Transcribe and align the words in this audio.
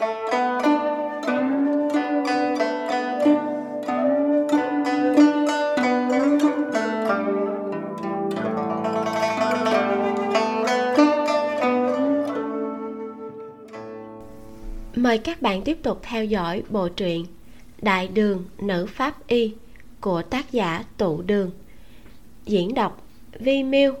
Mời 0.00 0.08
các 15.18 15.42
bạn 15.42 15.62
tiếp 15.64 15.78
tục 15.82 16.00
theo 16.02 16.24
dõi 16.24 16.62
bộ 16.68 16.88
truyện 16.88 17.26
Đại 17.82 18.08
đường 18.08 18.44
nữ 18.58 18.86
pháp 18.86 19.26
y 19.26 19.54
của 20.00 20.22
tác 20.22 20.52
giả 20.52 20.84
Tụ 20.96 21.22
Đường. 21.22 21.50
Diễn 22.44 22.74
đọc 22.74 23.02
Vi 23.38 23.62
Miu 23.62 23.94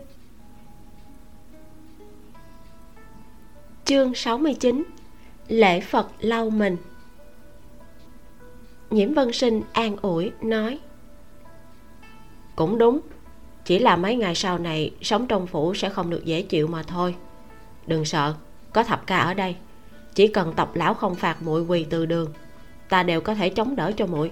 Chương 3.84 4.14
69 4.14 4.84
Lễ 5.50 5.80
Phật 5.80 6.08
lau 6.20 6.50
mình. 6.50 6.76
Nhiễm 8.90 9.14
Vân 9.14 9.32
Sinh 9.32 9.62
an 9.72 9.96
ủi, 10.02 10.32
nói, 10.42 10.78
Cũng 12.56 12.78
đúng, 12.78 13.00
Chỉ 13.64 13.78
là 13.78 13.96
mấy 13.96 14.16
ngày 14.16 14.34
sau 14.34 14.58
này, 14.58 14.90
Sống 15.02 15.26
trong 15.26 15.46
phủ 15.46 15.74
sẽ 15.74 15.88
không 15.88 16.10
được 16.10 16.24
dễ 16.24 16.42
chịu 16.42 16.66
mà 16.66 16.82
thôi. 16.82 17.14
Đừng 17.86 18.04
sợ, 18.04 18.34
Có 18.72 18.84
thập 18.84 19.06
ca 19.06 19.18
ở 19.18 19.34
đây. 19.34 19.56
Chỉ 20.14 20.26
cần 20.26 20.52
tộc 20.56 20.76
lão 20.76 20.94
không 20.94 21.14
phạt 21.14 21.42
muội 21.42 21.62
quỳ 21.62 21.86
từ 21.90 22.06
đường, 22.06 22.32
ta 22.88 23.02
đều 23.02 23.20
có 23.20 23.34
thể 23.34 23.48
chống 23.48 23.76
đỡ 23.76 23.92
cho 23.96 24.06
muội. 24.06 24.30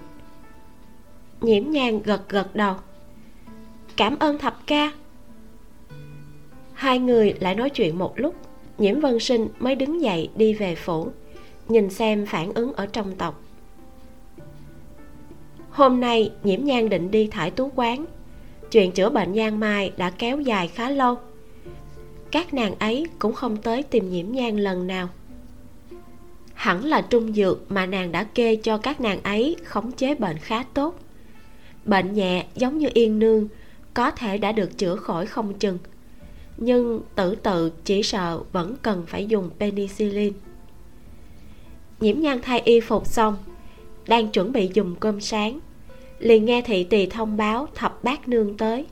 Nhiễm 1.41 1.71
nhang 1.71 2.03
gật 2.03 2.29
gật 2.29 2.57
đầu, 2.57 2.77
cảm 3.97 4.19
ơn 4.19 4.39
thập 4.39 4.67
ca. 4.67 4.93
Hai 6.73 6.98
người 6.98 7.35
lại 7.41 7.55
nói 7.55 7.71
chuyện 7.71 7.98
một 7.98 8.12
lúc 8.19 8.48
nhiễm 8.79 9.01
vân 9.01 9.19
sinh 9.19 9.49
mới 9.59 9.75
đứng 9.75 10.03
dậy 10.03 10.31
đi 10.37 10.55
về 10.55 10.75
phủ, 10.75 11.09
nhìn 11.69 11.91
xem 11.91 12.27
phản 12.27 12.53
ứng 12.55 12.73
ở 12.73 12.87
trong 12.87 13.15
tộc. 13.17 13.43
Hôm 15.70 16.01
nay, 16.01 16.33
nhiễm 16.45 16.65
nhan 16.65 16.89
định 16.89 17.11
đi 17.11 17.27
thải 17.27 17.51
tú 17.51 17.70
quán. 17.75 18.05
Chuyện 18.70 18.93
chữa 18.93 19.11
bệnh 19.11 19.35
giang 19.35 19.61
mai 19.61 19.93
đã 19.97 20.11
kéo 20.11 20.41
dài 20.41 20.69
khá 20.69 20.91
lâu. 20.91 21.17
Các 22.31 22.55
nàng 22.55 22.75
ấy 22.79 23.07
cũng 23.19 23.33
không 23.33 23.57
tới 23.57 23.83
tìm 23.83 24.11
nhiễm 24.11 24.33
nhan 24.33 24.57
lần 24.57 24.87
nào. 24.87 25.09
Hẳn 26.55 26.85
là 26.85 27.01
trung 27.01 27.33
dược 27.33 27.73
mà 27.73 27.87
nàng 27.87 28.13
đã 28.13 28.25
kê 28.25 28.57
cho 28.57 28.79
các 28.79 29.01
nàng 29.01 29.23
ấy 29.23 29.57
khống 29.65 29.92
chế 29.92 30.15
bệnh 30.15 30.39
khá 30.39 30.65
tốt. 30.75 30.98
Bệnh 31.85 32.15
nhẹ 32.15 32.47
giống 32.55 32.79
như 32.79 32.89
yên 32.95 33.19
nương, 33.19 33.48
có 33.95 34.11
thể 34.11 34.39
đã 34.39 34.53
được 34.53 34.79
chữa 34.79 34.97
khỏi 34.97 35.27
không 35.27 35.55
chừng 35.55 35.79
nhưng 36.59 37.01
tử 37.14 37.34
tự, 37.34 37.73
chỉ 37.84 38.03
sợ 38.03 38.41
vẫn 38.53 38.77
cần 38.83 39.05
phải 39.06 39.27
dùng 39.27 39.51
penicillin. 39.59 40.33
Nhiễm 42.01 42.20
nhan 42.20 42.39
thay 42.42 42.61
y 42.61 42.81
phục 42.81 43.06
xong, 43.06 43.37
đang 44.06 44.28
chuẩn 44.28 44.53
bị 44.53 44.70
dùng 44.75 44.97
cơm 45.01 45.20
sáng, 45.20 45.61
liền 46.19 46.45
nghe 46.45 46.62
thị 46.62 46.84
tỳ 46.84 47.06
thông 47.06 47.36
báo 47.36 47.69
thập 47.75 48.05
bát 48.05 48.29
nương 48.29 48.56
tới. 48.56 48.86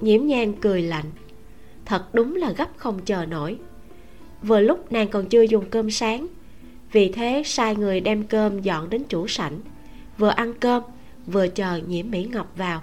Nhiễm 0.00 0.26
nhan 0.26 0.52
cười 0.60 0.82
lạnh, 0.82 1.10
thật 1.84 2.14
đúng 2.14 2.36
là 2.36 2.52
gấp 2.52 2.68
không 2.76 2.98
chờ 3.04 3.26
nổi. 3.26 3.56
Vừa 4.42 4.60
lúc 4.60 4.92
nàng 4.92 5.08
còn 5.08 5.26
chưa 5.26 5.42
dùng 5.42 5.64
cơm 5.70 5.90
sáng, 5.90 6.26
vì 6.92 7.12
thế 7.12 7.42
sai 7.46 7.76
người 7.76 8.00
đem 8.00 8.24
cơm 8.24 8.62
dọn 8.62 8.90
đến 8.90 9.02
chủ 9.08 9.28
sảnh, 9.28 9.60
vừa 10.18 10.28
ăn 10.28 10.54
cơm, 10.60 10.82
vừa 11.26 11.48
chờ 11.48 11.80
nhiễm 11.86 12.10
mỹ 12.10 12.28
ngọc 12.32 12.52
vào 12.56 12.82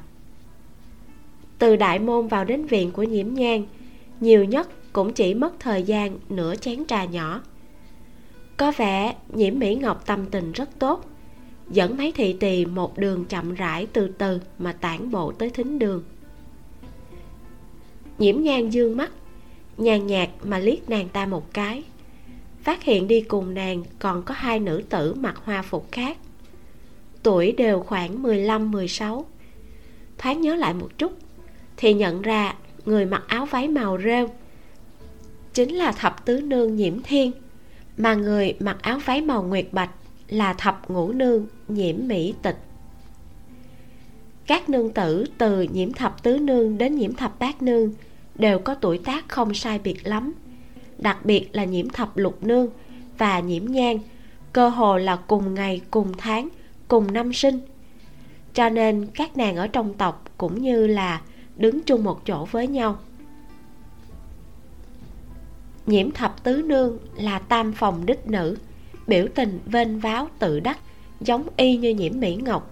từ 1.59 1.75
đại 1.75 1.99
môn 1.99 2.27
vào 2.27 2.45
đến 2.45 2.65
viện 2.65 2.91
của 2.91 3.03
nhiễm 3.03 3.33
nhang 3.33 3.65
nhiều 4.19 4.43
nhất 4.43 4.93
cũng 4.93 5.13
chỉ 5.13 5.33
mất 5.33 5.59
thời 5.59 5.83
gian 5.83 6.19
nửa 6.29 6.55
chén 6.55 6.85
trà 6.85 7.05
nhỏ. 7.05 7.41
Có 8.57 8.71
vẻ 8.77 9.15
nhiễm 9.33 9.59
mỹ 9.59 9.75
ngọc 9.75 10.05
tâm 10.05 10.25
tình 10.25 10.51
rất 10.51 10.79
tốt, 10.79 11.05
dẫn 11.69 11.97
mấy 11.97 12.11
thị 12.11 12.33
tỳ 12.33 12.65
một 12.65 12.97
đường 12.97 13.25
chậm 13.25 13.53
rãi 13.53 13.87
từ 13.93 14.07
từ 14.07 14.39
mà 14.59 14.73
tản 14.73 15.11
bộ 15.11 15.31
tới 15.31 15.49
thính 15.49 15.79
đường. 15.79 16.03
Nhiễm 18.17 18.41
nhang 18.41 18.73
dương 18.73 18.97
mắt, 18.97 19.11
nhàn 19.77 20.07
nhạt 20.07 20.29
mà 20.43 20.59
liếc 20.59 20.89
nàng 20.89 21.09
ta 21.09 21.25
một 21.25 21.53
cái, 21.53 21.83
phát 22.63 22.83
hiện 22.83 23.07
đi 23.07 23.21
cùng 23.21 23.53
nàng 23.53 23.83
còn 23.99 24.23
có 24.23 24.33
hai 24.37 24.59
nữ 24.59 24.83
tử 24.89 25.13
mặc 25.13 25.41
hoa 25.43 25.61
phục 25.61 25.91
khác, 25.91 26.17
tuổi 27.23 27.51
đều 27.51 27.79
khoảng 27.79 28.23
15-16 28.23 29.23
thoáng 30.17 30.41
nhớ 30.41 30.55
lại 30.55 30.73
một 30.73 30.89
chút 30.97 31.13
thì 31.77 31.93
nhận 31.93 32.21
ra 32.21 32.55
người 32.85 33.05
mặc 33.05 33.23
áo 33.27 33.45
váy 33.45 33.67
màu 33.67 33.97
rêu 34.03 34.29
chính 35.53 35.75
là 35.75 35.91
thập 35.91 36.25
tứ 36.25 36.41
nương 36.41 36.75
nhiễm 36.75 37.03
thiên, 37.03 37.31
mà 37.97 38.13
người 38.13 38.55
mặc 38.59 38.77
áo 38.81 38.99
váy 39.05 39.21
màu 39.21 39.43
nguyệt 39.43 39.67
bạch 39.71 39.89
là 40.29 40.53
thập 40.53 40.89
ngũ 40.89 41.11
nương 41.11 41.45
nhiễm 41.67 41.95
mỹ 41.99 42.33
tịch. 42.41 42.57
Các 44.47 44.69
nương 44.69 44.93
tử 44.93 45.25
từ 45.37 45.61
nhiễm 45.61 45.93
thập 45.93 46.23
tứ 46.23 46.37
nương 46.37 46.77
đến 46.77 46.95
nhiễm 46.95 47.13
thập 47.13 47.39
bát 47.39 47.61
nương 47.61 47.93
đều 48.35 48.59
có 48.59 48.75
tuổi 48.75 48.97
tác 48.97 49.29
không 49.29 49.53
sai 49.53 49.79
biệt 49.79 50.07
lắm, 50.07 50.33
đặc 50.97 51.25
biệt 51.25 51.49
là 51.53 51.63
nhiễm 51.63 51.89
thập 51.89 52.17
lục 52.17 52.43
nương 52.43 52.67
và 53.17 53.39
nhiễm 53.39 53.65
nhang 53.65 53.99
cơ 54.53 54.69
hồ 54.69 54.97
là 54.97 55.15
cùng 55.15 55.53
ngày, 55.53 55.81
cùng 55.91 56.11
tháng, 56.17 56.49
cùng 56.87 57.13
năm 57.13 57.33
sinh. 57.33 57.59
Cho 58.53 58.69
nên 58.69 59.07
các 59.13 59.37
nàng 59.37 59.55
ở 59.55 59.67
trong 59.67 59.93
tộc 59.93 60.23
cũng 60.37 60.61
như 60.61 60.87
là 60.87 61.21
đứng 61.57 61.83
chung 61.83 62.03
một 62.03 62.25
chỗ 62.25 62.45
với 62.45 62.67
nhau. 62.67 62.99
Nhiễm 65.85 66.11
thập 66.11 66.43
tứ 66.43 66.61
nương 66.65 66.97
là 67.15 67.39
tam 67.39 67.73
phòng 67.73 68.05
đích 68.05 68.27
nữ, 68.27 68.57
biểu 69.07 69.27
tình 69.35 69.59
vênh 69.65 69.99
váo 69.99 70.27
tự 70.39 70.59
đắc, 70.59 70.79
giống 71.21 71.47
y 71.57 71.77
như 71.77 71.89
nhiễm 71.89 72.19
mỹ 72.19 72.35
ngọc. 72.35 72.71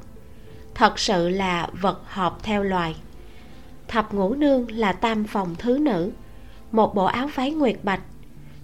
Thật 0.76 1.00
sự 1.00 1.30
là 1.30 1.70
vật 1.82 2.02
hợp 2.06 2.38
theo 2.44 2.64
loài. 2.64 2.96
Thập 3.88 4.14
ngũ 4.14 4.34
nương 4.34 4.72
là 4.72 4.94
tam 4.94 5.24
phòng 5.24 5.56
thứ 5.58 5.78
nữ, 5.78 6.12
một 6.72 6.96
bộ 6.96 7.06
áo 7.06 7.30
váy 7.36 7.52
nguyệt 7.52 7.78
bạch. 7.84 8.02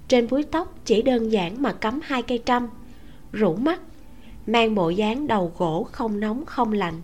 Trên 0.07 0.27
búi 0.29 0.43
tóc 0.43 0.73
chỉ 0.85 1.01
đơn 1.01 1.31
giản 1.31 1.61
mà 1.61 1.73
cắm 1.73 1.99
hai 2.03 2.21
cây 2.21 2.43
trăm, 2.45 2.67
rủ 3.31 3.55
mắt, 3.55 3.81
mang 4.47 4.75
bộ 4.75 4.89
dáng 4.89 5.27
đầu 5.27 5.53
gỗ 5.57 5.87
không 5.91 6.19
nóng 6.19 6.45
không 6.45 6.73
lạnh, 6.73 7.01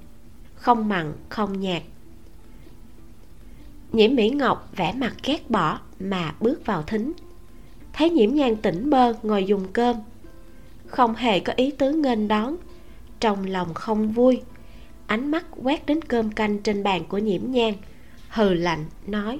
không 0.56 0.90
mặn, 0.90 1.14
không 1.30 1.60
nhạt 1.60 1.82
nhiễm 3.92 4.16
mỹ 4.16 4.30
ngọc 4.30 4.70
vẻ 4.76 4.94
mặt 4.94 5.14
ghét 5.24 5.50
bỏ 5.50 5.80
mà 6.00 6.34
bước 6.40 6.66
vào 6.66 6.84
thính. 6.84 7.14
Thấy 7.94 8.10
nhiễm 8.10 8.34
nhan 8.34 8.56
tỉnh 8.56 8.90
bơ 8.90 9.14
ngồi 9.24 9.46
dùng 9.46 9.68
cơm. 9.74 9.96
Không 10.88 11.16
hề 11.16 11.40
có 11.40 11.54
ý 11.56 11.72
tứ 11.72 11.92
nghênh 11.92 12.28
đón, 12.28 12.56
trong 13.20 13.46
lòng 13.46 13.74
không 13.74 14.12
vui. 14.12 14.42
Ánh 15.08 15.32
mắt 15.32 15.46
quét 15.64 15.86
đến 15.86 16.02
cơm 16.02 16.32
canh 16.32 16.60
trên 16.60 16.84
bàn 16.84 17.04
của 17.10 17.18
nhiễm 17.18 17.42
nhan, 17.52 17.74
hừ 18.30 18.54
lạnh 18.54 18.86
nói, 19.08 19.40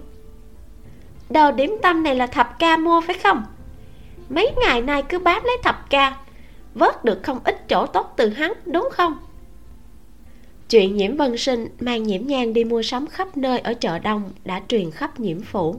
đồ 1.30 1.52
điểm 1.52 1.76
tâm 1.82 2.04
này 2.04 2.16
là 2.16 2.28
thập 2.28 2.60
ca 2.60 2.78
mua 2.78 3.02
phải 3.02 3.18
không? 3.24 3.44
Mấy 4.30 4.52
ngày 4.62 4.82
nay 4.82 5.04
cứ 5.04 5.20
bám 5.20 5.44
lấy 5.44 5.58
thập 5.64 5.90
ca, 5.90 6.18
vớt 6.74 7.06
được 7.06 7.24
không 7.24 7.40
ít 7.44 7.68
chỗ 7.70 7.86
tốt 7.86 8.14
từ 8.18 8.30
hắn, 8.30 8.54
đúng 8.66 8.90
không? 8.92 9.18
Chuyện 10.70 10.96
nhiễm 10.96 11.16
vân 11.16 11.38
sinh 11.38 11.68
mang 11.80 12.04
nhiễm 12.04 12.28
nhang 12.28 12.54
đi 12.54 12.64
mua 12.64 12.82
sắm 12.82 13.08
khắp 13.08 13.38
nơi 13.38 13.60
ở 13.60 13.74
chợ 13.74 14.00
đông 14.00 14.32
đã 14.46 14.62
truyền 14.68 14.92
khắp 14.92 15.20
nhiễm 15.20 15.42
phủ. 15.42 15.76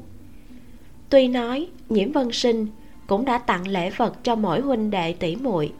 Tuy 1.11 1.29
nói, 1.29 1.69
nhiễm 1.89 2.13
vân 2.13 2.33
sinh 2.33 2.67
cũng 3.07 3.25
đã 3.25 3.39
tặng 3.39 3.69
lễ 3.69 3.91
vật 3.91 4.25
cho 4.25 4.35
mỗi 4.35 4.61
huynh 4.61 4.91
đệ 4.91 5.13
tỷ 5.13 5.37
muội, 5.37 5.73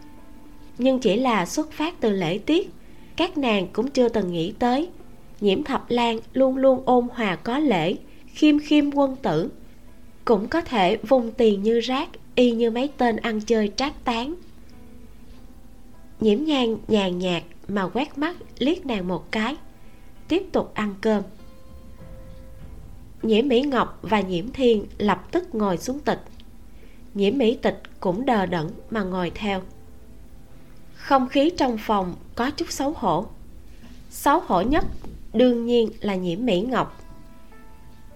nhưng 0.79 0.99
chỉ 0.99 1.17
là 1.17 1.47
xuất 1.47 1.73
phát 1.73 2.01
từ 2.01 2.11
lễ 2.11 2.39
tiết, 2.39 2.71
các 3.17 3.39
nàng 3.39 3.67
cũng 3.73 3.91
chưa 3.91 4.09
từng 4.09 4.33
nghĩ 4.33 4.53
tới. 4.59 4.89
Nhiễm 5.41 5.63
thập 5.63 5.91
lan 5.91 6.19
luôn 6.33 6.57
luôn 6.57 6.83
ôn 6.85 7.09
hòa 7.13 7.37
có 7.37 7.59
lễ, 7.59 7.97
khiêm 8.27 8.59
khiêm 8.59 8.91
quân 8.91 9.17
tử, 9.17 9.51
cũng 10.25 10.49
có 10.49 10.61
thể 10.61 10.97
vung 10.97 11.33
tiền 11.33 11.63
như 11.63 11.81
rác, 11.81 12.09
y 12.35 12.53
như 12.53 12.71
mấy 12.71 12.91
tên 12.97 13.17
ăn 13.17 13.41
chơi 13.41 13.73
trác 13.77 14.05
tán. 14.05 14.35
Nhiễm 16.21 16.45
nhang 16.45 16.77
nhàn 16.89 17.19
nhạt 17.19 17.43
mà 17.69 17.89
quét 17.89 18.19
mắt 18.19 18.37
liếc 18.59 18.87
nàng 18.87 19.09
một 19.09 19.33
cái, 19.33 19.57
tiếp 20.29 20.43
tục 20.53 20.75
ăn 20.75 20.95
cơm. 21.01 21.23
Nhiễm 23.23 23.49
mỹ 23.49 23.63
ngọc 23.63 23.99
và 24.03 24.21
nhiễm 24.21 24.53
thiên 24.53 24.87
lập 24.99 25.25
tức 25.31 25.55
ngồi 25.55 25.79
xuống 25.79 26.01
tịch. 26.01 26.21
Nhiễm 27.15 27.39
mỹ 27.39 27.59
tịch 27.63 27.83
cũng 28.01 28.27
đờ 28.27 28.47
đẫn 28.47 28.71
mà 28.91 29.03
ngồi 29.03 29.33
theo. 29.35 29.63
Không 30.95 31.29
khí 31.29 31.51
trong 31.57 31.79
phòng 31.79 32.15
có 32.35 32.51
chút 32.51 32.71
xấu 32.71 32.93
hổ. 32.97 33.27
Xấu 34.11 34.41
hổ 34.41 34.61
nhất 34.61 34.85
đương 35.33 35.67
nhiên 35.67 35.91
là 36.01 36.15
nhiễm 36.15 36.47
mỹ 36.47 36.61
ngọc. 36.61 37.01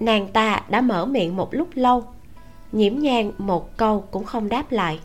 Nàng 0.01 0.29
ta 0.33 0.63
đã 0.69 0.81
mở 0.81 1.07
miệng 1.07 1.37
một 1.37 1.55
lúc 1.55 1.69
lâu, 1.75 2.05
nhiễm 2.73 2.99
nhang 2.99 3.33
một 3.39 3.77
câu 3.77 4.01
cũng 4.11 4.25
không 4.25 4.49
đáp 4.49 4.73
lại. 4.73 5.01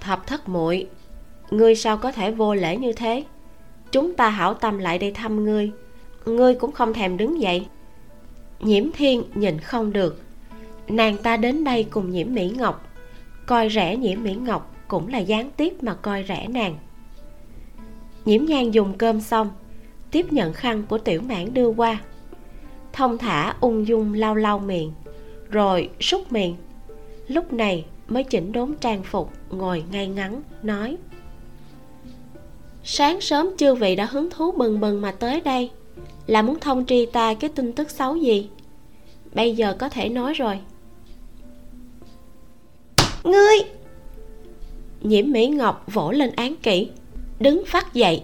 Thập 0.00 0.26
thất 0.26 0.48
muội 0.48 0.88
ngươi 1.52 1.74
sao 1.74 1.96
có 1.96 2.12
thể 2.12 2.30
vô 2.30 2.54
lễ 2.54 2.76
như 2.76 2.92
thế? 2.92 3.24
Chúng 3.92 4.14
ta 4.14 4.28
hảo 4.28 4.54
tâm 4.54 4.78
lại 4.78 4.98
đây 4.98 5.10
thăm 5.10 5.44
ngươi. 5.44 5.70
Ngươi 6.26 6.54
cũng 6.54 6.72
không 6.72 6.92
thèm 6.92 7.16
đứng 7.16 7.40
dậy. 7.40 7.66
Nhiễm 8.60 8.92
thiên 8.92 9.22
nhìn 9.34 9.58
không 9.58 9.92
được. 9.92 10.22
Nàng 10.88 11.16
ta 11.16 11.36
đến 11.36 11.64
đây 11.64 11.84
cùng 11.90 12.10
nhiễm 12.10 12.34
mỹ 12.34 12.52
ngọc. 12.58 12.88
Coi 13.46 13.68
rẻ 13.70 13.96
nhiễm 13.96 14.22
mỹ 14.22 14.34
ngọc 14.34 14.74
cũng 14.88 15.08
là 15.08 15.18
gián 15.18 15.50
tiếp 15.56 15.82
mà 15.82 15.94
coi 15.94 16.24
rẻ 16.28 16.48
nàng. 16.48 16.76
Nhiễm 18.24 18.44
nhan 18.44 18.70
dùng 18.70 18.98
cơm 18.98 19.20
xong, 19.20 19.50
tiếp 20.10 20.32
nhận 20.32 20.52
khăn 20.52 20.82
của 20.88 20.98
tiểu 20.98 21.20
mãn 21.20 21.54
đưa 21.54 21.68
qua. 21.68 22.00
Thông 22.92 23.18
thả 23.18 23.54
ung 23.60 23.86
dung 23.86 24.14
lau 24.14 24.34
lau 24.34 24.58
miệng, 24.58 24.92
rồi 25.50 25.90
súc 26.00 26.32
miệng. 26.32 26.56
Lúc 27.28 27.52
này 27.52 27.84
mới 28.08 28.24
chỉnh 28.24 28.52
đốn 28.52 28.74
trang 28.80 29.02
phục, 29.02 29.30
ngồi 29.50 29.84
ngay 29.90 30.06
ngắn, 30.06 30.42
nói 30.62 30.96
sáng 32.84 33.20
sớm 33.20 33.50
chư 33.56 33.74
vị 33.74 33.96
đã 33.96 34.04
hứng 34.04 34.30
thú 34.30 34.52
bừng 34.52 34.80
bừng 34.80 35.00
mà 35.00 35.12
tới 35.12 35.40
đây. 35.40 35.70
Là 36.26 36.42
muốn 36.42 36.60
thông 36.60 36.86
tri 36.86 37.06
ta 37.06 37.34
cái 37.34 37.50
tin 37.54 37.72
tức 37.72 37.90
xấu 37.90 38.16
gì? 38.16 38.48
Bây 39.34 39.56
giờ 39.56 39.76
có 39.78 39.88
thể 39.88 40.08
nói 40.08 40.34
rồi. 40.34 40.58
Ngươi! 43.24 43.56
Nhiễm 45.00 45.32
mỹ 45.32 45.46
ngọc 45.46 45.84
vỗ 45.92 46.10
lên 46.12 46.30
án 46.36 46.56
kỹ 46.56 46.88
đứng 47.40 47.64
phát 47.66 47.94
dậy. 47.94 48.22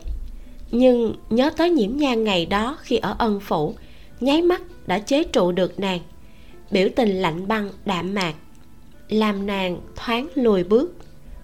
Nhưng 0.71 1.15
nhớ 1.31 1.51
tới 1.57 1.71
nhiễm 1.71 1.97
nhan 1.97 2.25
ngày 2.25 2.47
đó 2.47 2.79
khi 2.81 2.97
ở 2.97 3.17
ân 3.19 3.41
phủ 3.41 3.75
nháy 4.21 4.43
mắt 4.43 4.63
đã 4.87 4.99
chế 4.99 5.25
trụ 5.25 5.53
được 5.53 5.81
nàng. 5.81 6.01
Biểu 6.71 6.89
tình 6.97 7.09
lạnh 7.09 7.49
băng 7.49 7.71
đạm 7.85 8.15
mạc 8.15 8.35
làm 9.09 9.47
nàng 9.47 9.81
thoáng 9.97 10.29
lùi 10.35 10.65
bước. 10.65 10.95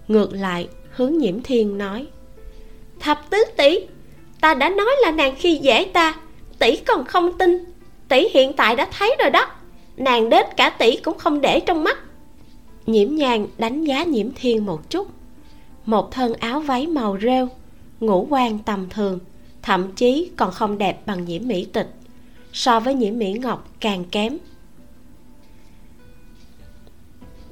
Ngược 0.07 0.33
lại 0.33 0.67
hướng 0.89 1.17
nhiễm 1.17 1.41
thiên 1.41 1.77
nói 1.77 2.07
thập 2.99 3.29
tứ 3.29 3.37
tỷ. 3.57 3.79
Ta 4.41 4.53
đã 4.53 4.69
nói 4.69 4.91
là 5.01 5.11
nàng 5.11 5.35
khi 5.37 5.59
dễ 5.61 5.83
ta, 5.83 6.15
tỷ 6.59 6.75
còn 6.75 7.05
không 7.05 7.37
tin. 7.37 7.63
Tỷ 8.07 8.27
hiện 8.33 8.53
tại 8.53 8.75
đã 8.75 8.87
thấy 8.97 9.15
rồi 9.19 9.29
đó. 9.29 9.47
Nàng 9.97 10.29
đến 10.29 10.45
cả 10.57 10.69
tỷ 10.69 10.95
cũng 10.95 11.17
không 11.17 11.41
để 11.41 11.59
trong 11.59 11.83
mắt. 11.83 11.97
Nhiễm 12.85 13.15
nhàn 13.15 13.47
đánh 13.57 13.83
giá 13.83 14.03
nhiễm 14.03 14.27
thiên 14.35 14.65
một 14.65 14.89
chút. 14.89 15.07
Một 15.85 16.11
thân 16.11 16.33
áo 16.33 16.59
váy 16.59 16.87
màu 16.87 17.17
rêu, 17.21 17.47
ngũ 17.99 18.27
quan 18.29 18.59
tầm 18.59 18.89
thường, 18.89 19.19
thậm 19.61 19.91
chí 19.91 20.31
còn 20.35 20.51
không 20.51 20.77
đẹp 20.77 21.05
bằng 21.05 21.25
nhiễm 21.25 21.47
mỹ 21.47 21.65
tịch. 21.73 21.89
So 22.53 22.79
với 22.79 22.93
nhiễm 22.93 23.17
mỹ 23.17 23.33
ngọc 23.33 23.69
càng 23.79 24.03
kém. 24.03 24.37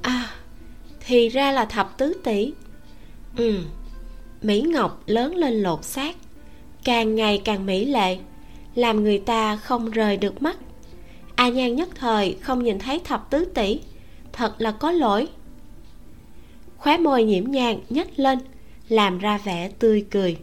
À 0.02 0.30
thì 1.06 1.28
ra 1.28 1.52
là 1.52 1.64
thập 1.64 1.98
tứ 1.98 2.14
tỷ. 2.24 2.52
Ừ 3.36 3.60
mỹ 4.44 4.60
ngọc 4.60 5.02
lớn 5.06 5.34
lên 5.34 5.54
lột 5.54 5.84
xác. 5.84 6.16
Càng 6.84 7.14
ngày 7.14 7.42
càng 7.44 7.66
mỹ 7.66 7.84
lệ, 7.84 8.18
làm 8.74 9.04
người 9.04 9.18
ta 9.18 9.56
không 9.56 9.90
rời 9.90 10.16
được 10.16 10.42
mắt. 10.42 10.56
A 11.34 11.48
nhan 11.48 11.76
nhất 11.76 11.88
thời 11.94 12.36
không 12.40 12.64
nhìn 12.64 12.78
thấy 12.78 13.00
thập 13.04 13.30
tứ 13.30 13.44
tỷ, 13.44 13.80
thật 14.32 14.54
là 14.58 14.70
có 14.70 14.92
lỗi. 14.92 15.28
Khóe 16.76 16.98
môi 16.98 17.24
nhiễm 17.24 17.50
nhàn 17.50 17.78
nhếch 17.90 18.18
lên, 18.18 18.38
làm 18.88 19.18
ra 19.18 19.38
vẻ 19.38 19.70
tươi 19.78 20.06
cười. 20.10 20.36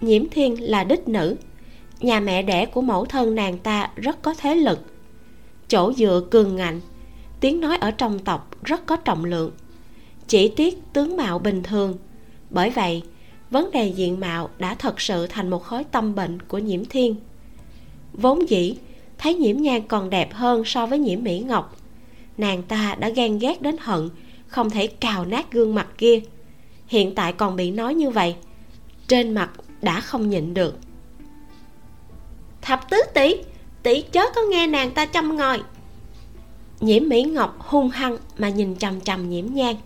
Nhiễm 0.00 0.28
thiên 0.28 0.70
là 0.70 0.84
đích 0.84 1.08
nữ, 1.08 1.36
nhà 2.00 2.20
mẹ 2.20 2.42
đẻ 2.42 2.66
của 2.66 2.80
mẫu 2.80 3.04
thân 3.04 3.34
nàng 3.34 3.58
ta 3.58 3.90
rất 3.96 4.22
có 4.22 4.34
thế 4.38 4.54
lực. 4.54 4.78
Chỗ 5.68 5.92
dựa 5.92 6.22
cường 6.30 6.56
ngạnh, 6.56 6.80
tiếng 7.40 7.60
nói 7.60 7.76
ở 7.76 7.90
trong 7.90 8.18
tộc 8.18 8.64
rất 8.64 8.86
có 8.86 8.96
trọng 8.96 9.24
lượng. 9.24 9.52
Chỉ 10.28 10.48
tiếc 10.48 10.78
tướng 10.92 11.16
mạo 11.16 11.38
bình 11.38 11.62
thường 11.62 11.98
bởi 12.50 12.70
vậy, 12.70 13.02
vấn 13.50 13.70
đề 13.70 13.86
diện 13.86 14.20
mạo 14.20 14.50
đã 14.58 14.74
thật 14.74 15.00
sự 15.00 15.26
thành 15.26 15.50
một 15.50 15.64
khối 15.64 15.84
tâm 15.84 16.14
bệnh 16.14 16.42
của 16.42 16.58
nhiễm 16.58 16.84
thiên. 16.84 17.16
Vốn 18.12 18.50
dĩ, 18.50 18.76
thấy 19.18 19.34
nhiễm 19.34 19.56
nhan 19.56 19.82
còn 19.88 20.10
đẹp 20.10 20.34
hơn 20.34 20.64
so 20.64 20.86
với 20.86 20.98
nhiễm 20.98 21.22
mỹ 21.24 21.40
ngọc, 21.40 21.76
nàng 22.38 22.62
ta 22.62 22.96
đã 22.98 23.08
ghen 23.08 23.38
ghét 23.38 23.62
đến 23.62 23.76
hận, 23.80 24.10
không 24.46 24.70
thể 24.70 24.86
cào 24.86 25.24
nát 25.24 25.52
gương 25.52 25.74
mặt 25.74 25.86
kia. 25.98 26.20
Hiện 26.86 27.14
tại 27.14 27.32
còn 27.32 27.56
bị 27.56 27.70
nói 27.70 27.94
như 27.94 28.10
vậy, 28.10 28.34
trên 29.08 29.32
mặt 29.34 29.50
đã 29.82 30.00
không 30.00 30.30
nhịn 30.30 30.54
được. 30.54 30.78
Thập 32.62 32.90
tứ 32.90 32.96
tỷ 33.14 33.36
tỷ 33.82 34.02
chớ 34.02 34.24
có 34.34 34.42
nghe 34.50 34.66
nàng 34.66 34.90
ta 34.90 35.06
chăm 35.06 35.36
ngòi. 35.36 35.60
Nhiễm 36.80 37.08
mỹ 37.08 37.22
ngọc 37.22 37.56
hung 37.58 37.88
hăng 37.88 38.16
mà 38.38 38.48
nhìn 38.48 38.76
chằm 38.76 39.00
chằm 39.00 39.30
nhiễm 39.30 39.46
nhang 39.46 39.76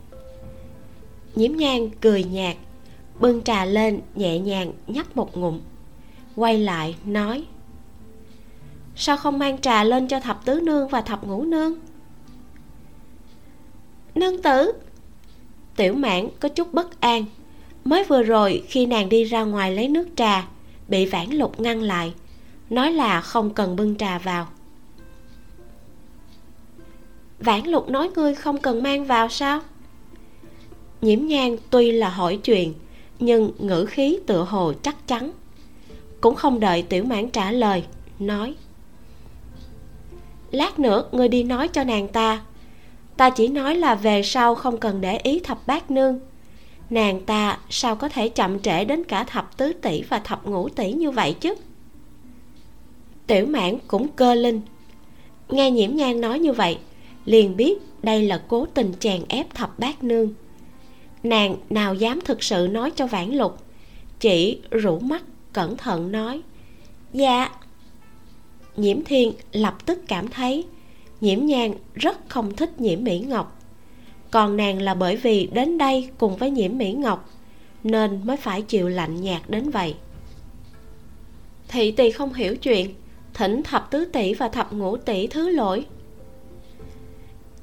nhiễm 1.34 1.52
nhang 1.56 1.90
cười 2.00 2.24
nhạt. 2.24 2.56
Bưng 3.20 3.42
trà 3.42 3.64
lên, 3.64 4.00
nhẹ 4.14 4.38
nhàng, 4.38 4.72
nhấp 4.86 5.16
một 5.16 5.36
ngụm. 5.36 5.60
Quay 6.36 6.58
lại, 6.58 6.96
nói. 7.04 7.44
Sao 8.96 9.16
không 9.16 9.38
mang 9.38 9.58
trà 9.58 9.84
lên 9.84 10.08
cho 10.08 10.20
thập 10.20 10.44
tứ 10.44 10.60
nương 10.60 10.88
và 10.88 11.00
thập 11.00 11.24
ngũ 11.24 11.44
nương? 11.44 11.74
Nương 14.14 14.42
tử! 14.42 14.72
Tiểu 15.76 15.94
mãn 15.94 16.28
có 16.40 16.48
chút 16.48 16.72
bất 16.72 17.00
an. 17.00 17.24
Mới 17.84 18.04
vừa 18.04 18.22
rồi, 18.22 18.62
khi 18.68 18.86
nàng 18.86 19.08
đi 19.08 19.24
ra 19.24 19.44
ngoài 19.44 19.74
lấy 19.74 19.88
nước 19.88 20.08
trà, 20.16 20.48
bị 20.88 21.06
vãn 21.06 21.30
lục 21.30 21.60
ngăn 21.60 21.82
lại. 21.82 22.14
Nói 22.70 22.92
là 22.92 23.20
không 23.20 23.54
cần 23.54 23.76
bưng 23.76 23.96
trà 23.96 24.18
vào. 24.18 24.48
Vãn 27.38 27.66
lục 27.66 27.88
nói 27.88 28.10
ngươi 28.14 28.34
không 28.34 28.58
cần 28.58 28.82
mang 28.82 29.04
vào 29.04 29.28
sao? 29.28 29.60
Nhiễm 31.04 31.26
nhang 31.26 31.56
tuy 31.70 31.92
là 31.92 32.08
hỏi 32.08 32.36
chuyện, 32.36 32.74
nhưng 33.18 33.50
ngữ 33.58 33.84
khí 33.84 34.18
tựa 34.26 34.42
hồ 34.42 34.72
chắc 34.82 35.08
chắn. 35.08 35.30
Cũng 36.20 36.34
không 36.34 36.60
đợi 36.60 36.82
tiểu 36.82 37.04
mãn 37.04 37.30
trả 37.30 37.52
lời, 37.52 37.84
nói, 38.18 38.54
lát 40.50 40.78
nữa 40.78 41.08
ngươi 41.12 41.28
đi 41.28 41.42
nói 41.42 41.68
cho 41.68 41.84
nàng 41.84 42.08
ta. 42.08 42.42
Ta 43.16 43.30
chỉ 43.30 43.48
nói 43.48 43.76
là 43.76 43.94
về 43.94 44.22
sau 44.22 44.54
không 44.54 44.78
cần 44.78 45.00
để 45.00 45.18
ý 45.18 45.40
thập 45.40 45.66
bát 45.66 45.90
nương. 45.90 46.20
Nàng 46.90 47.20
ta 47.20 47.58
sao 47.70 47.96
có 47.96 48.08
thể 48.08 48.28
chậm 48.28 48.60
trễ 48.60 48.84
đến 48.84 49.04
cả 49.04 49.24
thập 49.24 49.56
tứ 49.56 49.72
tỷ 49.72 50.02
và 50.02 50.18
thập 50.18 50.46
ngũ 50.46 50.68
tỷ 50.68 50.92
như 50.92 51.10
vậy 51.10 51.34
chứ? 51.40 51.54
Tiểu 53.26 53.46
mãn 53.46 53.78
cũng 53.88 54.08
cơ 54.08 54.34
linh. 54.34 54.60
Nghe 55.48 55.70
nhiễm 55.70 55.96
nhan 55.96 56.20
nói 56.20 56.38
như 56.38 56.52
vậy, 56.52 56.78
liền 57.24 57.56
biết 57.56 57.78
đây 58.02 58.22
là 58.22 58.42
cố 58.48 58.66
tình 58.74 58.92
chèn 59.00 59.24
ép 59.28 59.54
thập 59.54 59.78
bát 59.78 60.04
nương 60.04 60.32
nàng 61.24 61.56
nào 61.70 61.94
dám 61.94 62.20
thực 62.24 62.42
sự 62.42 62.68
nói 62.70 62.90
cho 62.90 63.06
vãn 63.06 63.30
lục? 63.30 63.58
Chỉ 64.20 64.60
rủ 64.70 64.98
mắt, 64.98 65.22
cẩn 65.52 65.76
thận 65.76 66.12
nói 66.12 66.42
dạ. 67.12 67.48
Nhiễm 68.76 69.04
thiên 69.04 69.32
lập 69.52 69.86
tức 69.86 70.00
cảm 70.08 70.28
thấy 70.28 70.64
nhiễm 71.20 71.46
nhan 71.46 71.72
rất 71.94 72.18
không 72.28 72.56
thích 72.56 72.80
nhiễm 72.80 73.04
mỹ 73.04 73.18
ngọc. 73.18 73.60
Còn 74.30 74.56
nàng 74.56 74.82
là 74.82 74.94
bởi 74.94 75.16
vì 75.16 75.48
đến 75.52 75.78
đây 75.78 76.08
cùng 76.18 76.36
với 76.36 76.50
nhiễm 76.50 76.78
mỹ 76.78 76.92
ngọc 76.92 77.30
nên 77.82 78.20
mới 78.24 78.36
phải 78.36 78.62
chịu 78.62 78.88
lạnh 78.88 79.20
nhạt 79.20 79.42
đến 79.48 79.70
vậy. 79.70 79.94
Thị 81.68 81.90
tỳ 81.90 82.10
không 82.10 82.34
hiểu 82.34 82.56
chuyện, 82.56 82.94
thỉnh 83.34 83.62
thập 83.62 83.90
tứ 83.90 84.04
tỷ 84.04 84.34
và 84.34 84.48
thập 84.48 84.72
ngũ 84.72 84.96
tỷ 84.96 85.26
thứ 85.26 85.50
lỗi. 85.50 85.86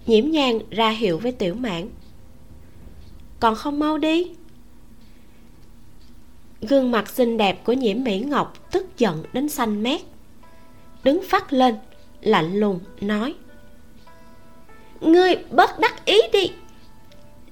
Nhiễm 0.06 0.32
nhan 0.32 0.60
ra 0.70 0.90
hiệu 0.90 1.18
với 1.18 1.32
tiểu 1.32 1.56
mãn 1.56 1.90
còn 3.42 3.56
không 3.56 3.80
mau 3.80 3.98
đi. 3.98 4.32
Gương 6.62 6.92
mặt 6.92 7.10
xinh 7.10 7.38
đẹp 7.38 7.66
của 7.66 7.74
nhiễm 7.74 8.04
mỹ 8.04 8.20
ngọc 8.20 8.72
tức 8.72 8.98
giận 8.98 9.24
đến 9.34 9.50
xanh 9.50 9.84
mét. 9.84 10.02
Đứng 11.04 11.22
phát 11.30 11.54
lên, 11.54 11.76
lạnh 12.22 12.60
lùng 12.60 12.80
nói, 13.02 13.36
ngươi 15.02 15.36
bớt 15.52 15.80
đắc 15.80 16.06
ý 16.06 16.22
đi. 16.34 16.52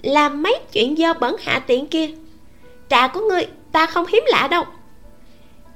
Làm 0.02 0.44
mấy 0.44 0.60
chuyện 0.72 0.96
dơ 0.96 1.14
bẩn 1.14 1.36
hạ 1.40 1.60
tiện 1.60 1.88
kia, 1.88 2.10
trà 2.90 3.08
của 3.08 3.22
ngươi 3.30 3.48
ta 3.72 3.86
không 3.86 4.06
hiếm 4.06 4.24
lạ 4.28 4.48
đâu. 4.52 4.64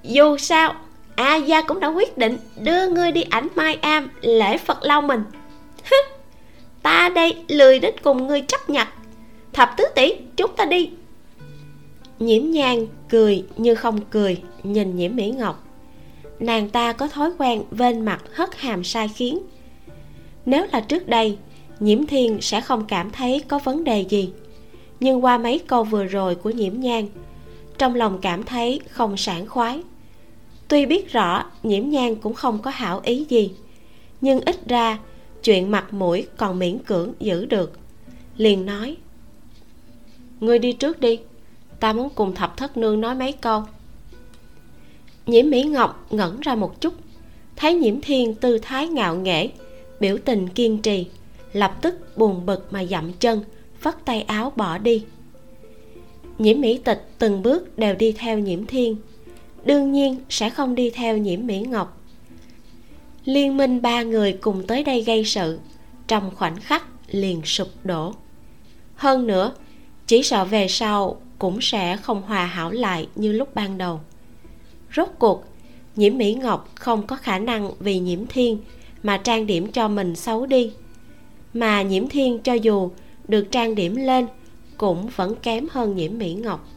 Dù 0.03 0.37
sao, 0.37 0.75
a 1.15 1.35
gia 1.35 1.61
cũng 1.61 1.79
đã 1.79 1.87
quyết 1.87 2.17
định 2.17 2.37
đưa 2.57 2.89
ngươi 2.89 3.11
đi 3.11 3.21
ảnh 3.21 3.47
mai 3.55 3.75
am 3.81 4.09
lễ 4.21 4.57
phật 4.57 4.77
lau 4.81 5.01
mình. 5.01 5.23
Ta 6.81 7.09
đây 7.09 7.43
lười 7.47 7.79
đến 7.79 7.95
cùng 8.03 8.27
ngươi 8.27 8.41
chấp 8.41 8.69
nhặt 8.69 8.87
thập 9.53 9.73
tứ 9.77 9.83
tỷ, 9.95 10.13
chúng 10.35 10.55
ta 10.57 10.65
đi. 10.65 10.89
Nhiễm 12.19 12.51
nhang 12.51 12.87
cười 13.09 13.45
như 13.57 13.75
không 13.75 13.99
cười, 14.05 14.41
nhìn 14.63 14.95
nhiễm 14.95 15.15
mỹ 15.15 15.31
ngọc. 15.31 15.67
Nàng 16.39 16.69
ta 16.69 16.93
có 16.93 17.07
thói 17.07 17.31
quen 17.37 17.63
vên 17.71 18.05
mặt 18.05 18.23
hất 18.33 18.55
hàm 18.55 18.83
sai 18.83 19.07
khiến. 19.07 19.39
Nếu 20.45 20.65
là 20.71 20.81
trước 20.81 21.07
đây, 21.07 21.37
nhiễm 21.79 22.05
thiên 22.05 22.37
sẽ 22.41 22.61
không 22.61 22.85
cảm 22.85 23.11
thấy 23.11 23.41
có 23.47 23.59
vấn 23.59 23.83
đề 23.83 24.01
gì. 24.01 24.33
Nhưng 24.99 25.23
qua 25.23 25.37
mấy 25.37 25.59
câu 25.59 25.83
vừa 25.83 26.05
rồi 26.05 26.35
của 26.35 26.49
nhiễm 26.49 26.79
nhang, 26.79 27.07
trong 27.77 27.95
lòng 27.95 28.19
cảm 28.21 28.43
thấy 28.43 28.81
không 28.89 29.17
sảng 29.17 29.47
khoái. 29.47 29.81
Tuy 30.67 30.85
biết 30.85 31.11
rõ 31.11 31.45
nhiễm 31.63 31.89
nhang 31.89 32.15
cũng 32.15 32.33
không 32.33 32.59
có 32.59 32.71
hảo 32.71 33.01
ý 33.03 33.25
gì, 33.29 33.51
nhưng 34.21 34.41
ít 34.41 34.67
ra 34.67 34.99
chuyện 35.43 35.71
mặt 35.71 35.93
mũi 35.93 36.27
còn 36.37 36.59
miễn 36.59 36.77
cưỡng 36.77 37.13
giữ 37.19 37.45
được. 37.45 37.71
Liền 38.37 38.65
nói 38.65 38.97
ngươi 40.43 40.59
đi 40.59 40.73
trước 40.73 40.99
đi. 40.99 41.19
Ta 41.79 41.93
muốn 41.93 42.09
cùng 42.15 42.35
thập 42.35 42.57
thất 42.57 42.77
nương 42.77 43.01
nói 43.01 43.15
mấy 43.15 43.31
câu. 43.31 43.63
Nhiễm 45.25 45.49
mỹ 45.49 45.63
ngọc 45.63 46.07
ngẩn 46.09 46.39
ra 46.39 46.55
một 46.55 46.81
chút. 46.81 46.93
Thấy 47.55 47.73
nhiễm 47.73 48.01
thiên 48.01 48.35
tư 48.35 48.57
thái 48.57 48.87
ngạo 48.87 49.15
nghễ, 49.15 49.49
biểu 49.99 50.17
tình 50.25 50.49
kiên 50.49 50.81
trì, 50.81 51.05
lập 51.53 51.75
tức 51.81 52.17
buồn 52.17 52.45
bực 52.45 52.73
mà 52.73 52.85
dậm 52.85 53.13
chân, 53.13 53.41
phất 53.79 54.05
tay 54.05 54.21
áo 54.21 54.53
bỏ 54.55 54.77
đi. 54.77 55.05
Nhiễm 56.37 56.61
mỹ 56.61 56.79
tịch 56.83 57.07
từng 57.19 57.43
bước 57.43 57.77
đều 57.77 57.95
đi 57.95 58.11
theo 58.11 58.39
nhiễm 58.39 58.65
thiên. 58.65 58.95
Đương 59.65 59.91
nhiên 59.91 60.15
sẽ 60.29 60.49
không 60.49 60.75
đi 60.75 60.89
theo 60.89 61.17
nhiễm 61.17 61.47
mỹ 61.47 61.59
ngọc. 61.59 62.01
Liên 63.25 63.57
minh 63.57 63.81
ba 63.81 64.03
người 64.03 64.33
cùng 64.33 64.67
tới 64.67 64.83
đây 64.83 65.01
gây 65.01 65.25
sự, 65.25 65.59
trong 66.07 66.31
khoảnh 66.35 66.55
khắc 66.55 66.85
liền 67.07 67.41
sụp 67.45 67.67
đổ. 67.83 68.13
Hơn 68.95 69.27
nữa 69.27 69.53
chỉ 70.13 70.23
sợ 70.23 70.45
về 70.45 70.67
sau 70.67 71.21
cũng 71.39 71.61
sẽ 71.61 71.97
không 71.97 72.21
hòa 72.21 72.45
hảo 72.45 72.71
lại 72.71 73.07
như 73.15 73.31
lúc 73.31 73.55
ban 73.55 73.77
đầu. 73.77 73.99
Rốt 74.95 75.09
cuộc, 75.19 75.43
nhiễm 75.95 76.17
mỹ 76.17 76.33
ngọc 76.33 76.69
không 76.75 77.07
có 77.07 77.15
khả 77.15 77.39
năng 77.39 77.71
vì 77.79 77.99
nhiễm 77.99 78.27
thiên 78.27 78.57
mà 79.03 79.17
trang 79.17 79.47
điểm 79.47 79.71
cho 79.71 79.87
mình 79.87 80.15
xấu 80.15 80.45
đi. 80.45 80.71
Mà 81.53 81.81
nhiễm 81.81 82.07
thiên 82.07 82.39
cho 82.39 82.53
dù 82.53 82.89
được 83.27 83.51
trang 83.51 83.75
điểm 83.75 83.95
lên 83.95 84.27
cũng 84.77 85.09
vẫn 85.15 85.35
kém 85.35 85.67
hơn 85.71 85.95
nhiễm 85.95 86.17
mỹ 86.17 86.33
ngọc. 86.33 86.67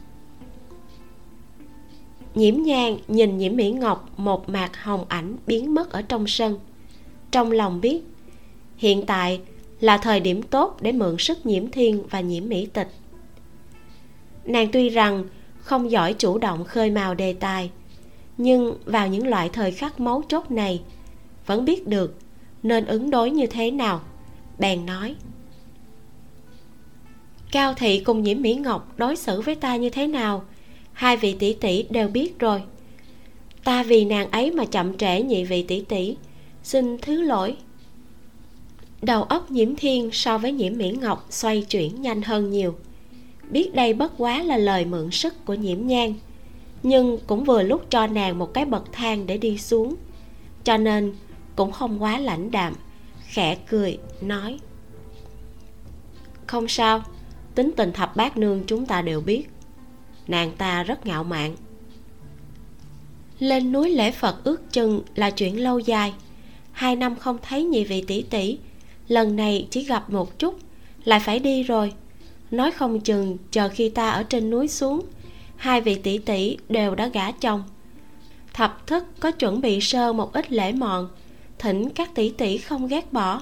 Nhiễm 2.35 2.55
nhang 2.61 2.97
nhìn 3.07 3.37
nhiễm 3.37 3.55
mỹ 3.55 3.71
ngọc 3.71 4.09
một 4.17 4.49
mạc 4.49 4.83
hồng 4.83 5.05
ảnh 5.07 5.35
biến 5.47 5.73
mất 5.73 5.91
ở 5.91 6.01
trong 6.01 6.27
sân. 6.27 6.59
Trong 7.31 7.51
lòng 7.51 7.81
biết, 7.81 8.01
hiện 8.77 9.05
tại 9.05 9.39
là 9.79 9.97
thời 9.97 10.19
điểm 10.19 10.41
tốt 10.41 10.77
để 10.81 10.91
mượn 10.91 11.15
sức 11.19 11.45
nhiễm 11.45 11.71
thiên 11.71 12.03
và 12.09 12.19
nhiễm 12.19 12.49
mỹ 12.49 12.67
tịch 12.73 12.87
nàng 14.47 14.67
tuy 14.71 14.89
rằng 14.89 15.23
không 15.57 15.91
giỏi 15.91 16.13
chủ 16.13 16.37
động 16.37 16.63
khơi 16.63 16.89
mào 16.89 17.13
đề 17.13 17.33
tài, 17.33 17.71
nhưng 18.37 18.77
vào 18.85 19.07
những 19.07 19.27
loại 19.27 19.49
thời 19.53 19.71
khắc 19.71 19.99
mấu 19.99 20.21
chốt 20.29 20.51
này, 20.51 20.81
vẫn 21.45 21.65
biết 21.65 21.87
được 21.87 22.15
nên 22.63 22.85
ứng 22.85 23.09
đối 23.09 23.31
như 23.31 23.47
thế 23.47 23.71
nào. 23.71 24.01
Bèn 24.59 24.85
nói, 24.85 25.15
cao 27.51 27.73
thị 27.73 27.99
cùng 27.99 28.23
nhiễm 28.23 28.41
mỹ 28.41 28.55
ngọc 28.55 28.93
đối 28.97 29.15
xử 29.15 29.41
với 29.41 29.55
ta 29.55 29.75
như 29.75 29.89
thế 29.89 30.07
nào? 30.07 30.43
Hai 30.93 31.17
vị 31.17 31.35
tỷ 31.39 31.53
tỷ 31.53 31.83
đều 31.83 32.07
biết 32.07 32.39
rồi. 32.39 32.61
Ta 33.63 33.83
vì 33.83 34.05
nàng 34.05 34.31
ấy 34.31 34.51
mà 34.51 34.65
chậm 34.65 34.97
trễ 34.97 35.21
nhị 35.21 35.43
vị 35.43 35.63
tỷ 35.63 35.81
tỷ. 35.81 36.15
Xin 36.63 36.97
thứ 36.97 37.21
lỗi. 37.21 37.57
Đầu 39.01 39.23
óc 39.23 39.51
nhiễm 39.51 39.75
thiên 39.75 40.09
so 40.11 40.37
với 40.37 40.51
nhiễm 40.51 40.77
mỹ 40.77 40.91
ngọc 41.01 41.27
xoay 41.29 41.61
chuyển 41.61 42.01
nhanh 42.01 42.21
hơn 42.21 42.49
nhiều 42.49 42.75
biết 43.49 43.75
đây 43.75 43.93
bất 43.93 44.13
quá 44.17 44.43
là 44.43 44.57
lời 44.57 44.85
mượn 44.85 45.11
sức 45.11 45.45
của 45.45 45.53
nhiễm 45.53 45.87
nhang 45.87 46.13
nhưng 46.83 47.17
cũng 47.27 47.43
vừa 47.43 47.63
lúc 47.63 47.85
cho 47.89 48.07
nàng 48.07 48.39
một 48.39 48.53
cái 48.53 48.65
bậc 48.65 48.91
thang 48.91 49.27
để 49.27 49.37
đi 49.37 49.57
xuống. 49.57 49.95
Cho 50.63 50.77
nên 50.77 51.13
cũng 51.55 51.71
không 51.71 52.03
quá 52.03 52.19
lãnh 52.19 52.51
đạm, 52.51 52.73
khẽ 53.27 53.57
cười, 53.69 53.97
nói, 54.21 54.59
không 56.47 56.67
sao, 56.67 57.03
tính 57.55 57.71
tình 57.77 57.91
thập 57.91 58.15
bát 58.15 58.37
nương 58.37 58.63
chúng 58.67 58.85
ta 58.85 59.01
đều 59.01 59.21
biết, 59.21 59.49
nàng 60.27 60.51
ta 60.57 60.83
rất 60.83 61.05
ngạo 61.05 61.23
mạn. 61.23 61.55
Lên 63.39 63.71
núi 63.71 63.89
lễ 63.89 64.11
phật 64.11 64.43
ước 64.43 64.71
chừng 64.71 65.01
là 65.15 65.29
chuyện 65.29 65.63
lâu 65.63 65.79
dài, 65.79 66.13
hai 66.71 66.95
năm 66.95 67.15
không 67.15 67.37
thấy 67.41 67.63
nhị 67.63 67.83
vị 67.83 68.03
tỷ 68.07 68.21
tỷ, 68.21 68.57
lần 69.07 69.35
này 69.35 69.67
chỉ 69.71 69.83
gặp 69.83 70.09
một 70.09 70.39
chút, 70.39 70.59
lại 71.03 71.19
phải 71.19 71.39
đi 71.39 71.63
rồi 71.63 71.93
nói 72.51 72.71
không 72.71 72.99
chừng 72.99 73.37
chờ 73.51 73.69
khi 73.69 73.89
ta 73.89 74.09
ở 74.09 74.23
trên 74.23 74.49
núi 74.49 74.67
xuống, 74.67 75.01
hai 75.55 75.81
vị 75.81 75.95
tỷ 75.95 76.17
tỷ 76.17 76.57
đều 76.69 76.95
đã 76.95 77.07
gả 77.07 77.31
chồng. 77.31 77.63
Thập 78.53 78.87
thức 78.87 79.03
có 79.19 79.31
chuẩn 79.31 79.61
bị 79.61 79.81
sơ 79.81 80.13
một 80.13 80.33
ít 80.33 80.51
lễ 80.51 80.71
mọn, 80.71 81.09
thỉnh 81.59 81.89
các 81.89 82.15
tỷ 82.15 82.29
tỷ 82.29 82.57
không 82.57 82.87
ghét 82.87 83.13
bỏ. 83.13 83.41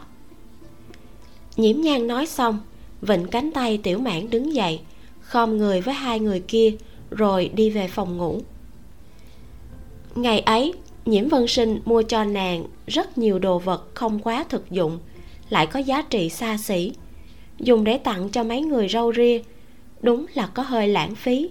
Nhiễm 1.57 1.81
nhan 1.81 2.07
nói 2.07 2.25
xong 2.25 2.59
vịnh 3.01 3.27
cánh 3.27 3.51
tay 3.51 3.77
tiểu 3.77 3.99
mãn 3.99 4.29
đứng 4.29 4.53
dậy, 4.53 4.79
khom 5.21 5.57
người 5.57 5.81
với 5.81 5.93
hai 5.93 6.19
người 6.19 6.39
kia, 6.39 6.73
rồi 7.11 7.51
đi 7.53 7.69
về 7.69 7.87
phòng 7.87 8.17
ngủ. 8.17 8.41
Ngày 10.15 10.39
ấy, 10.39 10.73
nhiễm 11.05 11.27
vân 11.27 11.47
sinh 11.47 11.79
mua 11.85 12.01
cho 12.01 12.23
nàng 12.23 12.65
rất 12.87 13.17
nhiều 13.17 13.39
đồ 13.39 13.59
vật 13.59 13.87
không 13.93 14.19
quá 14.19 14.45
thực 14.49 14.71
dụng, 14.71 14.99
lại 15.49 15.67
có 15.67 15.79
giá 15.79 16.01
trị 16.01 16.29
xa 16.29 16.57
xỉ 16.57 16.91
dùng 17.59 17.83
để 17.83 17.97
tặng 17.97 18.29
cho 18.29 18.43
mấy 18.43 18.61
người 18.61 18.87
râu 18.87 19.13
ria. 19.13 19.41
Đúng 20.01 20.25
là 20.33 20.47
có 20.47 20.63
hơi 20.63 20.87
lãng 20.87 21.15
phí. 21.15 21.49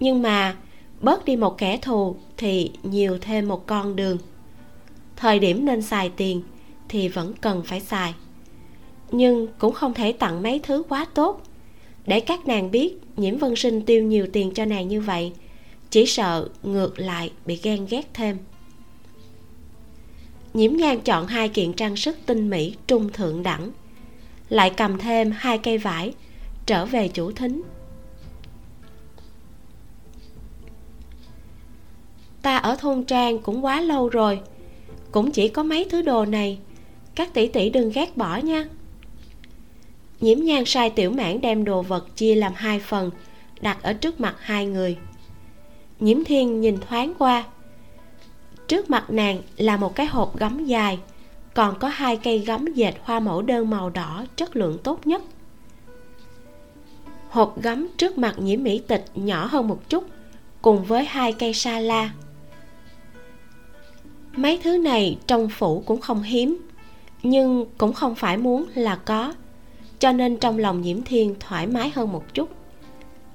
Nhưng 0.00 0.22
mà, 0.22 0.56
bớt 1.00 1.24
đi 1.24 1.36
một 1.36 1.58
kẻ 1.58 1.78
thù 1.82 2.16
thì 2.36 2.70
nhiều 2.82 3.18
thêm 3.20 3.48
một 3.48 3.66
con 3.66 3.96
đường. 3.96 4.18
Thời 5.16 5.38
điểm 5.38 5.64
nên 5.64 5.82
xài 5.82 6.10
tiền 6.16 6.42
thì 6.88 7.08
vẫn 7.08 7.32
cần 7.40 7.62
phải 7.62 7.80
xài. 7.80 8.14
Nhưng 9.10 9.48
cũng 9.58 9.72
không 9.72 9.94
thể 9.94 10.12
tặng 10.12 10.42
mấy 10.42 10.58
thứ 10.58 10.82
quá 10.88 11.06
tốt. 11.14 11.42
Để 12.06 12.20
các 12.20 12.46
nàng 12.46 12.70
biết 12.70 12.94
nhiễm 13.16 13.36
vân 13.38 13.56
sinh 13.56 13.82
tiêu 13.82 14.02
nhiều 14.02 14.26
tiền 14.32 14.54
cho 14.54 14.64
nàng 14.64 14.88
như 14.88 15.00
vậy, 15.00 15.32
chỉ 15.90 16.06
sợ 16.06 16.48
ngược 16.62 16.98
lại 16.98 17.30
bị 17.46 17.60
ghen 17.62 17.86
ghét 17.90 18.14
thêm. 18.14 18.38
Nhiễm 20.54 20.76
nhan 20.76 21.00
chọn 21.00 21.26
hai 21.26 21.48
kiện 21.48 21.72
trang 21.72 21.96
sức 21.96 22.16
tinh 22.26 22.50
mỹ 22.50 22.74
trung 22.86 23.12
thượng 23.12 23.42
đẳng 23.42 23.70
lại 24.48 24.70
cầm 24.76 24.98
thêm 24.98 25.32
hai 25.36 25.58
cây 25.58 25.78
vải, 25.78 26.14
trở 26.66 26.86
về 26.86 27.08
chủ 27.08 27.32
thính. 27.32 27.62
Ta 32.42 32.56
ở 32.56 32.76
thôn 32.76 33.04
trang 33.04 33.38
cũng 33.38 33.64
quá 33.64 33.80
lâu 33.80 34.08
rồi, 34.08 34.40
cũng 35.12 35.30
chỉ 35.30 35.48
có 35.48 35.62
mấy 35.62 35.86
thứ 35.90 36.02
đồ 36.02 36.24
này. 36.24 36.58
Các 37.14 37.34
tỷ 37.34 37.46
tỷ 37.46 37.70
đừng 37.70 37.90
ghét 37.94 38.16
bỏ 38.16 38.36
nha. 38.36 38.64
Nhiễm 40.20 40.38
nhan 40.38 40.64
sai 40.64 40.90
tiểu 40.90 41.10
mãn 41.10 41.40
đem 41.40 41.64
đồ 41.64 41.82
vật 41.82 42.16
chia 42.16 42.34
làm 42.34 42.52
hai 42.56 42.80
phần, 42.80 43.10
đặt 43.60 43.82
ở 43.82 43.92
trước 43.92 44.20
mặt 44.20 44.36
hai 44.40 44.66
người. 44.66 44.96
Nhiễm 46.00 46.24
thiên 46.24 46.60
nhìn 46.60 46.78
thoáng 46.88 47.12
qua. 47.18 47.44
Trước 48.68 48.90
mặt 48.90 49.10
nàng 49.10 49.42
là 49.56 49.76
một 49.76 49.94
cái 49.94 50.06
hộp 50.06 50.38
gấm 50.38 50.64
dài 50.64 50.98
còn 51.56 51.78
có 51.78 51.88
hai 51.88 52.16
cây 52.16 52.38
gấm 52.38 52.66
dệt 52.74 52.94
hoa 53.02 53.20
mẫu 53.20 53.42
đơn 53.42 53.70
màu 53.70 53.90
đỏ, 53.90 54.24
chất 54.36 54.56
lượng 54.56 54.78
tốt 54.82 55.06
nhất. 55.06 55.22
Hộp 57.28 57.62
gấm 57.62 57.88
trước 57.96 58.18
mặt 58.18 58.34
nhiễm 58.38 58.62
mỹ 58.62 58.82
tịch 58.86 59.04
nhỏ 59.14 59.46
hơn 59.46 59.68
một 59.68 59.88
chút, 59.88 60.04
cùng 60.62 60.84
với 60.84 61.04
hai 61.04 61.32
cây 61.32 61.54
sa 61.54 61.80
la. 61.80 62.10
Mấy 64.36 64.60
thứ 64.62 64.78
này 64.78 65.18
trong 65.26 65.48
phủ 65.48 65.82
cũng 65.86 66.00
không 66.00 66.22
hiếm, 66.22 66.58
nhưng 67.22 67.66
cũng 67.78 67.92
không 67.92 68.14
phải 68.14 68.36
muốn 68.36 68.66
là 68.74 68.96
có, 68.96 69.34
cho 69.98 70.12
nên 70.12 70.36
trong 70.36 70.58
lòng 70.58 70.82
nhiễm 70.82 71.02
thiên 71.02 71.34
thoải 71.40 71.66
mái 71.66 71.90
hơn 71.90 72.12
một 72.12 72.24
chút. 72.34 72.48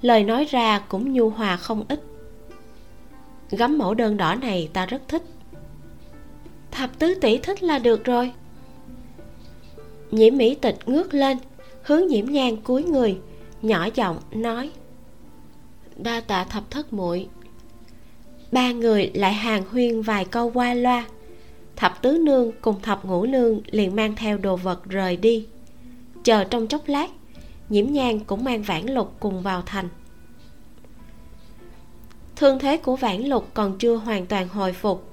Lời 0.02 0.24
nói 0.24 0.46
ra 0.46 0.80
cũng 0.80 1.14
nhu 1.14 1.30
hòa 1.30 1.58
không 1.58 1.84
ít. 1.88 2.04
Gấm 3.52 3.78
mẫu 3.78 3.94
đơn 3.94 4.18
đỏ 4.18 4.36
này 4.36 4.70
ta 4.74 4.86
rất 4.86 5.02
thích 5.08 5.24
thập 6.72 7.00
tứ 7.00 7.14
tỷ 7.22 7.38
thích 7.38 7.64
là 7.64 7.80
được 7.80 8.04
rồi. 8.04 8.32
Nhiễm 10.12 10.38
mỹ 10.38 10.56
tịch 10.56 10.78
ngước 10.86 11.14
lên, 11.14 11.38
hướng 11.84 12.08
nhiễm 12.08 12.26
nhang 12.26 12.58
cúi 12.58 12.84
người, 12.84 13.18
nhỏ 13.62 13.88
giọng 13.96 14.20
nói, 14.32 14.72
đa 15.96 16.22
tạ 16.22 16.44
thập 16.44 16.72
thất 16.72 16.94
muội. 16.94 17.28
Ba 18.52 18.72
người 18.72 19.12
lại 19.14 19.34
hàng 19.34 19.64
huyên 19.72 20.02
vài 20.02 20.26
câu 20.26 20.52
qua 20.54 20.74
loa. 20.74 21.06
Thập 21.76 22.02
tứ 22.02 22.18
nương 22.18 22.52
cùng 22.62 22.82
thập 22.82 23.06
ngũ 23.06 23.26
nương 23.26 23.62
liền 23.72 23.96
mang 23.96 24.16
theo 24.16 24.38
đồ 24.38 24.56
vật 24.56 24.86
rời 24.86 25.18
đi. 25.18 25.48
Chờ 26.24 26.44
trong 26.44 26.68
chốc 26.68 26.82
lát, 26.88 27.10
nhiễm 27.70 27.92
nhang 27.92 28.20
cũng 28.20 28.44
mang 28.44 28.64
vãn 28.64 28.86
lục 28.86 29.14
cùng 29.20 29.42
vào 29.42 29.64
thành. 29.66 29.90
Thương 32.36 32.60
thế 32.60 32.78
của 32.78 32.96
vãn 32.96 33.22
lục 33.22 33.48
còn 33.54 33.78
chưa 33.78 33.96
hoàn 33.96 34.26
toàn 34.26 34.48
hồi 34.48 34.74
phục 34.74 35.11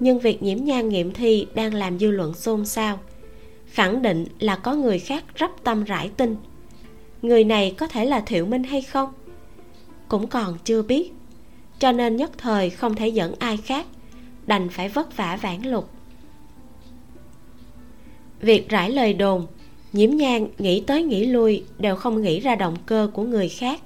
nhưng 0.00 0.18
việc 0.18 0.42
nhiễm 0.42 0.64
nhan 0.64 0.88
nghiệm 0.88 1.12
thi 1.12 1.46
đang 1.54 1.74
làm 1.74 1.98
dư 1.98 2.10
luận 2.10 2.34
xôn 2.34 2.66
xao. 2.66 2.98
Khẳng 3.66 4.02
định 4.02 4.26
là 4.38 4.56
có 4.56 4.74
người 4.74 4.98
khác 4.98 5.24
rắp 5.38 5.50
tâm 5.64 5.84
rải 5.84 6.10
tin 6.16 6.36
người 7.22 7.44
này 7.44 7.74
có 7.78 7.86
thể 7.86 8.04
là 8.04 8.20
thiệu 8.20 8.46
minh 8.46 8.62
hay 8.62 8.82
không? 8.82 9.12
Cũng 10.08 10.26
còn 10.26 10.58
chưa 10.64 10.82
biết. 10.82 11.12
Cho 11.78 11.92
nên 11.92 12.16
nhất 12.16 12.30
thời 12.38 12.70
không 12.70 12.94
thể 12.94 13.08
dẫn 13.08 13.34
ai 13.38 13.56
khác, 13.56 13.86
đành 14.46 14.68
phải 14.68 14.88
vất 14.88 15.16
vả 15.16 15.38
vãn 15.42 15.62
lục. 15.62 15.88
Việc 18.40 18.68
rải 18.68 18.90
lời 18.90 19.14
đồn, 19.14 19.46
nhiễm 19.92 20.10
nhan 20.10 20.46
nghĩ 20.58 20.80
tới 20.80 21.02
nghĩ 21.02 21.26
lui 21.26 21.64
đều 21.78 21.96
không 21.96 22.22
nghĩ 22.22 22.40
ra 22.40 22.54
động 22.54 22.76
cơ 22.86 23.10
của 23.12 23.22
người 23.22 23.48
khác. 23.48 23.80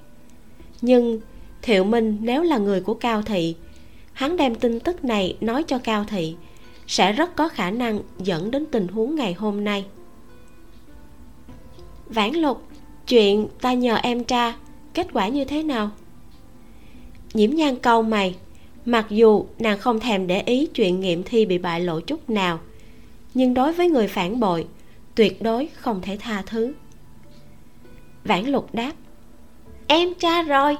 Nhưng 0.81 1.19
thiệu 1.61 1.83
minh 1.83 2.17
nếu 2.21 2.43
là 2.43 2.57
người 2.57 2.81
của 2.81 2.93
cao 2.93 3.21
thị 3.21 3.55
hắn 4.21 4.37
đem 4.37 4.55
tin 4.55 4.79
tức 4.79 5.05
này 5.05 5.37
nói 5.41 5.63
cho 5.63 5.77
cao 5.77 6.05
thị, 6.07 6.35
sẽ 6.87 7.11
rất 7.11 7.35
có 7.35 7.49
khả 7.49 7.71
năng 7.71 7.99
dẫn 8.17 8.51
đến 8.51 8.65
tình 8.71 8.87
huống 8.87 9.15
ngày 9.15 9.33
hôm 9.33 9.63
nay. 9.63 9.85
Vãn 12.05 12.33
lục 12.33 12.67
chuyện 13.07 13.47
ta 13.61 13.73
nhờ 13.73 13.95
em 13.95 14.23
tra, 14.23 14.53
kết 14.93 15.07
quả 15.13 15.27
như 15.27 15.45
thế 15.45 15.63
nào? 15.63 15.89
Nhiễm 17.33 17.49
nhan 17.49 17.75
câu 17.75 18.01
mày, 18.01 18.35
mặc 18.85 19.05
dù 19.09 19.45
nàng 19.59 19.79
không 19.79 19.99
thèm 19.99 20.27
để 20.27 20.41
ý 20.41 20.67
chuyện 20.73 20.99
nghiệm 20.99 21.23
thi 21.23 21.45
bị 21.45 21.57
bại 21.57 21.81
lộ 21.81 21.99
chút 21.99 22.29
nào, 22.29 22.59
nhưng 23.33 23.53
đối 23.53 23.73
với 23.73 23.89
người 23.89 24.07
phản 24.07 24.39
bội, 24.39 24.67
tuyệt 25.15 25.41
đối 25.41 25.67
không 25.67 26.01
thể 26.01 26.17
tha 26.19 26.43
thứ. 26.45 26.73
Vãn 28.23 28.45
lục 28.45 28.69
đáp, 28.73 28.93
em 29.87 30.13
tra 30.13 30.43
rồi, 30.43 30.77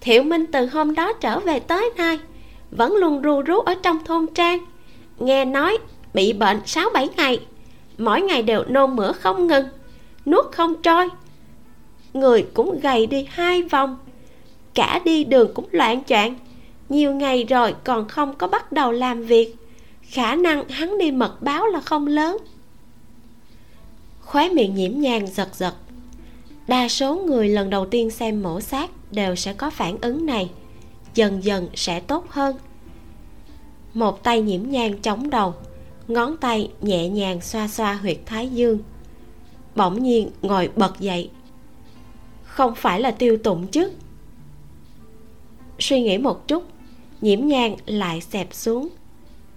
thiệu 0.00 0.22
minh 0.22 0.46
từ 0.52 0.66
hôm 0.66 0.94
đó 0.94 1.12
trở 1.12 1.40
về 1.40 1.60
tới 1.60 1.90
nay 1.96 2.18
vẫn 2.70 2.94
luôn 2.94 3.22
ru 3.22 3.42
rú 3.42 3.58
ở 3.58 3.74
trong 3.82 4.04
thôn 4.04 4.26
trang. 4.34 4.58
Nghe 5.18 5.44
nói 5.44 5.78
bị 6.14 6.32
bệnh 6.32 6.60
sáu 6.66 6.88
bảy 6.94 7.08
ngày, 7.16 7.40
mỗi 7.98 8.20
ngày 8.20 8.42
đều 8.42 8.64
nôn 8.68 8.96
mửa 8.96 9.12
không 9.12 9.46
ngừng, 9.46 9.66
nuốt 10.26 10.44
không 10.52 10.82
trôi. 10.82 11.08
Người 12.14 12.46
cũng 12.54 12.80
gầy 12.80 13.06
đi 13.06 13.26
hai 13.30 13.62
vòng, 13.62 13.96
cả 14.74 15.00
đi 15.04 15.24
đường 15.24 15.50
cũng 15.54 15.66
loạn 15.70 16.04
choạng. 16.04 16.34
Nhiều 16.88 17.14
ngày 17.14 17.44
rồi 17.44 17.74
còn 17.84 18.08
không 18.08 18.34
có 18.34 18.48
bắt 18.48 18.72
đầu 18.72 18.92
làm 18.92 19.22
việc, 19.22 19.56
khả 20.02 20.34
năng 20.34 20.68
hắn 20.68 20.98
đi 20.98 21.10
mật 21.10 21.42
báo 21.42 21.66
là 21.66 21.80
không 21.80 22.06
lớn. 22.06 22.36
Khóe 24.20 24.48
miệng 24.48 24.74
nhiễm 24.74 25.00
nhàng 25.00 25.26
giật 25.26 25.48
giật. 25.54 25.74
Đa 26.68 26.88
số 26.88 27.16
người 27.16 27.48
lần 27.48 27.70
đầu 27.70 27.86
tiên 27.86 28.10
xem 28.10 28.42
mổ 28.42 28.60
xác 28.60 28.90
đều 29.10 29.36
sẽ 29.36 29.52
có 29.52 29.70
phản 29.70 29.96
ứng 30.00 30.26
này 30.26 30.50
dần 31.16 31.44
dần 31.44 31.68
sẽ 31.74 32.00
tốt 32.00 32.26
hơn. 32.28 32.56
Một 33.94 34.22
tay 34.22 34.42
nhiễm 34.42 34.62
nhang 34.68 34.98
chống 34.98 35.30
đầu, 35.30 35.54
ngón 36.08 36.36
tay 36.36 36.70
nhẹ 36.80 37.08
nhàng 37.08 37.40
xoa 37.40 37.68
xoa 37.68 37.94
huyệt 37.94 38.18
thái 38.26 38.48
dương. 38.48 38.78
Bỗng 39.74 40.02
nhiên 40.02 40.30
ngồi 40.42 40.70
bật 40.76 41.00
dậy. 41.00 41.30
Không 42.44 42.74
phải 42.74 43.00
là 43.00 43.10
tiêu 43.10 43.36
tụng 43.36 43.66
chứ? 43.66 43.90
Suy 45.78 46.02
nghĩ 46.02 46.18
một 46.18 46.48
chút, 46.48 46.64
nhiễm 47.20 47.46
nhang 47.46 47.76
lại 47.86 48.20
xẹp 48.20 48.54
xuống. 48.54 48.88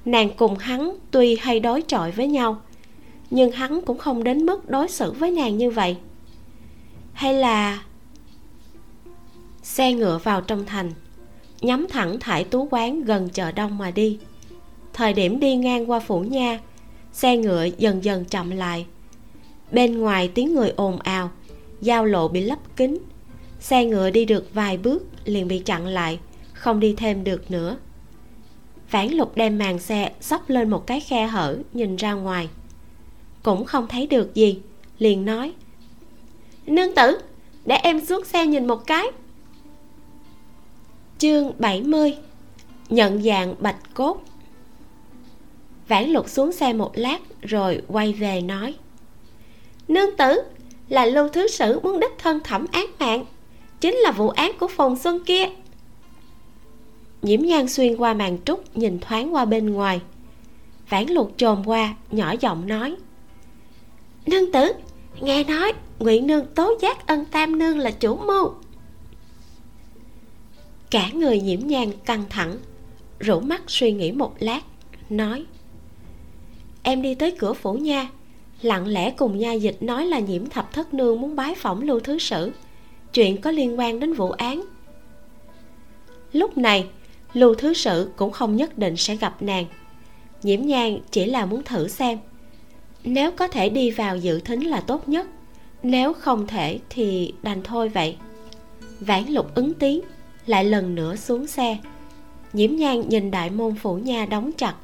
Nàng 0.06 0.30
cùng 0.38 0.58
hắn 0.58 0.98
tuy 1.12 1.38
hay 1.42 1.60
đối 1.60 1.82
chọi 1.82 2.12
với 2.12 2.28
nhau, 2.28 2.62
nhưng 3.30 3.52
hắn 3.52 3.82
cũng 3.82 3.98
không 3.98 4.24
đến 4.24 4.46
mức 4.46 4.70
đối 4.70 4.88
xử 4.88 5.12
với 5.12 5.32
nàng 5.32 5.58
như 5.58 5.70
vậy. 5.70 5.98
Hay 7.14 7.34
là 7.34 7.84
xe 9.64 9.94
ngựa 9.94 10.20
vào 10.24 10.42
trong 10.42 10.66
thành 10.66 10.92
nhắm 11.62 11.88
thẳng 11.90 12.20
thải 12.20 12.44
tú 12.44 12.68
quán 12.72 13.04
gần 13.04 13.30
chợ 13.30 13.52
đông 13.52 13.78
mà 13.78 13.92
đi. 13.92 14.20
Thời 14.94 15.14
điểm 15.14 15.40
đi 15.40 15.56
ngang 15.56 15.90
qua 15.90 16.00
phủ 16.00 16.20
nha, 16.20 16.60
xe 17.14 17.38
ngựa 17.38 17.68
dần 17.78 18.04
dần 18.04 18.26
chậm 18.26 18.52
lại. 18.52 18.86
Bên 19.72 20.00
ngoài 20.00 20.32
tiếng 20.34 20.56
người 20.56 20.74
ồn 20.76 21.00
ào, 21.00 21.32
giao 21.82 22.06
lộ 22.06 22.28
bị 22.28 22.42
lấp 22.42 22.60
kín. 22.76 22.98
Xe 23.60 23.86
ngựa 23.86 24.10
đi 24.10 24.26
được 24.26 24.54
vài 24.54 24.78
bước 24.78 25.06
liền 25.26 25.48
bị 25.48 25.60
chặn 25.60 25.88
lại, 25.88 26.20
không 26.54 26.80
đi 26.80 26.94
thêm 26.98 27.24
được 27.24 27.52
nữa. 27.52 27.78
Vãn 28.92 29.08
lục 29.08 29.36
đem 29.36 29.58
màn 29.58 29.80
xe 29.80 30.12
sắp 30.22 30.50
lên 30.50 30.70
một 30.70 30.88
cái 30.88 31.00
khe 31.00 31.28
hở 31.28 31.58
nhìn 31.74 31.96
ra 31.96 32.14
ngoài. 32.14 32.50
Cũng 33.44 33.66
không 33.66 33.88
thấy 33.88 34.08
được 34.08 34.36
gì, 34.36 34.60
liền 35.00 35.26
nói, 35.26 35.54
nương 36.68 36.96
tử, 36.96 37.20
để 37.66 37.76
em 37.76 38.06
xuống 38.06 38.26
xe 38.26 38.46
nhìn 38.46 38.68
một 38.68 38.88
cái 38.88 39.08
chương 41.20 41.52
70 41.60 42.18
nhận 42.90 43.24
dạng 43.24 43.56
bạch 43.60 43.94
cốt. 43.94 44.22
Vãn 45.88 46.10
lục 46.10 46.30
xuống 46.30 46.52
xe 46.52 46.74
một 46.74 46.92
lát 46.94 47.20
rồi 47.42 47.82
quay 47.88 48.14
về 48.14 48.42
nói, 48.42 48.76
nương 49.88 50.18
tử, 50.18 50.42
là 50.90 51.06
lưu 51.06 51.30
thứ 51.30 51.48
sử 51.48 51.80
muốn 51.80 52.00
đích 52.00 52.12
thân 52.18 52.40
thẩm 52.44 52.66
án 52.72 52.86
mạng, 53.00 53.26
chính 53.82 53.96
là 53.96 54.12
vụ 54.12 54.30
án 54.30 54.52
của 54.60 54.68
phùng 54.68 54.96
xuân 54.96 55.24
kia. 55.26 55.46
Nhiễm 57.22 57.42
nhan 57.42 57.68
xuyên 57.68 57.98
qua 57.98 58.14
màn 58.14 58.38
trúc 58.46 58.78
nhìn 58.78 59.00
thoáng 59.00 59.36
qua 59.36 59.46
bên 59.46 59.74
ngoài. 59.74 60.02
Vãn 60.90 61.08
lục 61.10 61.34
trồm 61.38 61.64
qua, 61.66 61.96
nhỏ 62.12 62.36
giọng 62.40 62.68
nói, 62.68 62.96
nương 64.26 64.52
tử, 64.52 64.74
nghe 65.22 65.44
nói 65.44 65.74
ngụy 66.00 66.22
nương 66.22 66.46
tố 66.46 66.74
giác 66.82 67.08
ân 67.08 67.26
tam 67.26 67.60
nương 67.60 67.78
là 67.78 67.92
chủ 67.92 68.16
mưu 68.16 68.54
cả 70.92 71.10
người 71.14 71.40
nhiễm 71.40 71.60
nhan 71.68 71.92
căng 72.06 72.24
thẳng, 72.30 72.58
rủ 73.20 73.40
mắt 73.40 73.62
suy 73.68 73.92
nghĩ 73.92 74.12
một 74.12 74.34
lát, 74.40 74.62
nói, 75.10 75.46
em 76.84 77.02
đi 77.02 77.16
tới 77.16 77.36
cửa 77.40 77.54
phủ 77.54 77.74
nha. 77.74 78.10
Lặng 78.62 78.88
lẽ 78.88 79.12
cùng 79.12 79.38
nha 79.38 79.54
dịch 79.54 79.84
nói 79.84 80.06
là 80.06 80.20
nhiễm 80.20 80.50
thập 80.50 80.74
thất 80.74 80.94
nương 80.94 81.22
muốn 81.22 81.36
bái 81.36 81.56
phỏng 81.56 81.82
lưu 81.82 82.00
thứ 82.00 82.20
sử. 82.20 82.52
Chuyện 83.14 83.42
có 83.42 83.52
liên 83.52 83.80
quan 83.80 84.00
đến 84.00 84.14
vụ 84.14 84.32
án. 84.32 84.66
Lúc 86.34 86.58
này, 86.58 86.88
lưu 87.34 87.54
thứ 87.54 87.74
sử 87.74 88.12
cũng 88.16 88.32
không 88.32 88.56
nhất 88.56 88.78
định 88.78 88.96
sẽ 88.98 89.16
gặp 89.16 89.42
nàng. 89.42 89.66
Nhiễm 90.44 90.62
nhang 90.62 91.00
chỉ 91.12 91.26
là 91.26 91.46
muốn 91.46 91.64
thử 91.64 91.88
xem. 91.88 92.20
Nếu 93.04 93.32
có 93.32 93.48
thể 93.48 93.70
đi 93.70 93.92
vào 93.92 94.18
dự 94.18 94.40
thính 94.40 94.70
là 94.70 94.82
tốt 94.82 95.10
nhất, 95.10 95.28
nếu 95.84 96.14
không 96.14 96.48
thể 96.48 96.80
thì 96.90 97.34
đành 97.42 97.64
thôi 97.64 97.90
vậy. 97.90 98.18
Vãn 99.00 99.26
lục 99.28 99.56
ứng 99.56 99.74
tiếng 99.74 100.02
lại 100.50 100.66
lần 100.66 100.96
nữa 100.96 101.16
xuống 101.16 101.48
xe. 101.48 101.78
Nhiễm 102.54 102.76
nhang 102.76 103.10
nhìn 103.10 103.32
đại 103.32 103.50
môn 103.50 103.76
phủ 103.76 103.96
nha 103.96 104.26
đóng 104.26 104.52
chặt. 104.58 104.76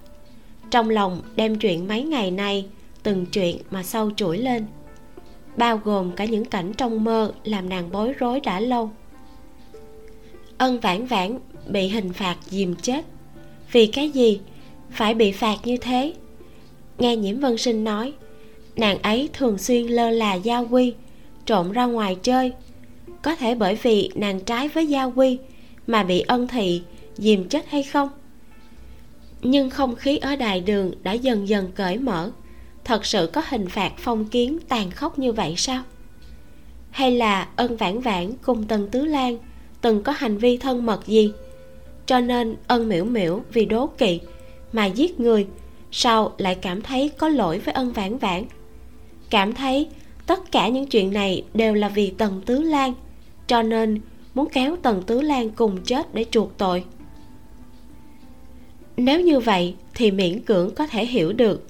Trong 0.71 0.89
lòng 0.89 1.21
đem 1.35 1.59
chuyện 1.59 1.87
mấy 1.87 2.03
ngày 2.03 2.31
nay, 2.31 2.65
từng 3.03 3.25
chuyện 3.25 3.57
mà 3.71 3.83
sâu 3.83 4.11
chuỗi 4.15 4.37
lên. 4.37 4.65
Bao 5.57 5.77
gồm 5.83 6.11
cả 6.11 6.25
những 6.25 6.45
cảnh 6.45 6.73
trong 6.73 7.03
mơ 7.03 7.31
làm 7.43 7.69
nàng 7.69 7.91
bối 7.91 8.13
rối 8.13 8.39
đã 8.39 8.59
lâu. 8.59 8.89
Ân 10.57 10.79
vãn 10.79 11.05
vãn 11.05 11.39
bị 11.67 11.87
hình 11.87 12.13
phạt 12.13 12.37
dìm 12.45 12.75
chết. 12.75 13.05
Vì 13.71 13.87
cái 13.87 14.09
gì? 14.09 14.39
Phải 14.91 15.13
bị 15.13 15.31
phạt 15.31 15.57
như 15.63 15.77
thế? 15.77 16.13
Nghe 16.99 17.15
nhiễm 17.15 17.39
vân 17.39 17.57
sinh 17.57 17.83
nói, 17.83 18.13
nàng 18.75 19.01
ấy 19.01 19.29
thường 19.33 19.57
xuyên 19.57 19.87
lơ 19.87 20.09
là 20.09 20.33
gia 20.33 20.59
quy, 20.59 20.93
trộn 21.45 21.71
ra 21.71 21.85
ngoài 21.85 22.17
chơi. 22.23 22.53
Có 23.21 23.35
thể 23.35 23.55
bởi 23.55 23.75
vì 23.75 24.09
nàng 24.15 24.39
trái 24.39 24.67
với 24.67 24.87
gia 24.87 25.03
quy 25.03 25.37
mà 25.87 26.03
bị 26.03 26.19
ân 26.19 26.47
thị 26.47 26.81
dìm 27.17 27.49
chết 27.49 27.65
hay 27.69 27.83
không? 27.83 28.09
Nhưng 29.41 29.69
không 29.69 29.95
khí 29.95 30.17
ở 30.17 30.35
đài 30.35 30.61
đường 30.61 30.91
đã 31.03 31.11
dần 31.11 31.47
dần 31.47 31.71
cởi 31.75 31.97
mở. 31.97 32.31
Thật 32.83 33.05
sự 33.05 33.29
có 33.33 33.41
hình 33.49 33.69
phạt 33.69 33.93
phong 33.97 34.25
kiến 34.25 34.59
tàn 34.67 34.91
khốc 34.91 35.19
như 35.19 35.33
vậy 35.33 35.53
sao? 35.57 35.83
Hay 36.91 37.11
là 37.11 37.47
ân 37.55 37.77
vãn 37.77 37.99
vãn 37.99 38.31
cùng 38.41 38.63
tần 38.63 38.89
tứ 38.89 39.05
lan 39.05 39.37
từng 39.81 40.03
có 40.03 40.11
hành 40.11 40.37
vi 40.37 40.57
thân 40.57 40.85
mật 40.85 41.07
gì? 41.07 41.31
Cho 42.05 42.19
nên 42.19 42.55
ân 42.67 42.89
miễu 42.89 43.05
miễu 43.05 43.41
vì 43.53 43.65
đố 43.65 43.87
kỵ 43.87 44.19
mà 44.73 44.85
giết 44.85 45.19
người 45.19 45.47
sau 45.91 46.33
lại 46.37 46.55
cảm 46.55 46.81
thấy 46.81 47.11
có 47.17 47.29
lỗi 47.29 47.59
với 47.59 47.73
ân 47.73 47.91
vãn 47.91 48.17
vãn? 48.17 48.43
Cảm 49.29 49.53
thấy 49.53 49.87
tất 50.27 50.51
cả 50.51 50.67
những 50.67 50.85
chuyện 50.85 51.13
này 51.13 51.43
đều 51.53 51.73
là 51.73 51.89
vì 51.89 52.09
tần 52.09 52.41
tứ 52.45 52.61
lan, 52.61 52.93
cho 53.47 53.61
nên 53.61 54.01
muốn 54.35 54.47
kéo 54.49 54.75
tần 54.75 55.03
tứ 55.03 55.21
lan 55.21 55.49
cùng 55.49 55.81
chết 55.83 56.13
để 56.13 56.25
chuộc 56.31 56.57
tội. 56.57 56.83
Nếu 58.97 59.21
như 59.21 59.39
vậy 59.39 59.75
thì 59.93 60.11
miễn 60.11 60.39
cưỡng 60.39 60.75
có 60.75 60.87
thể 60.87 61.05
hiểu 61.05 61.33
được. 61.33 61.67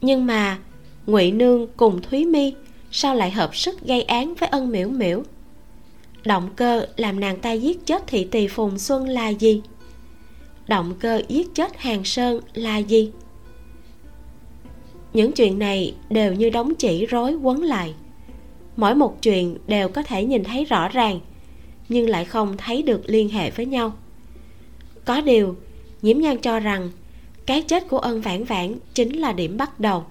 Nhưng 0.00 0.26
mà, 0.26 0.58
ngụy 1.06 1.32
nương 1.32 1.66
cùng 1.76 2.02
thúy 2.02 2.26
mi 2.26 2.54
sao 2.90 3.14
lại 3.14 3.30
hợp 3.30 3.56
sức 3.56 3.80
gây 3.80 4.02
án 4.02 4.34
với 4.34 4.48
ân 4.48 4.70
miễu 4.70 4.88
miễu 4.88 5.22
động 6.24 6.48
cơ 6.56 6.86
làm 6.96 7.20
nàng 7.20 7.38
ta 7.38 7.52
giết 7.52 7.86
chết 7.86 8.06
thị 8.06 8.24
tỳ 8.24 8.48
phùng 8.48 8.78
xuân 8.78 9.08
là 9.08 9.28
gì? 9.28 9.62
Động 10.68 10.94
cơ 11.00 11.22
giết 11.28 11.54
chết 11.54 11.78
hàng 11.78 12.04
sơn 12.04 12.40
là 12.54 12.78
gì? 12.78 13.10
Những 15.12 15.32
chuyện 15.32 15.58
này 15.58 15.94
đều 16.10 16.34
như 16.34 16.50
đóng 16.50 16.74
chỉ 16.74 17.06
rối 17.06 17.34
quấn 17.34 17.62
lại. 17.62 17.94
Mỗi 18.76 18.94
một 18.94 19.22
chuyện 19.22 19.56
đều 19.66 19.88
có 19.88 20.02
thể 20.02 20.24
nhìn 20.24 20.44
thấy 20.44 20.64
rõ 20.64 20.88
ràng 20.88 21.20
nhưng 21.90 22.08
lại 22.08 22.24
không 22.24 22.56
thấy 22.56 22.82
được 22.82 23.02
liên 23.06 23.28
hệ 23.28 23.50
với 23.50 23.66
nhau. 23.66 23.92
Có 25.04 25.20
điều 25.20 25.56
nhiễm 26.02 26.18
nhan 26.18 26.38
cho 26.38 26.60
rằng 26.60 26.90
cái 27.46 27.62
chết 27.62 27.88
của 27.88 27.98
ân 27.98 28.20
vãn 28.20 28.44
vãn 28.44 28.74
chính 28.94 29.16
là 29.16 29.32
điểm 29.32 29.56
bắt 29.56 29.80
đầu. 29.80 30.04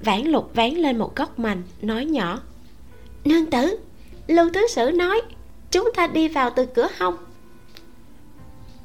Vãn 0.00 0.22
lục 0.22 0.50
ván 0.54 0.70
lên 0.70 0.98
một 0.98 1.16
góc 1.16 1.38
mành 1.38 1.62
nói 1.82 2.04
nhỏ. 2.04 2.42
Nương 3.24 3.50
tử 3.50 3.78
lưu 4.26 4.50
tứ 4.52 4.60
sử 4.70 4.90
nói 4.90 5.20
chúng 5.70 5.90
ta 5.96 6.06
đi 6.06 6.28
vào 6.28 6.50
từ 6.56 6.66
cửa 6.66 6.88
hông. 6.98 7.16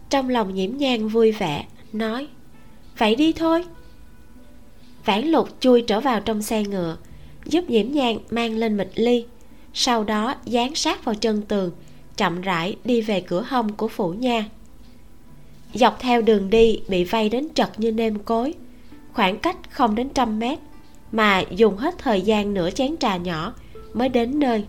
Trong 0.09 0.29
lòng 0.29 0.53
nhiễm 0.53 0.77
nhan 0.77 1.07
vui 1.07 1.31
vẻ 1.31 1.65
nói 1.93 2.27
vậy 2.97 3.15
đi 3.15 3.33
thôi. 3.33 3.65
Vãn 5.05 5.25
lục 5.25 5.49
chui 5.59 5.81
trở 5.81 5.99
vào 5.99 6.19
trong 6.19 6.41
xe 6.41 6.63
ngựa 6.63 6.97
giúp 7.45 7.69
nhiễm 7.69 7.91
nhan 7.91 8.17
mang 8.29 8.57
lên 8.57 8.77
mịch 8.77 8.91
ly 8.95 9.25
sau 9.73 10.03
đó, 10.03 10.36
dán 10.45 10.75
sát 10.75 11.05
vào 11.05 11.15
chân 11.15 11.41
tường, 11.41 11.71
chậm 12.17 12.41
rãi 12.41 12.75
đi 12.84 13.01
về 13.01 13.21
cửa 13.21 13.45
hông 13.49 13.73
của 13.73 13.88
phủ 13.88 14.10
nha. 14.10 14.45
Dọc 15.73 15.99
theo 15.99 16.21
đường 16.21 16.49
đi, 16.49 16.81
bị 16.88 17.03
vây 17.03 17.29
đến 17.29 17.47
trật 17.53 17.79
như 17.79 17.91
nêm 17.91 18.19
cối, 18.19 18.53
khoảng 19.13 19.39
cách 19.39 19.57
không 19.69 19.95
đến 19.95 20.10
trăm 20.10 20.39
mét, 20.39 20.60
mà 21.12 21.43
dùng 21.49 21.77
hết 21.77 21.95
thời 21.97 22.21
gian 22.21 22.53
nửa 22.53 22.71
chén 22.71 22.97
trà 22.97 23.17
nhỏ 23.17 23.53
mới 23.93 24.10
đến 24.10 24.39
nơi. 24.39 24.65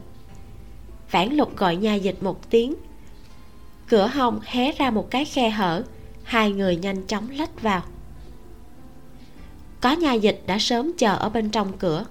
Vãn 1.11 1.37
lục 1.37 1.57
gọi 1.57 1.77
nha 1.77 1.95
dịch 1.95 2.23
một 2.23 2.51
tiếng. 2.51 2.75
Cửa 3.89 4.07
hông 4.07 4.41
hé 4.45 4.73
ra 4.73 4.91
một 4.91 5.11
cái 5.11 5.25
khe 5.25 5.51
hở, 5.51 5.85
hai 6.23 6.53
người 6.53 6.77
nhanh 6.77 7.07
chóng 7.07 7.31
lách 7.31 7.63
vào. 7.63 7.83
Có 9.81 9.93
nha 9.93 10.13
dịch 10.13 10.43
đã 10.47 10.59
sớm 10.59 10.93
chờ 10.99 11.17
ở 11.17 11.29
bên 11.29 11.51
trong 11.51 11.79
cửa. 11.79 12.05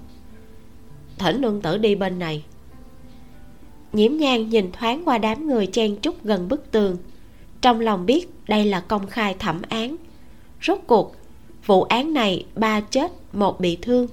Thỉnh 1.18 1.42
nương 1.42 1.62
tử 1.62 1.78
đi 1.78 1.96
bên 1.96 2.20
này 2.20 2.44
nhiễm 3.94 4.18
nhan 4.18 4.50
nhìn 4.50 4.72
thoáng 4.72 5.02
qua 5.06 5.18
đám 5.18 5.48
người 5.48 5.68
chen 5.68 5.96
chúc 5.96 6.24
gần 6.24 6.48
bức 6.48 6.72
tường. 6.72 6.98
Trong 7.62 7.80
lòng 7.80 8.06
biết 8.06 8.28
đây 8.48 8.66
là 8.66 8.80
công 8.80 9.08
khai 9.08 9.36
thẩm 9.40 9.62
án. 9.70 9.96
Rốt 10.62 10.80
cuộc, 10.88 11.16
vụ 11.66 11.84
án 11.84 12.14
này, 12.14 12.46
ba 12.56 12.82
chết, 12.82 13.12
một 13.34 13.60
bị 13.60 13.78
thương. 13.82 14.08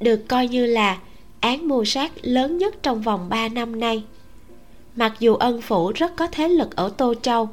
Được 0.00 0.28
coi 0.28 0.48
như 0.48 0.66
là 0.66 0.98
án 1.40 1.68
mưu 1.68 1.84
sát 1.84 2.12
lớn 2.22 2.58
nhất 2.58 2.82
trong 2.82 3.02
vòng 3.02 3.28
ba 3.28 3.48
năm 3.48 3.80
nay. 3.80 4.04
Mặc 4.96 5.12
dù 5.20 5.34
ân 5.34 5.60
phủ 5.62 5.92
rất 5.94 6.16
có 6.16 6.26
thế 6.26 6.48
lực 6.48 6.76
ở 6.76 6.88
tô 6.88 7.14
châu, 7.22 7.48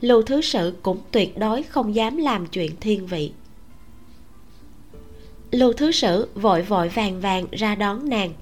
lưu 0.00 0.22
thứ 0.22 0.40
sự 0.40 0.74
cũng 0.82 0.98
tuyệt 1.10 1.38
đối 1.38 1.62
không 1.62 1.94
dám 1.94 2.16
làm 2.16 2.46
chuyện 2.46 2.72
thiên 2.80 3.06
vị. 3.06 3.32
Lưu 5.50 5.72
thứ 5.72 5.92
sử 5.92 6.28
vội 6.34 6.62
vội 6.62 6.88
vàng 6.88 7.20
vàng 7.20 7.46
ra 7.52 7.74
đón 7.74 8.08
nàng 8.08 8.32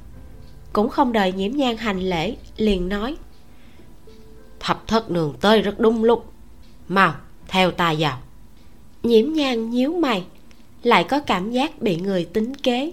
cũng 0.74 0.88
không 0.88 1.12
đợi 1.12 1.32
nhiễm 1.32 1.52
nhan 1.52 1.76
hành 1.76 2.00
lễ 2.00 2.36
liền 2.56 2.88
nói 2.88 3.16
thập 4.60 4.86
thất 4.86 5.10
nương 5.10 5.34
tới 5.40 5.62
rất 5.62 5.80
đúng 5.80 6.04
lúc. 6.04 6.32
Mau 6.88 7.14
theo 7.48 7.70
ta 7.70 7.94
vào. 7.98 8.18
Nhiễm 9.02 9.32
nhan 9.32 9.70
nhíu 9.70 9.92
mày 9.92 10.24
lại 10.82 11.04
có 11.04 11.20
cảm 11.20 11.50
giác 11.50 11.82
bị 11.82 11.96
người 11.96 12.24
tính 12.24 12.54
kế. 12.54 12.92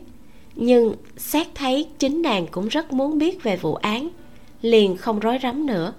Nhưng 0.55 0.95
xét 1.17 1.47
thấy 1.55 1.87
chính 1.99 2.21
nàng 2.21 2.47
cũng 2.51 2.67
rất 2.67 2.93
muốn 2.93 3.17
biết 3.17 3.43
về 3.43 3.57
vụ 3.57 3.75
án 3.75 4.09
liền 4.61 4.97
không 4.97 5.19
rối 5.19 5.39
rắm 5.43 5.65
nữa 5.65 5.93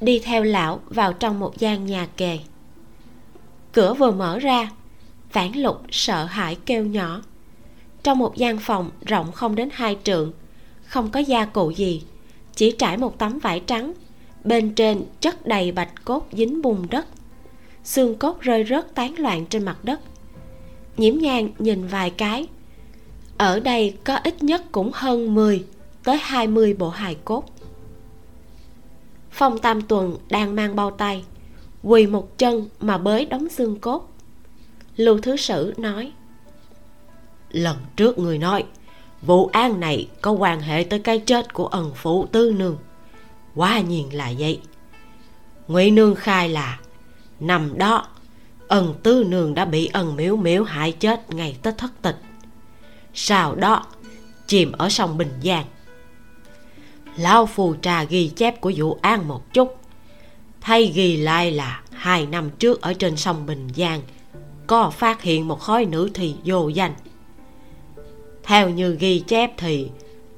đi 0.00 0.18
theo 0.18 0.42
lão 0.42 0.80
vào 0.88 1.12
trong 1.12 1.40
một 1.40 1.58
gian 1.58 1.86
nhà 1.86 2.08
kề. 2.16 2.38
Cửa 3.72 3.94
vừa 3.94 4.10
mở 4.10 4.38
ra 4.38 4.70
vãn 5.32 5.52
lục 5.52 5.82
sợ 5.90 6.24
hãi 6.24 6.56
kêu 6.66 6.84
nhỏ. 6.84 7.22
Trong 8.02 8.18
một 8.18 8.36
gian 8.36 8.58
phòng 8.58 8.90
rộng 9.06 9.32
không 9.32 9.54
đến 9.54 9.68
hai 9.72 9.96
trượng 10.04 10.32
không 10.94 11.10
có 11.10 11.20
gia 11.20 11.44
cụ 11.44 11.70
gì, 11.70 12.02
chỉ 12.54 12.70
trải 12.70 12.96
một 12.96 13.18
tấm 13.18 13.38
vải 13.38 13.60
trắng, 13.66 13.92
bên 14.44 14.74
trên 14.74 15.02
chất 15.20 15.46
đầy 15.46 15.72
bạch 15.72 16.04
cốt 16.04 16.26
dính 16.32 16.62
bùn 16.62 16.86
đất. 16.90 17.06
Xương 17.84 18.18
cốt 18.18 18.40
rơi 18.40 18.64
rớt 18.64 18.94
tán 18.94 19.14
loạn 19.18 19.46
trên 19.46 19.64
mặt 19.64 19.84
đất. 19.84 20.00
Nhiễm 20.96 21.18
nhang 21.18 21.50
nhìn 21.58 21.86
vài 21.86 22.10
cái. 22.10 22.46
Ở 23.38 23.60
đây 23.60 23.96
có 24.04 24.16
ít 24.16 24.42
nhất 24.42 24.62
cũng 24.72 24.90
hơn 24.94 25.34
10 25.34 25.64
tới 26.04 26.18
20 26.22 26.74
bộ 26.74 26.88
hài 26.88 27.14
cốt. 27.24 27.44
Phong 29.30 29.58
tam 29.58 29.82
tuần 29.82 30.16
đang 30.30 30.54
mang 30.54 30.76
bao 30.76 30.90
tay, 30.90 31.24
quỳ 31.82 32.06
một 32.06 32.38
chân 32.38 32.68
mà 32.80 32.98
bới 32.98 33.24
đóng 33.24 33.48
xương 33.48 33.80
cốt. 33.80 34.12
Lưu 34.96 35.18
thứ 35.18 35.36
sử 35.36 35.74
nói, 35.76 36.12
lần 37.50 37.76
trước 37.96 38.18
người 38.18 38.38
nói 38.38 38.64
vụ 39.26 39.46
án 39.46 39.80
này 39.80 40.08
có 40.20 40.30
quan 40.30 40.60
hệ 40.60 40.84
tới 40.84 40.98
cái 40.98 41.18
chết 41.18 41.54
của 41.54 41.66
Ân 41.66 41.92
phụ 41.94 42.26
tư 42.32 42.52
nương. 42.56 42.78
Quá 43.54 43.80
nhiên 43.80 44.14
là 44.14 44.32
vậy. 44.38 44.60
Ngụy 45.68 45.90
nương 45.90 46.14
khai 46.14 46.48
là 46.48 46.78
nằm 47.40 47.78
đó 47.78 48.08
Ân 48.68 48.94
tư 49.02 49.24
nương 49.24 49.54
đã 49.54 49.64
bị 49.64 49.86
Ân 49.86 50.16
miếu 50.16 50.36
miếu 50.36 50.64
hại 50.64 50.92
chết 50.92 51.34
ngày 51.34 51.56
tết 51.62 51.78
thất 51.78 51.90
tịch. 52.02 52.16
Sau 53.14 53.54
đó, 53.54 53.86
chìm 54.46 54.72
ở 54.72 54.88
sông 54.88 55.18
bình 55.18 55.32
giang. 55.44 55.64
Lão 57.16 57.46
phù 57.46 57.74
trà 57.82 58.04
ghi 58.04 58.28
chép 58.28 58.60
của 58.60 58.72
vụ 58.76 58.98
án 59.02 59.28
một 59.28 59.52
chút. 59.52 59.78
Thay 60.60 60.86
ghi 60.86 61.16
lại 61.16 61.50
là 61.50 61.82
hai 61.92 62.26
năm 62.26 62.50
trước 62.50 62.80
ở 62.80 62.94
trên 62.94 63.16
sông 63.16 63.46
bình 63.46 63.68
giang, 63.76 64.00
có 64.66 64.90
phát 64.90 65.22
hiện 65.22 65.48
một 65.48 65.60
khói 65.60 65.84
nữ 65.84 66.10
thì 66.14 66.34
vô 66.44 66.68
danh 66.68 66.94
theo 68.44 68.70
như 68.70 68.96
ghi 69.00 69.18
chép 69.18 69.52
thì, 69.56 69.88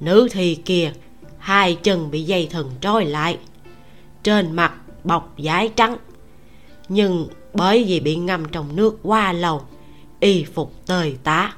nữ 0.00 0.28
thi 0.32 0.54
kia, 0.54 0.92
hai 1.38 1.74
chân 1.74 2.10
bị 2.10 2.22
dây 2.22 2.46
thừng 2.50 2.70
trói 2.80 3.04
lại. 3.04 3.38
Trên 4.22 4.56
mặt 4.56 4.74
bọc 5.04 5.34
vải 5.38 5.70
trắng. 5.76 5.96
Nhưng 6.88 7.28
bởi 7.54 7.84
vì 7.84 8.00
bị 8.00 8.16
ngâm 8.16 8.44
trong 8.44 8.76
nước 8.76 8.98
quá 9.02 9.32
lâu, 9.32 9.62
y 10.20 10.44
phục 10.44 10.72
tơi 10.86 11.16
tá 11.22 11.54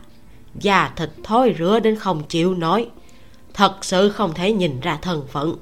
da 0.61 0.93
thịt 0.97 1.11
thối 1.25 1.55
rữa 1.59 1.81
đến 1.81 1.97
không 1.97 2.23
chịu 2.29 2.55
nổi. 2.55 2.89
Thật 3.55 3.85
sự 3.85 4.11
không 4.11 4.35
thể 4.35 4.53
nhìn 4.53 4.81
ra 4.81 4.99
thân 5.03 5.27
phận. 5.29 5.57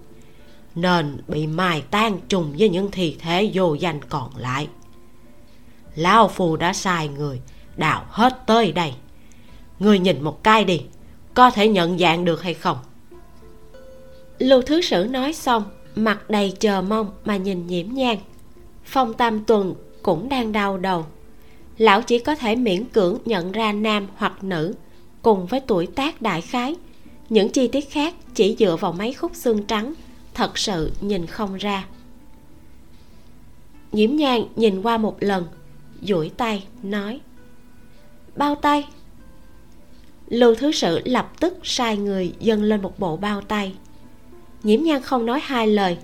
Nên 0.74 1.20
bị 1.28 1.46
mai 1.46 1.82
tan 1.90 2.18
trùng 2.28 2.54
với 2.58 2.68
những 2.68 2.90
thi 2.90 3.16
thể 3.20 3.50
vô 3.54 3.74
danh 3.74 4.00
còn 4.08 4.36
lại. 4.36 4.68
Lão 5.94 6.28
phù 6.28 6.56
đã 6.56 6.72
sai 6.72 7.08
người, 7.08 7.40
đào 7.76 8.06
hết 8.08 8.46
tới 8.46 8.72
đây 8.72 8.94
người 9.78 9.98
nhìn 9.98 10.22
một 10.22 10.44
cái 10.44 10.64
đi, 10.64 10.82
có 11.34 11.50
thể 11.50 11.68
nhận 11.68 11.98
dạng 11.98 12.24
được 12.24 12.42
hay 12.42 12.54
không? 12.54 12.78
Lưu 14.38 14.62
thứ 14.62 14.80
sử 14.80 15.06
nói 15.10 15.32
xong, 15.32 15.64
mặt 15.94 16.30
đầy 16.30 16.52
chờ 16.60 16.82
mong 16.82 17.10
mà 17.24 17.36
nhìn 17.36 17.66
nhiễm 17.66 17.86
nhang 17.92 18.18
phong 18.86 19.14
tam 19.14 19.44
tuần 19.44 19.74
cũng 20.02 20.28
đang 20.28 20.52
đau 20.52 20.78
đầu. 20.78 21.06
Lão 21.78 22.02
chỉ 22.02 22.18
có 22.18 22.34
thể 22.34 22.56
miễn 22.56 22.84
cưỡng 22.84 23.18
nhận 23.24 23.52
ra 23.52 23.72
nam 23.72 24.06
hoặc 24.16 24.44
nữ 24.44 24.74
cùng 25.22 25.46
với 25.46 25.60
tuổi 25.60 25.86
tác 25.86 26.22
đại 26.22 26.40
khái. 26.40 26.76
Những 27.28 27.48
chi 27.48 27.68
tiết 27.68 27.90
khác 27.90 28.14
chỉ 28.34 28.56
dựa 28.58 28.76
vào 28.76 28.92
mấy 28.92 29.12
khúc 29.12 29.34
xương 29.34 29.62
trắng, 29.62 29.94
thật 30.34 30.58
sự 30.58 30.92
nhìn 31.00 31.26
không 31.26 31.56
ra. 31.56 31.86
Nhiễm 33.92 34.16
nhang 34.16 34.46
nhìn 34.56 34.82
qua 34.82 34.98
một 34.98 35.16
lần, 35.20 35.46
duỗi 36.02 36.30
tay, 36.36 36.64
nói, 36.82 37.20
bao 38.36 38.54
tay 38.54 38.84
lưu 40.28 40.54
thứ 40.54 40.72
sử 40.72 41.00
lập 41.04 41.32
tức 41.40 41.58
sai 41.62 41.96
người 41.96 42.32
dâng 42.40 42.62
lên 42.62 42.82
một 42.82 42.98
bộ 42.98 43.16
bao 43.16 43.40
tay. 43.40 43.74
Nhiễm 44.62 44.82
nhan 44.82 45.02
không 45.02 45.26
nói 45.26 45.40
hai 45.42 45.66
lời, 45.66 45.98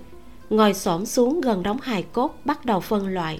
ngồi 0.49 0.73
xổm 0.73 1.05
xuống 1.05 1.41
gần 1.41 1.63
đống 1.63 1.79
hài 1.81 2.03
cốt 2.03 2.35
bắt 2.45 2.65
đầu 2.65 2.79
phân 2.79 3.07
loại. 3.07 3.39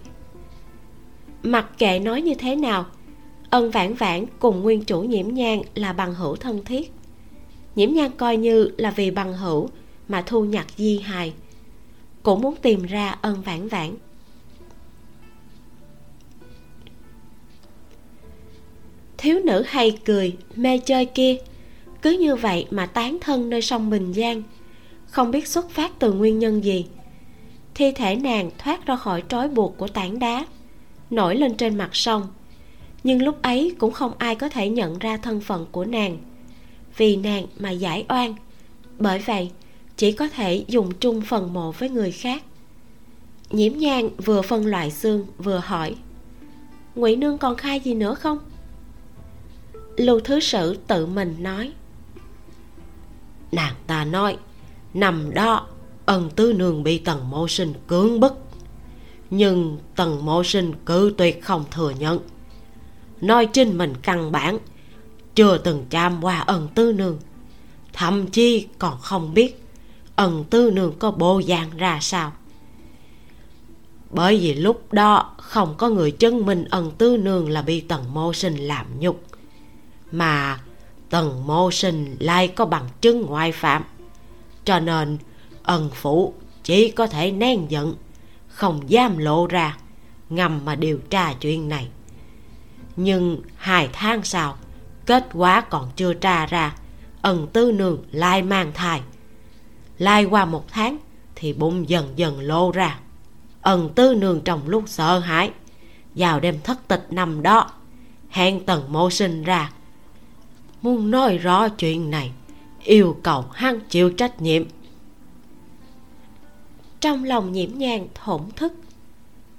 Mặc 1.44 1.66
kệ 1.78 2.00
nói 2.00 2.22
như 2.22 2.34
thế 2.36 2.56
nào 2.56 2.86
ân 3.50 3.72
vãn 3.72 3.94
vãn 3.94 4.26
cùng 4.40 4.62
nguyên 4.62 4.84
chủ 4.84 5.02
nhiễm 5.02 5.34
nhan 5.34 5.60
là 5.76 5.94
bằng 5.94 6.14
hữu 6.14 6.36
thân 6.36 6.66
thiết. 6.66 6.92
Nhiễm 7.76 7.94
nhan 7.94 8.12
coi 8.12 8.38
như 8.38 8.72
là 8.78 8.92
vì 8.92 9.12
bằng 9.12 9.34
hữu 9.34 9.70
mà 10.08 10.24
thu 10.26 10.46
nhặt 10.46 10.68
di 10.78 11.00
hài. 11.00 11.34
Cũng 12.24 12.42
muốn 12.42 12.56
tìm 12.62 12.84
ra 12.84 13.18
ân 13.22 13.42
vãn 13.42 13.68
vãn. 13.68 13.96
Thiếu 19.24 19.40
nữ 19.40 19.64
hay 19.68 19.98
cười, 20.06 20.36
mê 20.56 20.78
chơi 20.78 21.06
kia. 21.06 21.38
Cứ 22.02 22.12
như 22.12 22.36
vậy 22.36 22.66
mà 22.72 22.86
tán 22.86 23.18
thân 23.22 23.50
nơi 23.50 23.62
sông 23.62 23.90
bình 23.90 24.14
giang. 24.14 24.44
Không 25.06 25.32
biết 25.32 25.48
xuất 25.48 25.70
phát 25.70 26.00
từ 26.00 26.14
nguyên 26.14 26.40
nhân 26.40 26.64
gì. 26.64 26.86
Thi 27.76 27.92
thể 27.92 28.16
nàng 28.16 28.50
thoát 28.58 28.86
ra 28.86 28.96
khỏi 28.96 29.24
trói 29.30 29.50
buộc 29.50 29.78
của 29.78 29.88
tảng 29.88 30.20
đá, 30.20 30.46
nổi 31.10 31.36
lên 31.36 31.58
trên 31.58 31.78
mặt 31.78 31.90
sông. 31.96 32.28
Nhưng 33.04 33.22
lúc 33.22 33.42
ấy 33.42 33.76
cũng 33.78 33.94
không 33.94 34.14
ai 34.18 34.36
có 34.36 34.50
thể 34.50 34.70
nhận 34.70 35.00
ra 35.00 35.18
thân 35.18 35.42
phận 35.42 35.66
của 35.72 35.86
nàng. 35.86 36.18
Vì 36.98 37.16
nàng 37.16 37.46
mà 37.60 37.72
giải 37.72 38.06
oan. 38.10 38.36
Bởi 39.00 39.20
vậy, 39.20 39.52
chỉ 39.98 40.12
có 40.12 40.28
thể 40.28 40.64
dùng 40.68 40.92
chung 41.00 41.22
phần 41.22 41.54
mộ 41.54 41.72
với 41.72 41.90
người 41.90 42.12
khác. 42.12 42.44
Nhiễm 43.50 43.78
nhang 43.78 44.10
vừa 44.26 44.42
phân 44.42 44.66
loại 44.66 44.92
xương 44.92 45.26
vừa 45.38 45.62
hỏi, 45.66 45.96
ngụy 46.96 47.16
nương 47.16 47.38
còn 47.38 47.56
khai 47.56 47.80
gì 47.80 47.94
nữa 47.94 48.16
không? 48.16 48.40
Lưu 49.98 50.20
thứ 50.20 50.40
sử 50.40 50.78
tự 50.88 51.06
mình 51.06 51.36
nói. 51.40 51.72
Nàng 53.52 53.74
ta 53.88 54.06
nói, 54.06 54.38
nằm 54.94 55.34
đó, 55.34 55.68
ân 56.06 56.30
tứ 56.36 56.54
nương 56.54 56.84
bị 56.84 56.98
tần 56.98 57.30
mộ 57.30 57.48
sinh 57.48 57.74
cưỡng 57.88 58.20
bức. 58.20 58.34
Nhưng 59.30 59.78
tần 59.96 60.26
mộ 60.26 60.44
sinh 60.44 60.74
cự 60.86 61.14
tuyệt 61.18 61.44
không 61.44 61.66
thừa 61.72 61.90
nhận. 61.90 62.20
Nói 63.22 63.48
trên 63.54 63.78
mình 63.78 63.94
căn 64.02 64.32
bản, 64.32 64.58
chưa 65.36 65.58
từng 65.58 65.86
chạm 65.90 66.24
qua 66.24 66.40
ân 66.40 66.68
tư 66.76 66.94
nương. 66.94 67.20
Thậm 67.94 68.28
chí 68.28 68.68
còn 68.80 69.00
không 69.02 69.34
biết 69.34 69.64
ân 70.16 70.44
tư 70.50 70.72
nương 70.72 70.94
có 71.00 71.12
bộ 71.12 71.42
dạng 71.48 71.78
ra 71.78 72.00
sao. 72.02 72.32
Bởi 74.10 74.40
vì 74.40 74.54
lúc 74.54 74.94
đó 74.94 75.36
không 75.38 75.76
có 75.78 75.90
người 75.90 76.12
chứng 76.12 76.46
minh 76.46 76.66
ân 76.70 76.92
tư 76.98 77.18
nương 77.18 77.50
là 77.50 77.62
bị 77.62 77.82
tần 77.82 78.14
mô 78.14 78.34
sinh 78.34 78.56
làm 78.56 78.86
nhục 79.00 79.24
mà 80.14 80.60
tần 81.10 81.48
mô 81.48 81.72
sinh 81.72 82.16
lại 82.20 82.48
có 82.48 82.66
bằng 82.66 82.90
chứng 83.02 83.26
ngoại 83.26 83.52
phạm. 83.52 83.84
Cho 84.66 84.80
nên, 84.80 85.18
ân 85.64 85.90
phủ 85.94 86.34
chỉ 86.64 86.92
có 86.92 87.08
thể 87.08 87.32
nén 87.32 87.72
giận, 87.72 87.96
không 88.48 88.90
dám 88.90 89.18
lộ 89.18 89.48
ra, 89.48 89.78
ngầm 90.30 90.66
mà 90.66 90.76
điều 90.76 90.98
tra 91.10 91.34
chuyện 91.34 91.70
này. 91.70 91.88
Nhưng 92.96 93.42
hai 93.58 93.90
tháng 93.94 94.24
sau, 94.24 94.58
kết 95.06 95.28
quả 95.34 95.62
còn 95.62 95.90
chưa 95.96 96.14
tra 96.14 96.46
ra, 96.46 96.76
ân 97.22 97.48
tư 97.54 97.72
nương 97.72 98.04
lại 98.12 98.42
mang 98.42 98.72
thai. 98.74 99.02
Lai 99.98 100.26
qua 100.26 100.46
một 100.46 100.66
tháng 100.70 100.98
thì 101.36 101.54
bụng 101.54 101.90
dần 101.90 102.14
dần 102.16 102.40
lộ 102.40 102.72
ra. 102.72 103.00
Ân 103.62 103.90
tư 103.96 104.16
nương 104.16 104.42
trong 104.42 104.70
lúc 104.70 104.84
sợ 104.88 105.20
hãi, 105.20 105.52
vào 106.16 106.40
đêm 106.40 106.60
thất 106.64 106.88
tịch 106.88 107.08
nằm 107.10 107.42
đó, 107.42 107.72
hẹn 108.30 108.66
tần 108.66 108.92
mô 108.92 109.10
sinh 109.10 109.44
ra 109.44 109.72
muốn 110.84 111.12
nói 111.12 111.38
rõ 111.38 111.70
chuyện 111.70 112.12
này, 112.12 112.32
yêu 112.84 113.18
cầu 113.24 113.46
hắn 113.54 113.80
chịu 113.90 114.10
trách 114.10 114.42
nhiệm. 114.42 114.64
Trong 117.00 117.24
lòng 117.24 117.52
nhiễm 117.52 117.70
nhang 117.78 118.08
thổn 118.16 118.42
thức, 118.56 118.74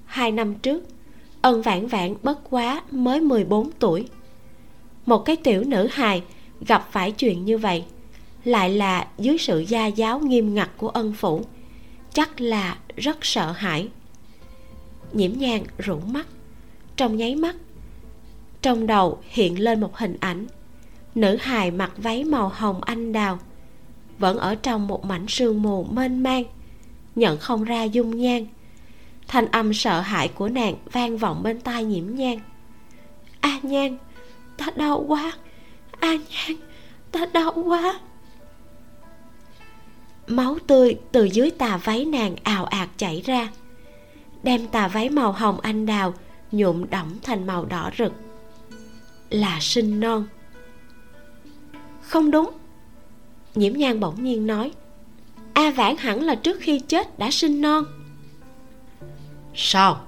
hai 0.05 0.33
năm 0.33 0.55
trước, 0.55 0.85
ân 1.43 1.63
vãn 1.63 1.87
vãn 1.87 2.15
bất 2.23 2.51
quá 2.51 2.83
mới 2.91 3.21
14 3.21 3.71
tuổi. 3.79 4.09
Một 5.07 5.19
cái 5.19 5.37
tiểu 5.37 5.65
nữ 5.65 5.89
hài 5.93 6.23
gặp 6.67 6.89
phải 6.91 7.13
chuyện 7.13 7.45
như 7.45 7.59
vậy, 7.59 7.85
lại 8.45 8.71
là 8.71 9.07
dưới 9.19 9.39
sự 9.39 9.59
gia 9.59 9.87
giáo 9.87 10.21
nghiêm 10.21 10.55
ngặt 10.55 10.71
của 10.77 10.89
ân 10.89 11.13
phủ, 11.13 11.45
chắc 12.13 12.41
là 12.41 12.79
rất 12.97 13.17
sợ 13.23 13.53
hãi. 13.53 13.89
Nhiễm 15.13 15.33
nhang 15.39 15.65
rủ 15.79 15.99
mắt, 16.01 16.27
trong 16.97 17.17
nháy 17.17 17.35
mắt, 17.35 17.57
trong 18.63 18.87
đầu 18.87 19.19
hiện 19.23 19.61
lên 19.61 19.81
một 19.81 19.97
hình 19.97 20.17
ảnh 20.21 20.47
nữ 21.14 21.37
hài 21.37 21.70
mặc 21.70 21.92
váy 21.96 22.24
màu 22.24 22.48
hồng 22.48 22.81
anh 22.83 23.12
đào, 23.12 23.38
vẫn 24.18 24.38
ở 24.38 24.55
trong 24.55 24.88
một 24.88 25.05
mảnh 25.05 25.27
sương 25.29 25.62
mù 25.62 25.85
mênh 25.85 26.22
mang, 26.22 26.44
nhận 27.14 27.38
không 27.38 27.64
ra 27.64 27.83
dung 27.83 28.16
nhan. 28.16 28.46
Thanh 29.29 29.50
âm 29.50 29.74
sợ 29.74 30.00
hãi 30.00 30.29
của 30.29 30.48
nàng 30.48 30.74
vang 30.92 31.18
vọng 31.18 31.42
bên 31.42 31.61
tai 31.61 31.85
nhiễm 31.85 32.14
nhan. 32.14 32.38
A 33.40 33.59
nhan, 33.62 33.98
ta 34.57 34.66
đau 34.77 35.05
quá, 35.09 35.33
a 36.00 36.09
nhan, 36.09 36.57
ta 37.12 37.27
đau 37.33 37.53
quá. 37.53 38.00
Máu 40.27 40.59
tươi 40.66 40.96
từ 41.12 41.24
dưới 41.24 41.50
tà 41.50 41.77
váy 41.77 42.05
nàng 42.05 42.37
ào 42.42 42.64
ạt 42.64 42.88
chảy 42.96 43.22
ra, 43.27 43.48
đem 44.42 44.66
tà 44.66 44.88
váy 44.88 45.11
màu 45.11 45.33
hồng 45.33 45.61
anh 45.61 45.87
đào 45.87 46.14
nhuộm 46.53 46.90
đẫm 46.90 47.18
thành 47.22 47.46
màu 47.46 47.64
đỏ 47.64 47.90
rực. 47.98 48.12
Là 49.31 49.59
sinh 49.61 50.00
non 50.00 50.27
không 52.14 52.31
đúng. 52.31 52.50
Nhiễm 53.55 53.72
nhan 53.72 54.00
bỗng 54.00 54.24
nhiên 54.24 54.46
nói 54.46 54.72
a 55.53 55.70
vãn 55.70 55.96
hẳn 55.96 56.22
là 56.22 56.35
trước 56.35 56.59
khi 56.61 56.79
chết 56.79 57.18
đã 57.18 57.31
sinh 57.31 57.61
non. 57.61 57.85
Sao? 59.55 60.07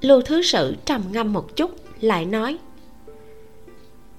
Lưu 0.00 0.22
thứ 0.22 0.42
sự 0.42 0.76
trầm 0.84 1.02
ngâm 1.12 1.32
một 1.32 1.56
chút 1.56 1.70
lại 2.00 2.24
nói 2.24 2.58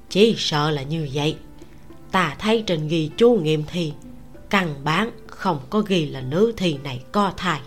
chỉ 0.09 0.35
sợ 0.37 0.71
là 0.71 0.83
như 0.83 1.07
vậy. 1.13 1.37
Ta 2.11 2.35
thấy 2.39 2.63
trên 2.67 2.87
ghi 2.87 3.09
chú 3.17 3.33
nghiệm 3.33 3.63
thi 3.63 3.93
căn 4.49 4.75
bản 4.83 5.11
không 5.27 5.59
có 5.69 5.79
ghi 5.79 6.05
là 6.05 6.21
nữ 6.21 6.53
thi 6.57 6.77
này 6.83 7.03
có 7.11 7.31
thai. 7.37 7.61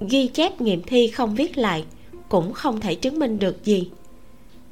Ghi 0.00 0.26
chép 0.26 0.60
nghiệm 0.60 0.82
thi 0.82 1.08
không 1.08 1.34
viết 1.34 1.58
lại 1.58 1.84
cũng 2.28 2.52
không 2.52 2.80
thể 2.80 2.94
chứng 2.94 3.18
minh 3.18 3.38
được 3.38 3.64
gì 3.64 3.90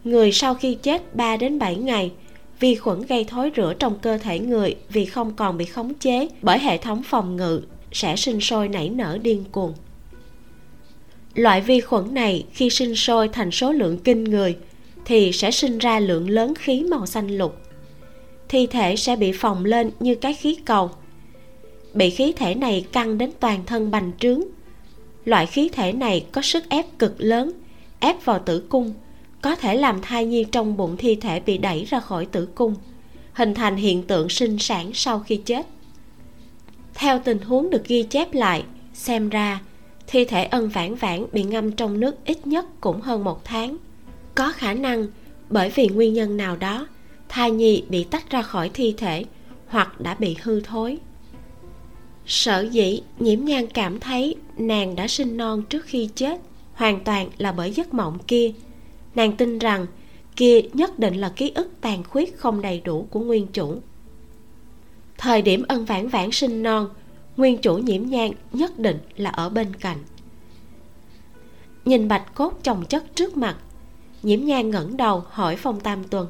người 0.05 0.33
sau 0.33 0.55
khi 0.55 0.75
chết 0.75 1.17
3 1.17 1.37
đến 1.37 1.59
7 1.59 1.77
ngày, 1.77 2.13
vi 2.61 2.75
khuẩn 2.75 3.03
gây 3.03 3.25
thối 3.25 3.51
rữa 3.57 3.75
trong 3.79 3.99
cơ 3.99 4.19
thể 4.19 4.39
người 4.39 4.77
vì 4.89 5.05
không 5.05 5.33
còn 5.37 5.59
bị 5.59 5.65
khống 5.65 5.95
chế 5.95 6.29
bởi 6.43 6.59
hệ 6.59 6.79
thống 6.79 7.03
phòng 7.03 7.37
ngự 7.37 7.63
sẽ 7.93 8.17
sinh 8.17 8.41
sôi 8.41 8.69
nảy 8.69 8.89
nở 8.89 9.19
điên 9.23 9.45
cuồng. 9.53 9.75
Loại 11.35 11.61
vi 11.61 11.81
khuẩn 11.81 12.15
này 12.15 12.45
khi 12.53 12.71
sinh 12.71 12.95
sôi 12.95 13.29
thành 13.29 13.51
số 13.51 13.73
lượng 13.73 13.99
kinh 13.99 14.25
người 14.25 14.57
thì 15.05 15.33
sẽ 15.33 15.51
sinh 15.51 15.79
ra 15.79 16.01
lượng 16.01 16.31
lớn 16.31 16.55
khí 16.55 16.85
màu 16.91 17.07
xanh 17.07 17.39
lục. 17.39 17.57
Thi 18.49 18.67
thể 18.67 18.97
sẽ 18.97 19.17
bị 19.17 19.33
phồng 19.33 19.65
lên 19.65 19.91
như 20.01 20.15
cái 20.15 20.35
khí 20.35 20.57
cầu. 20.65 20.91
Bị 21.95 22.11
khí 22.11 22.33
thể 22.37 22.55
này 22.55 22.87
căng 22.93 23.19
đến 23.19 23.31
toàn 23.41 23.61
thân 23.67 23.91
bành 23.91 24.13
trướng. 24.19 24.41
Loại 25.25 25.47
khí 25.47 25.69
thể 25.73 25.93
này 25.93 26.27
có 26.33 26.43
sức 26.43 26.65
ép 26.69 26.99
cực 26.99 27.15
lớn, 27.19 27.53
ép 28.01 28.25
vào 28.25 28.39
tử 28.39 28.67
cung 28.69 28.95
có 29.45 29.57
thể 29.57 29.77
làm 29.77 30.01
thai 30.03 30.27
nhi 30.27 30.45
trong 30.53 30.77
bụng 30.77 30.97
thi 30.97 31.15
thể 31.15 31.41
bị 31.41 31.59
đẩy 31.59 31.85
ra 31.85 32.01
khỏi 32.01 32.27
tử 32.27 32.49
cung, 32.55 32.75
hình 33.33 33.55
thành 33.55 33.77
hiện 33.77 34.03
tượng 34.03 34.29
sinh 34.29 34.59
sản 34.59 34.91
sau 34.95 35.21
khi 35.21 35.37
chết. 35.37 35.67
Theo 36.95 37.19
tình 37.19 37.39
huống 37.39 37.71
được 37.71 37.85
ghi 37.87 38.03
chép 38.03 38.35
lại, 38.35 38.65
xem 38.95 39.29
ra, 39.29 39.61
thi 40.07 40.25
thể 40.25 40.45
ân 40.45 40.69
vãn 40.69 40.95
vãn 40.95 41.27
bị 41.33 41.43
ngâm 41.43 41.73
trong 41.73 42.01
nước 42.01 42.25
ít 42.25 42.47
nhất 42.47 42.67
cũng 42.81 43.01
hơn 43.01 43.25
một 43.25 43.45
tháng. 43.45 43.77
Có 44.35 44.53
khả 44.53 44.75
năng, 44.75 45.07
bởi 45.51 45.71
vì 45.71 45.89
nguyên 45.89 46.13
nhân 46.13 46.37
nào 46.37 46.57
đó, 46.57 46.87
thai 47.29 47.51
nhi 47.51 47.85
bị 47.89 48.05
tách 48.05 48.31
ra 48.31 48.43
khỏi 48.43 48.71
thi 48.75 48.95
thể 48.97 49.25
hoặc 49.67 50.01
đã 50.01 50.15
bị 50.15 50.37
hư 50.43 50.61
thối. 50.61 50.99
Sở 52.27 52.61
dĩ 52.71 53.03
nhiễm 53.19 53.45
nhan 53.45 53.67
cảm 53.67 54.01
thấy 54.01 54.37
nàng 54.57 54.97
đã 54.97 55.09
sinh 55.09 55.37
non 55.37 55.63
trước 55.63 55.85
khi 55.85 56.09
chết 56.15 56.41
hoàn 56.75 57.05
toàn 57.05 57.29
là 57.39 57.53
bởi 57.53 57.71
giấc 57.71 57.95
mộng 57.95 58.19
kia 58.27 58.53
nàng 59.15 59.37
tin 59.37 59.59
rằng 59.59 59.87
kia 60.37 60.61
nhất 60.73 60.99
định 60.99 61.15
là 61.15 61.29
ký 61.29 61.53
ức 61.55 61.69
tàn 61.81 62.05
khuyết 62.05 62.39
không 62.39 62.63
đầy 62.63 62.81
đủ 62.81 63.07
của 63.11 63.21
nguyên 63.21 63.47
chủ. 63.47 63.79
Thời 65.19 65.43
điểm 65.43 65.65
ân 65.69 65.85
vãn 65.85 66.09
vãn 66.09 66.33
sinh 66.33 66.63
non, 66.63 66.89
nguyên 67.37 67.59
chủ 67.59 67.79
nhiễm 67.79 68.07
nhan 68.07 68.31
nhất 68.53 68.79
định 68.79 68.99
là 69.17 69.31
ở 69.31 69.49
bên 69.49 69.75
cạnh. 69.75 69.99
Nhìn 71.85 72.09
bạch 72.09 72.35
cốt 72.35 72.59
chồng 72.63 72.85
chất 72.89 73.17
trước 73.17 73.37
mặt, 73.37 73.57
nhiễm 74.23 74.45
nhan 74.45 74.71
ngẩng 74.71 74.97
đầu 74.97 75.25
hỏi 75.31 75.57
phong 75.57 75.81
tam 75.81 76.05
tuần. 76.05 76.27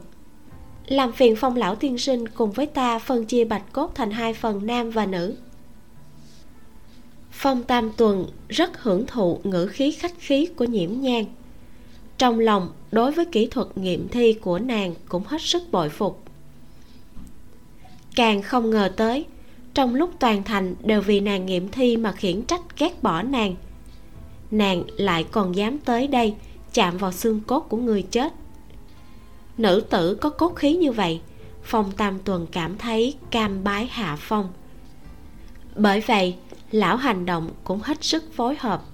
Làm 0.86 1.12
phiền 1.12 1.36
phong 1.36 1.56
lão 1.56 1.74
tiên 1.74 1.98
sinh 1.98 2.28
cùng 2.28 2.52
với 2.52 2.66
ta 2.66 2.98
phân 2.98 3.24
chia 3.24 3.44
bạch 3.44 3.72
cốt 3.72 3.94
thành 3.94 4.10
hai 4.10 4.34
phần 4.34 4.66
nam 4.66 4.90
và 4.90 5.06
nữ. 5.06 5.34
Phong 7.30 7.62
tam 7.62 7.90
tuần 7.96 8.26
rất 8.48 8.82
hưởng 8.82 9.06
thụ 9.06 9.40
ngữ 9.44 9.66
khí 9.66 9.92
khách 9.92 10.14
khí 10.18 10.48
của 10.56 10.64
nhiễm 10.64 10.90
nhan 11.00 11.24
trong 12.18 12.38
lòng, 12.38 12.72
đối 12.92 13.12
với 13.12 13.24
kỹ 13.24 13.46
thuật 13.46 13.78
nghiệm 13.78 14.08
thi 14.08 14.32
của 14.32 14.58
nàng 14.58 14.94
cũng 15.08 15.22
hết 15.26 15.42
sức 15.42 15.62
bội 15.70 15.88
phục. 15.88 16.22
Càng 18.16 18.42
không 18.42 18.70
ngờ 18.70 18.92
tới, 18.96 19.24
trong 19.74 19.94
lúc 19.94 20.10
toàn 20.18 20.42
thành 20.42 20.74
đều 20.84 21.00
vì 21.00 21.20
nàng 21.20 21.46
nghiệm 21.46 21.68
thi 21.68 21.96
mà 21.96 22.12
khiển 22.12 22.42
trách 22.42 22.78
ghét 22.78 23.02
bỏ 23.02 23.22
nàng 23.22 23.54
nàng 24.54 24.84
lại 24.96 25.24
còn 25.30 25.56
dám 25.56 25.78
tới 25.78 26.06
đây 26.08 26.34
chạm 26.72 26.98
vào 26.98 27.12
xương 27.12 27.40
cốt 27.40 27.60
của 27.60 27.76
người 27.76 28.02
chết. 28.02 28.32
Nữ 29.58 29.84
tử 29.90 30.14
có 30.14 30.30
cốt 30.30 30.48
khí 30.48 30.76
như 30.76 30.92
vậy, 30.92 31.20
phong 31.62 31.92
tam 31.92 32.18
tuần 32.18 32.46
cảm 32.52 32.78
thấy 32.78 33.14
cam 33.30 33.64
bái 33.64 33.86
hạ 33.86 34.16
phong. 34.20 34.48
Bởi 35.76 36.00
vậy, 36.00 36.36
lão 36.70 36.96
hành 36.96 37.26
động 37.26 37.50
cũng 37.64 37.80
hết 37.82 38.04
sức 38.04 38.24
phối 38.34 38.56
hợp 38.58 38.84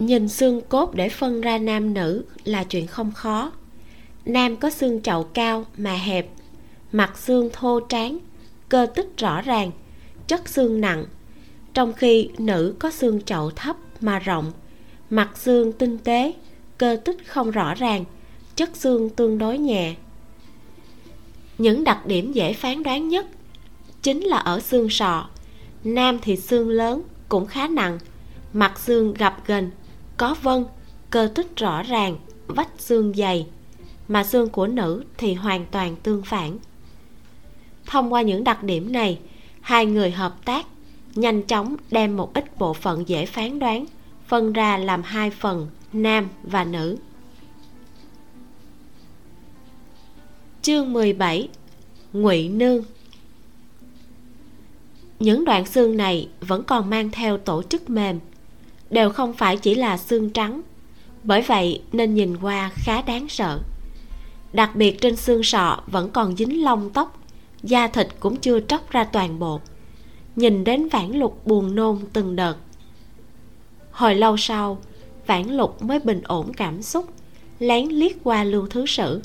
nhìn 0.00 0.28
xương 0.28 0.60
cốt 0.68 0.94
để 0.94 1.08
phân 1.08 1.40
ra 1.40 1.58
nam 1.58 1.94
nữ 1.94 2.24
là 2.44 2.64
chuyện 2.64 2.86
không 2.86 3.12
khó. 3.12 3.52
Nam 4.24 4.56
có 4.56 4.70
xương 4.70 5.02
chậu 5.02 5.24
cao 5.24 5.64
mà 5.76 5.92
hẹp, 5.92 6.26
mặt 6.92 7.18
xương 7.18 7.50
thô 7.52 7.80
tráng, 7.88 8.18
cơ 8.68 8.86
tích 8.94 9.16
rõ 9.16 9.42
ràng, 9.42 9.70
chất 10.26 10.48
xương 10.48 10.80
nặng. 10.80 11.04
Trong 11.74 11.92
khi 11.92 12.28
nữ 12.38 12.74
có 12.78 12.90
xương 12.90 13.20
chậu 13.22 13.50
thấp 13.50 13.76
mà 14.00 14.18
rộng, 14.18 14.52
mặt 15.10 15.30
xương 15.34 15.72
tinh 15.72 15.98
tế, 15.98 16.32
cơ 16.78 16.96
tích 17.04 17.18
không 17.26 17.50
rõ 17.50 17.74
ràng, 17.74 18.04
chất 18.56 18.76
xương 18.76 19.10
tương 19.10 19.38
đối 19.38 19.58
nhẹ. 19.58 19.94
Những 21.58 21.84
đặc 21.84 22.06
điểm 22.06 22.32
dễ 22.32 22.52
phán 22.52 22.82
đoán 22.82 23.08
nhất 23.08 23.26
chính 24.02 24.20
là 24.20 24.36
ở 24.36 24.60
xương 24.60 24.90
sọ. 24.90 25.28
Nam 25.84 26.18
thì 26.22 26.36
xương 26.36 26.68
lớn 26.68 27.02
cũng 27.28 27.46
khá 27.46 27.68
nặng, 27.68 27.98
mặt 28.52 28.78
xương 28.78 29.14
gập 29.14 29.46
ghềnh 29.46 29.70
có 30.20 30.36
vân 30.42 30.64
cơ 31.10 31.28
tích 31.34 31.56
rõ 31.56 31.82
ràng, 31.82 32.16
vách 32.46 32.68
xương 32.78 33.12
dày, 33.16 33.46
mà 34.08 34.24
xương 34.24 34.48
của 34.48 34.66
nữ 34.66 35.04
thì 35.16 35.34
hoàn 35.34 35.66
toàn 35.66 35.96
tương 35.96 36.22
phản. 36.22 36.58
Thông 37.86 38.12
qua 38.12 38.22
những 38.22 38.44
đặc 38.44 38.62
điểm 38.62 38.92
này, 38.92 39.18
hai 39.60 39.86
người 39.86 40.10
hợp 40.10 40.44
tác, 40.44 40.66
nhanh 41.14 41.42
chóng 41.42 41.76
đem 41.90 42.16
một 42.16 42.34
ít 42.34 42.58
bộ 42.58 42.74
phận 42.74 43.08
dễ 43.08 43.26
phán 43.26 43.58
đoán, 43.58 43.84
phân 44.26 44.52
ra 44.52 44.78
làm 44.78 45.02
hai 45.02 45.30
phần, 45.30 45.68
nam 45.92 46.28
và 46.42 46.64
nữ. 46.64 46.96
Chương 50.62 50.92
17 50.92 51.48
ngụy 52.12 52.48
nương. 52.48 52.84
Những 55.18 55.44
đoạn 55.44 55.66
xương 55.66 55.96
này 55.96 56.28
vẫn 56.40 56.62
còn 56.62 56.90
mang 56.90 57.10
theo 57.10 57.38
tổ 57.38 57.62
chức 57.62 57.90
mềm 57.90 58.18
đều 58.90 59.10
không 59.10 59.32
phải 59.32 59.56
chỉ 59.56 59.74
là 59.74 59.96
xương 59.96 60.30
trắng. 60.30 60.62
Bởi 61.22 61.42
vậy 61.42 61.82
nên 61.92 62.14
nhìn 62.14 62.36
qua 62.36 62.70
khá 62.74 63.02
đáng 63.02 63.28
sợ. 63.28 63.60
Đặc 64.52 64.76
biệt 64.76 65.00
trên 65.00 65.16
xương 65.16 65.42
sọ 65.42 65.80
vẫn 65.86 66.10
còn 66.10 66.36
dính 66.36 66.64
lông 66.64 66.90
tóc, 66.90 67.20
da 67.62 67.86
thịt 67.88 68.08
cũng 68.20 68.36
chưa 68.36 68.60
tróc 68.60 68.90
ra 68.90 69.04
toàn 69.04 69.38
bộ. 69.38 69.60
Nhìn 70.36 70.64
đến 70.64 70.88
vãn 70.88 71.12
lục 71.12 71.46
buồn 71.46 71.74
nôn 71.74 71.98
từng 72.12 72.36
đợt. 72.36 72.56
Hồi 73.90 74.14
lâu 74.14 74.36
sau 74.36 74.78
vãn 75.26 75.48
lục 75.48 75.82
mới 75.82 76.00
bình 76.00 76.20
ổn 76.24 76.52
cảm 76.52 76.82
xúc, 76.82 77.06
lén 77.58 77.88
liếc 77.88 78.12
qua 78.24 78.44
lưu 78.44 78.66
thứ 78.70 78.86
sử. 78.86 79.22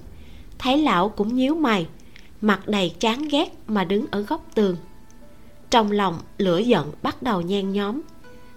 Thấy 0.59 0.77
lão 0.77 1.09
cũng 1.09 1.35
nhíu 1.35 1.55
mày, 1.55 1.87
mặt 2.41 2.67
đầy 2.67 2.89
chán 2.99 3.27
ghét 3.31 3.53
mà 3.67 3.83
đứng 3.83 4.05
ở 4.11 4.21
góc 4.21 4.45
tường. 4.55 4.75
Trong 5.69 5.91
lòng 5.91 6.19
lửa 6.37 6.57
giận 6.57 6.91
bắt 7.01 7.23
đầu 7.23 7.41
nhen 7.41 7.73
nhóm, 7.73 8.01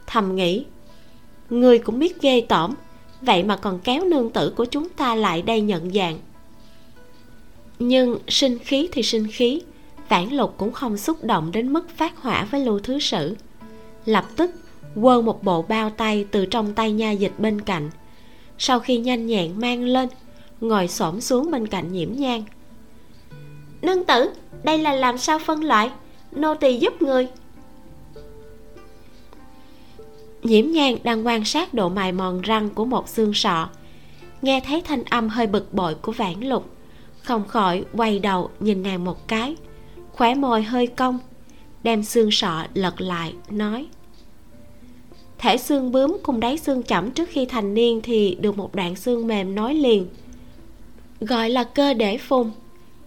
thầm 0.06 0.36
nghĩ 0.36 0.64
người 1.50 1.78
cũng 1.78 1.98
biết 1.98 2.22
ghê 2.22 2.40
tởm. 2.48 2.74
Vậy 3.22 3.42
mà 3.42 3.56
còn 3.56 3.78
kéo 3.78 4.04
nương 4.04 4.30
tử 4.30 4.52
của 4.56 4.64
chúng 4.64 4.88
ta 4.88 5.14
lại 5.14 5.42
đây 5.42 5.60
nhận 5.60 5.92
dạng. 5.92 6.18
Nhưng 7.78 8.18
sinh 8.28 8.58
khí 8.58 8.88
thì 8.92 9.02
sinh 9.02 9.26
khí, 9.32 9.62
vãn 10.08 10.28
lục 10.28 10.54
cũng 10.56 10.72
không 10.72 10.96
xúc 10.96 11.24
động 11.24 11.52
đến 11.52 11.72
mức 11.72 11.96
phát 11.96 12.22
hỏa 12.22 12.44
với 12.50 12.60
lưu 12.60 12.78
thứ 12.78 12.98
sử. 12.98 13.36
Lập 14.04 14.24
tức, 14.36 14.50
quơ 15.02 15.20
một 15.20 15.42
bộ 15.42 15.62
bao 15.62 15.90
tay 15.90 16.26
từ 16.30 16.46
trong 16.46 16.74
tay 16.74 16.92
nha 16.92 17.10
dịch 17.10 17.32
bên 17.38 17.60
cạnh. 17.60 17.90
Sau 18.58 18.80
khi 18.80 18.98
nhanh 18.98 19.26
nhẹn 19.26 19.60
mang 19.60 19.84
lên, 19.84 20.08
ngồi 20.60 20.88
xổm 20.88 21.20
xuống 21.20 21.50
bên 21.50 21.66
cạnh 21.66 21.92
nhiễm 21.92 22.08
nhang 22.12 22.44
nương 23.82 24.04
tử, 24.04 24.30
đây 24.62 24.78
là 24.78 24.92
làm 24.92 25.18
sao 25.18 25.38
phân 25.38 25.64
loại? 25.64 25.90
Nô 26.32 26.54
tỳ 26.54 26.78
giúp 26.78 27.02
người. 27.02 27.28
Nhiễm 30.48 30.70
nhang 30.70 30.96
đang 31.02 31.26
quan 31.26 31.44
sát 31.44 31.74
độ 31.74 31.88
mài 31.88 32.12
mòn 32.12 32.40
răng 32.40 32.70
của 32.70 32.84
một 32.84 33.08
xương 33.08 33.34
sọ. 33.34 33.68
Nghe 34.42 34.60
thấy 34.60 34.80
thanh 34.80 35.04
âm 35.04 35.28
hơi 35.28 35.46
bực 35.46 35.74
bội 35.74 35.94
của 35.94 36.12
vãn 36.12 36.40
lục, 36.40 36.70
không 37.22 37.48
khỏi 37.48 37.84
quay 37.92 38.18
đầu 38.18 38.50
nhìn 38.60 38.82
nàng 38.82 39.04
một 39.04 39.28
cái, 39.28 39.56
khóe 40.12 40.34
môi 40.34 40.62
hơi 40.62 40.86
cong, 40.86 41.18
đem 41.82 42.02
xương 42.02 42.30
sọ 42.30 42.64
lật 42.74 43.00
lại, 43.00 43.32
nói, 43.50 43.86
thể 45.38 45.56
xương 45.56 45.92
bướm 45.92 46.16
cùng 46.22 46.40
đáy 46.40 46.58
xương 46.58 46.82
chẩm 46.82 47.10
trước 47.10 47.28
khi 47.32 47.46
thành 47.46 47.74
niên 47.74 48.00
thì 48.02 48.36
được 48.40 48.56
một 48.56 48.74
đoạn 48.74 48.96
xương 48.96 49.26
mềm 49.26 49.54
nối 49.54 49.74
liền, 49.74 50.06
gọi 51.20 51.50
là 51.50 51.64
cơ 51.64 51.94
để 51.94 52.18
phun 52.18 52.50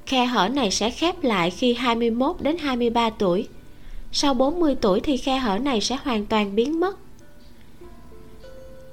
khe 0.05 0.25
hở 0.25 0.49
này 0.49 0.71
sẽ 0.71 0.89
khép 0.89 1.23
lại 1.23 1.51
khi 1.51 1.73
21 1.73 2.35
đến 2.39 2.57
23 2.57 3.09
tuổi. 3.09 3.47
Sau 4.11 4.33
40 4.33 4.75
tuổi 4.81 4.99
thì 4.99 5.17
khe 5.17 5.37
hở 5.37 5.57
này 5.57 5.81
sẽ 5.81 5.97
hoàn 6.03 6.25
toàn 6.25 6.55
biến 6.55 6.79
mất 6.79 6.97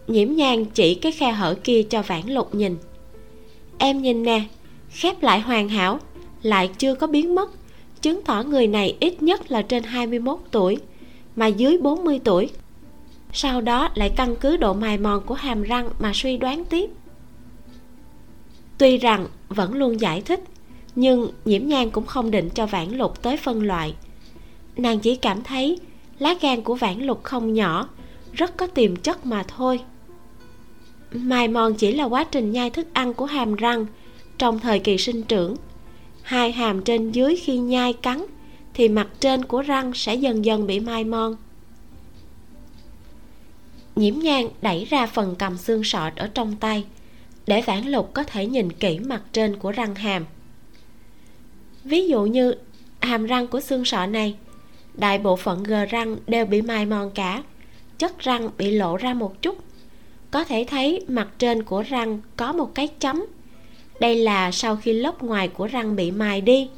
nhiễm 0.08 0.32
nhang 0.32 0.64
chỉ 0.64 0.94
cái 0.94 1.12
khe 1.12 1.32
hở 1.32 1.54
kia 1.64 1.82
cho 1.82 2.02
vãn 2.02 2.26
lục 2.26 2.54
nhìn. 2.54 2.76
Em 3.78 4.02
nhìn 4.02 4.22
nè, 4.22 4.42
khép 4.90 5.22
lại 5.22 5.40
hoàn 5.40 5.68
hảo, 5.68 6.00
lại 6.42 6.70
chưa 6.78 6.94
có 6.94 7.06
biến 7.06 7.34
mất. 7.34 7.50
Chứng 8.02 8.22
tỏ 8.22 8.42
người 8.42 8.66
này 8.66 8.96
ít 9.00 9.22
nhất 9.22 9.50
là 9.50 9.62
trên 9.62 9.82
21 9.82 10.38
tuổi, 10.50 10.76
mà 11.36 11.46
dưới 11.46 11.78
40 11.78 12.20
tuổi. 12.24 12.50
Sau 13.32 13.60
đó 13.60 13.88
lại 13.94 14.12
căn 14.16 14.36
cứ 14.36 14.56
độ 14.56 14.74
mài 14.74 14.98
mòn 14.98 15.22
của 15.26 15.34
hàm 15.34 15.62
răng 15.62 15.90
mà 15.98 16.12
suy 16.14 16.36
đoán 16.36 16.64
tiếp. 16.64 16.90
Tuy 18.78 18.98
rằng 18.98 19.26
vẫn 19.48 19.74
luôn 19.74 20.00
giải 20.00 20.20
thích, 20.20 20.40
nhưng 20.94 21.30
nhiễm 21.44 21.66
nhan 21.66 21.90
cũng 21.90 22.06
không 22.06 22.30
định 22.30 22.50
cho 22.54 22.66
vãn 22.66 22.90
lục 22.90 23.22
tới 23.22 23.36
phân 23.36 23.62
loại. 23.62 23.94
Nàng 24.76 24.98
chỉ 25.00 25.16
cảm 25.16 25.42
thấy 25.42 25.78
lá 26.18 26.34
gan 26.40 26.62
của 26.62 26.74
vãn 26.74 27.00
lục 27.00 27.24
không 27.24 27.54
nhỏ, 27.54 27.88
rất 28.32 28.56
có 28.56 28.66
tiềm 28.66 28.96
chất 28.96 29.26
mà 29.26 29.42
thôi 29.42 29.80
mài 31.12 31.48
mòn 31.48 31.74
chỉ 31.74 31.92
là 31.92 32.04
quá 32.04 32.24
trình 32.24 32.52
nhai 32.52 32.70
thức 32.70 32.86
ăn 32.92 33.14
của 33.14 33.26
hàm 33.26 33.54
răng 33.54 33.86
trong 34.38 34.58
thời 34.58 34.78
kỳ 34.78 34.98
sinh 34.98 35.22
trưởng. 35.22 35.56
Hai 36.22 36.52
hàm 36.52 36.82
trên 36.82 37.12
dưới 37.12 37.36
khi 37.36 37.58
nhai 37.58 37.92
cắn 37.92 38.24
thì 38.74 38.88
mặt 38.88 39.08
trên 39.20 39.44
của 39.44 39.62
răng 39.62 39.92
sẽ 39.94 40.14
dần 40.14 40.44
dần 40.44 40.66
bị 40.66 40.80
mai 40.80 41.04
mòn. 41.04 41.36
Nhiễm 43.96 44.18
nhang 44.18 44.48
đẩy 44.62 44.84
ra 44.84 45.06
phần 45.06 45.34
cầm 45.38 45.56
xương 45.56 45.84
sọ 45.84 46.10
ở 46.16 46.30
trong 46.34 46.56
tay 46.56 46.84
để 47.46 47.62
vãn 47.62 47.84
lục 47.84 48.10
có 48.14 48.24
thể 48.24 48.46
nhìn 48.46 48.72
kỹ 48.72 48.98
mặt 48.98 49.22
trên 49.32 49.56
của 49.56 49.72
răng 49.72 49.94
hàm. 49.94 50.24
Ví 51.84 52.08
dụ 52.08 52.22
như 52.22 52.54
hàm 53.00 53.26
răng 53.26 53.46
của 53.46 53.60
xương 53.60 53.84
sọ 53.84 54.06
này, 54.06 54.36
đại 54.94 55.18
bộ 55.18 55.36
phận 55.36 55.62
gờ 55.62 55.84
răng 55.84 56.16
đều 56.26 56.46
bị 56.46 56.62
mài 56.62 56.86
mòn 56.86 57.10
cả, 57.10 57.42
chất 57.98 58.18
răng 58.18 58.50
bị 58.58 58.70
lộ 58.70 58.96
ra 58.96 59.14
một 59.14 59.42
chút 59.42 59.67
có 60.30 60.44
thể 60.44 60.66
thấy 60.68 61.04
mặt 61.08 61.28
trên 61.38 61.62
của 61.62 61.82
răng 61.82 62.20
có 62.36 62.52
một 62.52 62.74
cái 62.74 62.88
chấm. 62.88 63.26
Đây 64.00 64.16
là 64.16 64.50
sau 64.50 64.76
khi 64.76 64.92
lớp 64.92 65.22
ngoài 65.22 65.48
của 65.48 65.66
răng 65.66 65.96
bị 65.96 66.10
mài 66.10 66.40
đi 66.40 66.68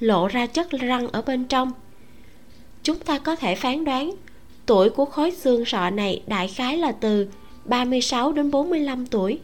lộ 0.00 0.28
ra 0.28 0.46
chất 0.46 0.70
răng 0.70 1.08
ở 1.08 1.22
bên 1.22 1.44
trong. 1.44 1.72
Chúng 2.82 2.98
ta 2.98 3.18
có 3.18 3.36
thể 3.36 3.54
phán 3.54 3.84
đoán 3.84 4.10
tuổi 4.66 4.90
của 4.90 5.04
khối 5.04 5.30
xương 5.30 5.64
sọ 5.64 5.90
này 5.90 6.22
đại 6.26 6.48
khái 6.48 6.76
là 6.76 6.92
từ 6.92 7.28
36 7.64 8.32
đến 8.32 8.50
45 8.50 9.06
tuổi. 9.06 9.40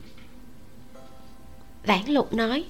Vãn 1.87 2.07
Lục 2.07 2.35
nói 2.35 2.64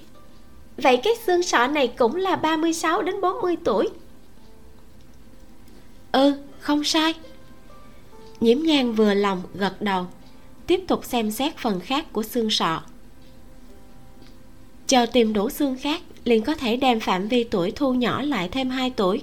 Vậy 0.76 0.96
cái 0.96 1.12
xương 1.26 1.42
sọ 1.42 1.66
này 1.66 1.88
cũng 1.88 2.16
là 2.16 2.36
36 2.36 3.02
đến 3.02 3.20
40 3.20 3.56
tuổi? 3.64 3.88
Ừ, 6.12 6.32
không 6.60 6.84
sai. 6.84 7.14
Nhiễm 8.40 8.58
nhan 8.62 8.92
vừa 8.92 9.14
lòng 9.14 9.42
gật 9.54 9.82
đầu. 9.82 10.06
Tiếp 10.70 10.84
tục 10.88 11.04
xem 11.04 11.30
xét 11.30 11.56
phần 11.56 11.80
khác 11.80 12.12
của 12.12 12.22
xương 12.22 12.50
sọ. 12.50 12.82
Chờ 14.86 15.06
tìm 15.06 15.32
đủ 15.32 15.50
xương 15.50 15.76
khác, 15.80 16.02
liền 16.24 16.42
có 16.42 16.54
thể 16.54 16.76
đem 16.76 17.00
phạm 17.00 17.28
vi 17.28 17.44
tuổi 17.44 17.70
thu 17.70 17.94
nhỏ 17.94 18.22
lại 18.22 18.48
thêm 18.48 18.70
2 18.70 18.90
tuổi. 18.90 19.22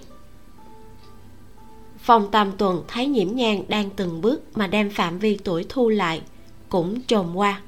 Phòng 2.00 2.32
tam 2.32 2.52
tuần 2.58 2.84
thấy 2.88 3.06
nhiễm 3.06 3.36
nhang 3.36 3.64
đang 3.68 3.90
từng 3.90 4.22
bước 4.22 4.58
mà 4.58 4.68
đem 4.68 4.90
phạm 4.90 5.20
vi 5.20 5.38
tuổi 5.44 5.66
thu 5.70 5.90
lại, 5.90 6.22
cũng 6.70 7.02
trồm 7.08 7.36
qua. 7.38 7.62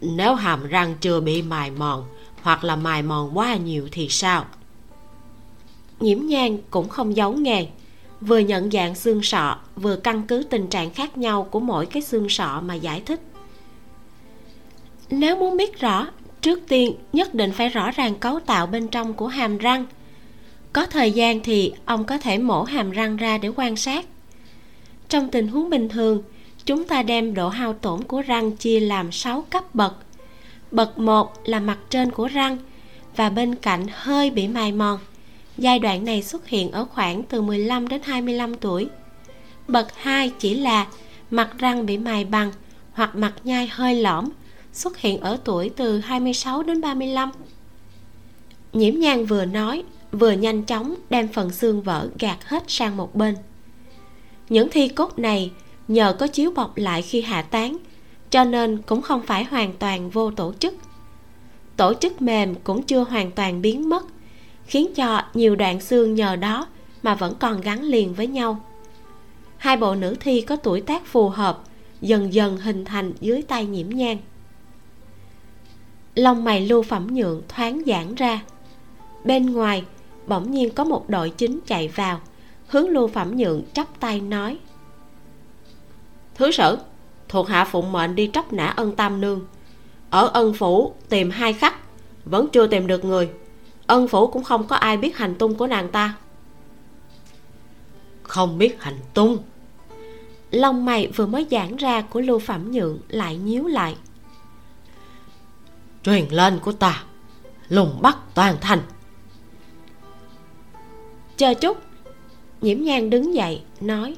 Nếu 0.00 0.34
hàm 0.34 0.68
răng 0.68 0.94
chưa 1.00 1.20
bị 1.20 1.42
mài 1.42 1.70
mòn, 1.70 2.04
hoặc 2.42 2.64
là 2.64 2.76
mài 2.76 3.02
mòn 3.02 3.38
quá 3.38 3.56
nhiều 3.56 3.88
thì 3.92 4.08
sao? 4.08 4.46
Nhiễm 6.00 6.18
nhang 6.26 6.58
cũng 6.70 6.88
không 6.88 7.16
giấu 7.16 7.32
nghề 7.32 7.66
vừa 8.20 8.38
nhận 8.38 8.70
dạng 8.70 8.94
xương 8.94 9.22
sọ, 9.22 9.56
vừa 9.76 9.96
căn 9.96 10.22
cứ 10.22 10.42
tình 10.50 10.66
trạng 10.66 10.90
khác 10.90 11.18
nhau 11.18 11.48
của 11.50 11.60
mỗi 11.60 11.86
cái 11.86 12.02
xương 12.02 12.28
sọ 12.28 12.60
mà 12.64 12.74
giải 12.74 13.02
thích. 13.06 13.20
Nếu 15.10 15.36
muốn 15.36 15.56
biết 15.56 15.80
rõ, 15.80 16.06
trước 16.40 16.60
tiên 16.68 16.94
nhất 17.12 17.34
định 17.34 17.52
phải 17.52 17.68
rõ 17.68 17.90
ràng 17.90 18.14
cấu 18.14 18.40
tạo 18.40 18.66
bên 18.66 18.88
trong 18.88 19.14
của 19.14 19.26
hàm 19.26 19.58
răng. 19.58 19.86
Có 20.72 20.86
thời 20.86 21.12
gian 21.12 21.40
thì 21.40 21.72
ông 21.84 22.04
có 22.04 22.18
thể 22.18 22.38
mổ 22.38 22.62
hàm 22.62 22.90
răng 22.90 23.16
ra 23.16 23.38
để 23.38 23.50
quan 23.56 23.76
sát. 23.76 24.06
Trong 25.08 25.28
tình 25.28 25.48
huống 25.48 25.70
bình 25.70 25.88
thường, 25.88 26.22
chúng 26.64 26.84
ta 26.84 27.02
đem 27.02 27.34
độ 27.34 27.48
hao 27.48 27.72
tổn 27.72 28.04
của 28.04 28.22
răng 28.22 28.56
chia 28.56 28.80
làm 28.80 29.12
6 29.12 29.44
cấp 29.50 29.74
bậc. 29.74 29.96
Bậc 30.70 30.98
1 30.98 31.32
là 31.44 31.60
mặt 31.60 31.78
trên 31.90 32.10
của 32.10 32.26
răng 32.26 32.58
và 33.16 33.30
bên 33.30 33.54
cạnh 33.54 33.86
hơi 33.92 34.30
bị 34.30 34.48
mài 34.48 34.72
mòn 34.72 34.98
giai 35.60 35.78
đoạn 35.78 36.04
này 36.04 36.22
xuất 36.22 36.48
hiện 36.48 36.70
ở 36.70 36.84
khoảng 36.84 37.22
từ 37.22 37.42
15 37.42 37.88
đến 37.88 38.00
25 38.04 38.54
tuổi. 38.54 38.88
Bậc 39.68 39.96
2 39.96 40.32
chỉ 40.38 40.54
là 40.54 40.86
mặt 41.30 41.50
răng 41.58 41.86
bị 41.86 41.98
mài 41.98 42.24
bằng 42.24 42.52
hoặc 42.92 43.16
mặt 43.16 43.34
nhai 43.44 43.66
hơi 43.66 43.94
lõm, 43.94 44.28
xuất 44.72 44.98
hiện 44.98 45.20
ở 45.20 45.38
tuổi 45.44 45.70
từ 45.76 45.98
26 45.98 46.62
đến 46.62 46.80
35 46.80 47.30
nhiễm 48.72 48.94
nhang 48.94 49.26
vừa 49.26 49.44
nói, 49.44 49.82
vừa 50.12 50.32
nhanh 50.32 50.62
chóng 50.62 50.94
đem 51.10 51.28
phần 51.28 51.50
xương 51.50 51.82
vỡ 51.82 52.08
gạt 52.18 52.38
hết 52.44 52.62
sang 52.68 52.96
một 52.96 53.14
bên. 53.14 53.36
Những 54.48 54.68
thi 54.70 54.88
cốt 54.88 55.18
này 55.18 55.52
nhờ 55.88 56.16
có 56.18 56.26
chiếu 56.26 56.50
bọc 56.50 56.76
lại 56.76 57.02
khi 57.02 57.20
hạ 57.20 57.42
tán 57.42 57.76
cho 58.30 58.44
nên 58.44 58.82
cũng 58.82 59.02
không 59.02 59.22
phải 59.26 59.44
hoàn 59.44 59.72
toàn 59.78 60.10
vô 60.10 60.30
tổ 60.30 60.52
chức. 60.58 60.74
Tổ 61.76 61.94
chức 62.00 62.22
mềm 62.22 62.54
cũng 62.54 62.82
chưa 62.82 63.04
hoàn 63.04 63.30
toàn 63.30 63.62
biến 63.62 63.88
mất 63.88 64.04
khiến 64.70 64.94
cho 64.94 65.22
nhiều 65.34 65.56
đoạn 65.56 65.80
xương 65.80 66.14
nhờ 66.14 66.36
đó 66.36 66.66
mà 67.02 67.14
vẫn 67.14 67.34
còn 67.40 67.60
gắn 67.60 67.82
liền 67.82 68.14
với 68.14 68.26
nhau. 68.26 68.64
Hai 69.56 69.76
bộ 69.76 69.94
nữ 69.94 70.16
thi 70.20 70.40
có 70.40 70.56
tuổi 70.56 70.80
tác 70.80 71.06
phù 71.06 71.28
hợp, 71.28 71.62
dần 72.00 72.34
dần 72.34 72.56
hình 72.56 72.84
thành 72.84 73.12
dưới 73.20 73.42
tay 73.42 73.66
nhiễm 73.66 73.88
nhang 73.88 74.18
lông 76.14 76.44
mày 76.44 76.66
lưu 76.66 76.82
phẩm 76.82 77.06
nhượng 77.10 77.42
thoáng 77.48 77.82
giãn 77.86 78.14
ra. 78.14 78.42
Bên 79.24 79.46
ngoài, 79.46 79.84
bỗng 80.26 80.50
nhiên 80.50 80.70
có 80.70 80.84
một 80.84 81.08
đội 81.08 81.30
chính 81.30 81.60
chạy 81.66 81.88
vào, 81.88 82.20
hướng 82.66 82.88
lưu 82.88 83.08
phẩm 83.08 83.36
nhượng 83.36 83.62
chắp 83.72 84.00
tay 84.00 84.20
nói, 84.20 84.58
thứ 86.34 86.50
sử, 86.50 86.78
thuộc 87.28 87.48
hạ 87.48 87.64
phụng 87.64 87.92
mệnh 87.92 88.14
đi 88.14 88.30
tróc 88.32 88.52
nã 88.52 88.66
ân 88.66 88.96
tam 88.96 89.20
nương. 89.20 89.46
Ở 90.10 90.30
ân 90.34 90.52
phủ 90.54 90.92
tìm 91.08 91.30
hai 91.30 91.52
khắc, 91.52 91.74
vẫn 92.24 92.48
chưa 92.52 92.66
tìm 92.66 92.86
được 92.86 93.04
người 93.04 93.30
ân 93.90 94.08
phủ 94.08 94.26
cũng 94.26 94.44
không 94.44 94.66
có 94.66 94.76
ai 94.76 94.96
biết 94.96 95.16
hành 95.16 95.34
tung 95.34 95.54
của 95.54 95.66
nàng 95.66 95.88
ta. 95.88 96.14
Không 98.22 98.58
biết 98.58 98.82
hành 98.82 98.98
tung. 99.14 99.38
Lông 100.50 100.84
mày 100.84 101.06
vừa 101.06 101.26
mới 101.26 101.46
giãn 101.50 101.76
ra 101.76 102.00
của 102.00 102.20
lưu 102.20 102.38
phẩm 102.38 102.70
nhượng 102.70 102.98
lại 103.08 103.36
nhíu 103.36 103.66
lại. 103.66 103.96
Truyền 106.02 106.28
lên 106.28 106.58
của 106.58 106.72
ta 106.72 107.04
lùng 107.68 107.98
bắt 108.02 108.18
toàn 108.34 108.56
thành. 108.60 108.80
Chờ 111.36 111.54
chút 111.54 111.78
nhiễm 112.60 112.82
nhan 112.82 113.10
đứng 113.10 113.34
dậy 113.34 113.62
nói 113.80 114.16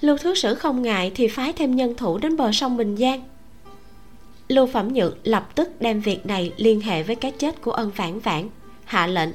lưu 0.00 0.16
thứ 0.16 0.34
sử 0.34 0.54
không 0.54 0.82
ngại 0.82 1.12
thì 1.14 1.28
phái 1.28 1.52
thêm 1.52 1.76
nhân 1.76 1.94
thủ 1.96 2.18
đến 2.18 2.36
bờ 2.36 2.52
sông 2.52 2.76
bình 2.76 2.96
giang 2.96 3.22
lưu 4.50 4.66
phẩm 4.66 4.92
nhượng 4.92 5.14
lập 5.24 5.48
tức 5.54 5.80
đem 5.80 6.00
việc 6.00 6.26
này 6.26 6.52
liên 6.56 6.80
hệ 6.80 7.02
với 7.02 7.16
cái 7.16 7.30
chết 7.30 7.62
của 7.62 7.72
ân 7.72 7.90
phản 7.90 8.20
vãn 8.20 8.48
hạ 8.84 9.06
lệnh. 9.06 9.30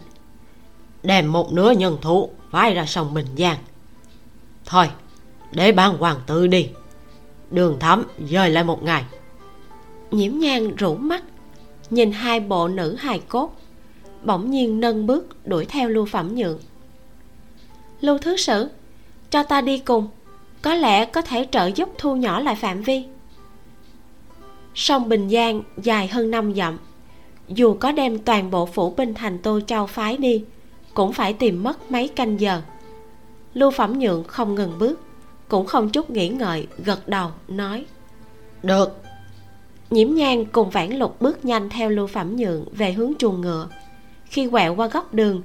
Đem 1.03 1.31
một 1.31 1.53
nửa 1.53 1.71
nhân 1.71 1.97
thủ 2.01 2.29
phái 2.51 2.73
ra 2.73 2.85
sông 2.85 3.13
bình 3.13 3.25
giang. 3.37 3.57
Thôi 4.65 4.89
để 5.51 5.71
ban 5.71 5.97
hoàng 5.97 6.19
tử 6.27 6.47
đi. 6.47 6.69
Đường 7.51 7.77
thấm 7.79 8.03
dời 8.29 8.49
lại 8.49 8.63
một 8.63 8.83
ngày. 8.83 9.03
Nhiễm 10.11 10.39
nhan 10.39 10.75
rủ 10.75 10.95
mắt 10.95 11.23
nhìn 11.89 12.11
hai 12.11 12.39
bộ 12.39 12.67
nữ 12.67 12.95
hài 12.95 13.19
cốt 13.19 13.55
bỗng 14.23 14.51
nhiên 14.51 14.79
nâng 14.79 15.07
bước 15.07 15.47
đuổi 15.47 15.65
theo 15.65 15.89
lưu 15.89 16.05
phẩm 16.05 16.35
nhượng 16.35 16.59
lưu 18.01 18.17
thứ 18.17 18.37
sử 18.37 18.69
cho 19.29 19.43
ta 19.43 19.61
đi 19.61 19.77
cùng 19.77 20.07
có 20.61 20.73
lẽ 20.73 21.05
có 21.05 21.21
thể 21.21 21.47
trợ 21.51 21.71
giúp 21.75 21.89
thu 21.97 22.15
nhỏ 22.15 22.39
lại 22.39 22.55
phạm 22.55 22.81
vi 22.81 23.03
sông 24.75 25.09
bình 25.09 25.29
giang 25.29 25.63
dài 25.77 26.07
hơn 26.07 26.31
năm 26.31 26.53
dặm. 26.55 26.77
Dù 27.47 27.73
có 27.73 27.91
đem 27.91 28.19
toàn 28.19 28.51
bộ 28.51 28.65
phủ 28.65 28.89
binh 28.89 29.13
thành 29.13 29.39
tô 29.39 29.59
châu 29.67 29.85
phái 29.85 30.17
đi, 30.17 30.43
cũng 30.93 31.13
phải 31.13 31.33
tìm 31.33 31.63
mất 31.63 31.91
mấy 31.91 32.07
canh 32.07 32.39
giờ. 32.39 32.61
Lưu 33.53 33.71
phẩm 33.71 33.99
nhượng 33.99 34.23
không 34.23 34.55
ngừng 34.55 34.79
bước, 34.79 34.99
cũng 35.47 35.65
không 35.65 35.89
chút 35.89 36.09
nghĩ 36.09 36.29
ngợi, 36.29 36.67
gật 36.77 37.07
đầu, 37.07 37.29
nói, 37.47 37.85
được. 38.63 39.01
Nhiễm 39.89 40.13
nhang 40.13 40.45
cùng 40.45 40.69
vãn 40.69 40.91
lục 40.91 41.21
bước 41.21 41.45
nhanh 41.45 41.69
theo 41.69 41.89
lưu 41.89 42.07
phẩm 42.07 42.35
nhượng 42.35 42.65
về 42.71 42.91
hướng 42.91 43.13
chuồng 43.19 43.41
ngựa. 43.41 43.67
Khi 44.25 44.49
quẹo 44.49 44.75
qua 44.75 44.87
góc 44.87 45.13
đường, 45.13 45.41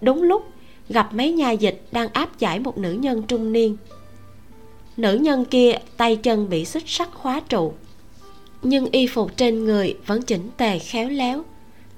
đúng 0.00 0.22
lúc 0.22 0.46
gặp 0.88 1.14
mấy 1.14 1.32
nha 1.32 1.50
dịch 1.50 1.82
đang 1.92 2.08
áp 2.12 2.38
giải 2.38 2.60
một 2.60 2.78
nữ 2.78 2.92
nhân 2.92 3.22
trung 3.22 3.52
niên. 3.52 3.76
Nữ 4.96 5.14
nhân 5.14 5.44
kia 5.44 5.72
tay 5.96 6.16
chân 6.16 6.48
bị 6.48 6.64
xích 6.64 6.84
sắt 6.86 7.08
khóa 7.14 7.40
trụ 7.48 7.72
nhưng 8.62 8.86
y 8.90 9.06
phục 9.06 9.36
trên 9.36 9.64
người 9.64 9.96
vẫn 10.06 10.22
chỉnh 10.22 10.50
tề 10.56 10.78
khéo 10.78 11.08
léo. 11.08 11.44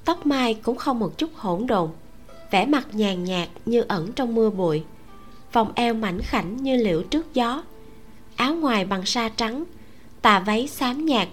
Tóc 0.04 0.26
mai 0.26 0.54
cũng 0.54 0.76
không 0.76 0.98
một 0.98 1.18
chút 1.18 1.30
hỗn 1.34 1.66
độn. 1.66 1.90
Vẻ 2.50 2.66
mặt 2.66 2.88
nhàn 2.92 3.24
nhạt 3.24 3.48
như 3.66 3.84
ẩn 3.88 4.12
trong 4.12 4.34
mưa 4.34 4.50
bụi. 4.50 4.82
Vòng 5.52 5.72
eo 5.74 5.94
mảnh 5.94 6.20
khảnh 6.22 6.56
như 6.56 6.76
liễu 6.76 7.02
trước 7.02 7.34
gió. 7.34 7.62
Áo 8.36 8.54
ngoài 8.54 8.84
bằng 8.84 9.06
sa 9.06 9.28
trắng, 9.28 9.64
tà 10.22 10.40
váy 10.40 10.66
xám 10.66 11.06
nhạt. 11.06 11.28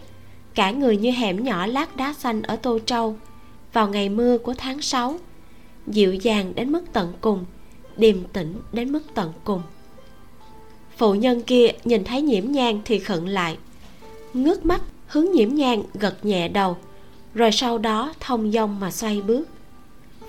Cả 0.56 0.72
người 0.72 0.98
như 0.98 1.12
hẻm 1.12 1.44
nhỏ 1.44 1.66
lát 1.66 1.96
đá 1.96 2.14
xanh 2.14 2.42
ở 2.42 2.56
tô 2.56 2.80
châu. 2.86 3.16
Vào 3.74 3.88
ngày 3.88 4.10
mưa 4.10 4.38
của 4.38 4.54
tháng 4.58 4.82
6 4.82 5.20
dịu 5.88 6.14
dàng 6.14 6.56
đến 6.56 6.72
mức 6.72 6.84
tận 6.94 7.14
cùng, 7.22 7.46
điềm 7.98 8.24
tĩnh 8.24 8.56
đến 8.74 8.92
mức 8.92 9.04
tận 9.14 9.34
cùng. 9.44 9.62
Phụ 10.98 11.14
nhân 11.14 11.42
kia 11.42 11.68
nhìn 11.86 12.04
thấy 12.04 12.22
nhiễm 12.22 12.52
nhang 12.52 12.82
thì 12.86 13.00
khẩn 13.00 13.26
lại, 13.26 13.58
ngước 14.34 14.66
mắt 14.66 14.82
hướng 15.12 15.32
nhiễm 15.32 15.49
nhang 15.49 15.84
gật 15.93 16.26
nhẹ 16.26 16.47
đầu, 16.47 16.78
rồi 17.36 17.51
sau 17.51 17.78
đó 17.78 18.14
thông 18.20 18.51
dong 18.51 18.80
mà 18.80 18.91
xoay 18.91 19.22
bước. 19.22 19.47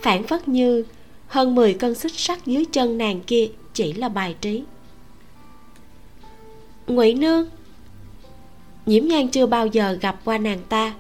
Phản 0.03 0.27
phất 0.27 0.49
như 0.49 0.85
hơn 1.27 1.55
10 1.55 1.75
cân 1.75 1.95
xích 1.95 2.13
sắt 2.13 2.47
dưới 2.47 2.65
chân 2.65 2.99
nàng 2.99 3.21
kia 3.21 3.49
chỉ 3.75 3.93
là 3.93 4.09
bài 4.09 4.37
trí. 4.41 4.63
Ngụy 6.87 7.15
nương, 7.15 7.49
nhiễm 8.87 9.07
nhan 9.07 9.29
chưa 9.29 9.47
bao 9.47 9.67
giờ 9.67 9.99
gặp 10.01 10.21
qua 10.25 10.39
nàng 10.39 10.61
ta, 10.69 10.95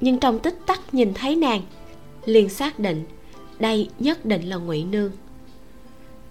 nhưng 0.00 0.18
trong 0.18 0.38
tích 0.38 0.58
tắc 0.66 0.94
nhìn 0.94 1.14
thấy 1.14 1.36
nàng, 1.36 1.62
liền 2.24 2.48
xác 2.48 2.78
định 2.78 3.04
đây 3.58 3.88
nhất 3.98 4.24
định 4.24 4.48
là 4.48 4.56
ngụy 4.56 4.84
nương. 4.84 5.12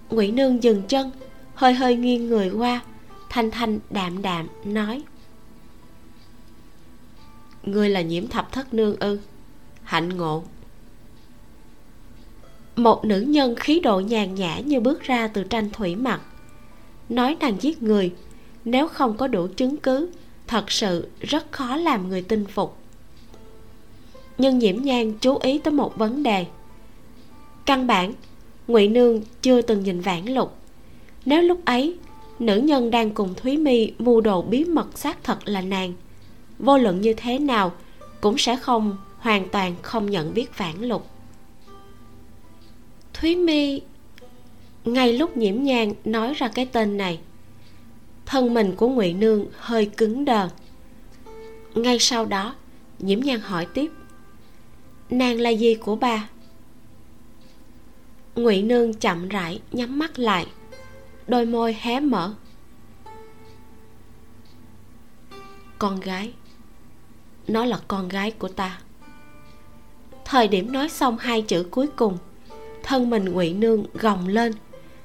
Ngụy 0.10 0.32
nương 0.32 0.64
dừng 0.64 0.84
chân, 0.88 1.12
hơi 1.56 1.74
hơi 1.74 1.96
nghiêng 1.96 2.28
người 2.28 2.50
qua, 2.50 2.82
thanh 3.30 3.52
thanh 3.52 3.80
đạm 3.90 4.22
đạm 4.22 4.48
nói 4.66 5.02
ngươi 7.64 7.90
là 7.90 8.02
nhiễm 8.02 8.28
thập 8.28 8.52
thất 8.52 8.74
nương 8.74 8.96
ư? 9.00 9.20
Hạnh 9.84 10.18
ngộ. 10.18 10.44
Một 12.76 13.06
nữ 13.06 13.22
nhân 13.22 13.56
khí 13.56 13.80
độ 13.80 14.00
nhàn 14.00 14.36
nhã 14.36 14.60
như 14.60 14.80
bước 14.80 15.02
ra 15.02 15.28
từ 15.28 15.44
tranh 15.44 15.70
thủy 15.74 15.96
mặc. 15.96 16.22
Nói 17.10 17.38
nàng 17.40 17.56
giết 17.60 17.84
người, 17.84 18.14
nếu 18.66 18.88
không 18.88 19.18
có 19.18 19.28
đủ 19.28 19.48
chứng 19.48 19.78
cứ, 19.78 20.10
thật 20.48 20.72
sự 20.72 21.08
rất 21.20 21.52
khó 21.52 21.76
làm 21.76 22.10
người 22.10 22.22
tin 22.22 22.46
phục. 22.46 22.78
Nhưng 24.38 24.60
nhiễm 24.60 24.82
nhan 24.82 25.14
chú 25.22 25.38
ý 25.38 25.58
tới 25.58 25.74
một 25.74 25.98
vấn 25.98 26.24
đề. 26.24 26.46
Căn 27.66 27.88
bản, 27.88 28.14
ngụy 28.68 28.88
nương 28.88 29.22
chưa 29.42 29.62
từng 29.62 29.84
nhìn 29.84 30.02
vãn 30.02 30.26
lục. 30.26 30.56
Nếu 31.26 31.42
lúc 31.42 31.66
ấy, 31.66 31.98
nữ 32.40 32.58
nhân 32.58 32.92
đang 32.92 33.12
cùng 33.12 33.34
thúy 33.36 33.58
mi 33.58 33.92
mưu 34.00 34.22
đồ 34.22 34.42
bí 34.42 34.66
mật 34.66 34.98
xác 34.98 35.24
thật 35.24 35.38
là 35.46 35.62
nàng 35.62 35.94
vô 36.62 36.78
luận 36.78 37.02
như 37.02 37.14
thế 37.18 37.40
nào 37.40 37.72
cũng 38.22 38.38
sẽ 38.38 38.56
không, 38.56 38.98
hoàn 39.18 39.50
toàn 39.50 39.76
không 39.82 40.10
nhận 40.10 40.34
biết 40.34 40.58
vãn 40.58 40.82
lục. 40.82 41.08
Thúy 43.14 43.36
mi 43.36 43.82
ngay 44.86 45.14
lúc 45.14 45.38
nhiễm 45.38 45.64
nhang 45.64 45.94
nói 46.06 46.34
ra 46.34 46.48
cái 46.48 46.66
tên 46.66 46.98
này, 46.98 47.20
thân 48.26 48.54
mình 48.54 48.76
của 48.76 48.90
ngụy 48.90 49.14
nương 49.14 49.46
hơi 49.58 49.86
cứng 49.86 50.26
đờ. 50.26 50.50
Ngay 51.76 52.00
sau 52.00 52.26
đó, 52.26 52.56
nhiễm 53.00 53.20
nhan 53.20 53.40
hỏi 53.40 53.66
tiếp, 53.74 53.92
nàng 55.10 55.40
là 55.40 55.50
gì 55.50 55.76
của 55.76 55.96
bà 55.96 56.30
ngụy 58.36 58.62
nương 58.62 58.94
chậm 58.94 59.30
rãi 59.30 59.62
nhắm 59.72 60.00
mắt 60.00 60.20
lại, 60.20 60.48
đôi 61.28 61.46
môi 61.46 61.76
hé 61.80 62.00
mở. 62.00 62.34
Con 65.80 66.00
gái 66.00 66.34
nó 67.48 67.66
là 67.66 67.80
con 67.88 68.10
gái 68.10 68.32
của 68.32 68.48
ta. 68.48 68.80
Thời 70.26 70.48
điểm 70.48 70.72
nói 70.72 70.90
xong 70.90 71.18
hai 71.18 71.42
chữ 71.42 71.66
cuối 71.72 71.88
cùng, 71.96 72.18
thân 72.84 73.10
mình 73.10 73.26
ngụy 73.26 73.54
nương 73.54 73.86
gồng 73.94 74.28
lên, 74.28 74.54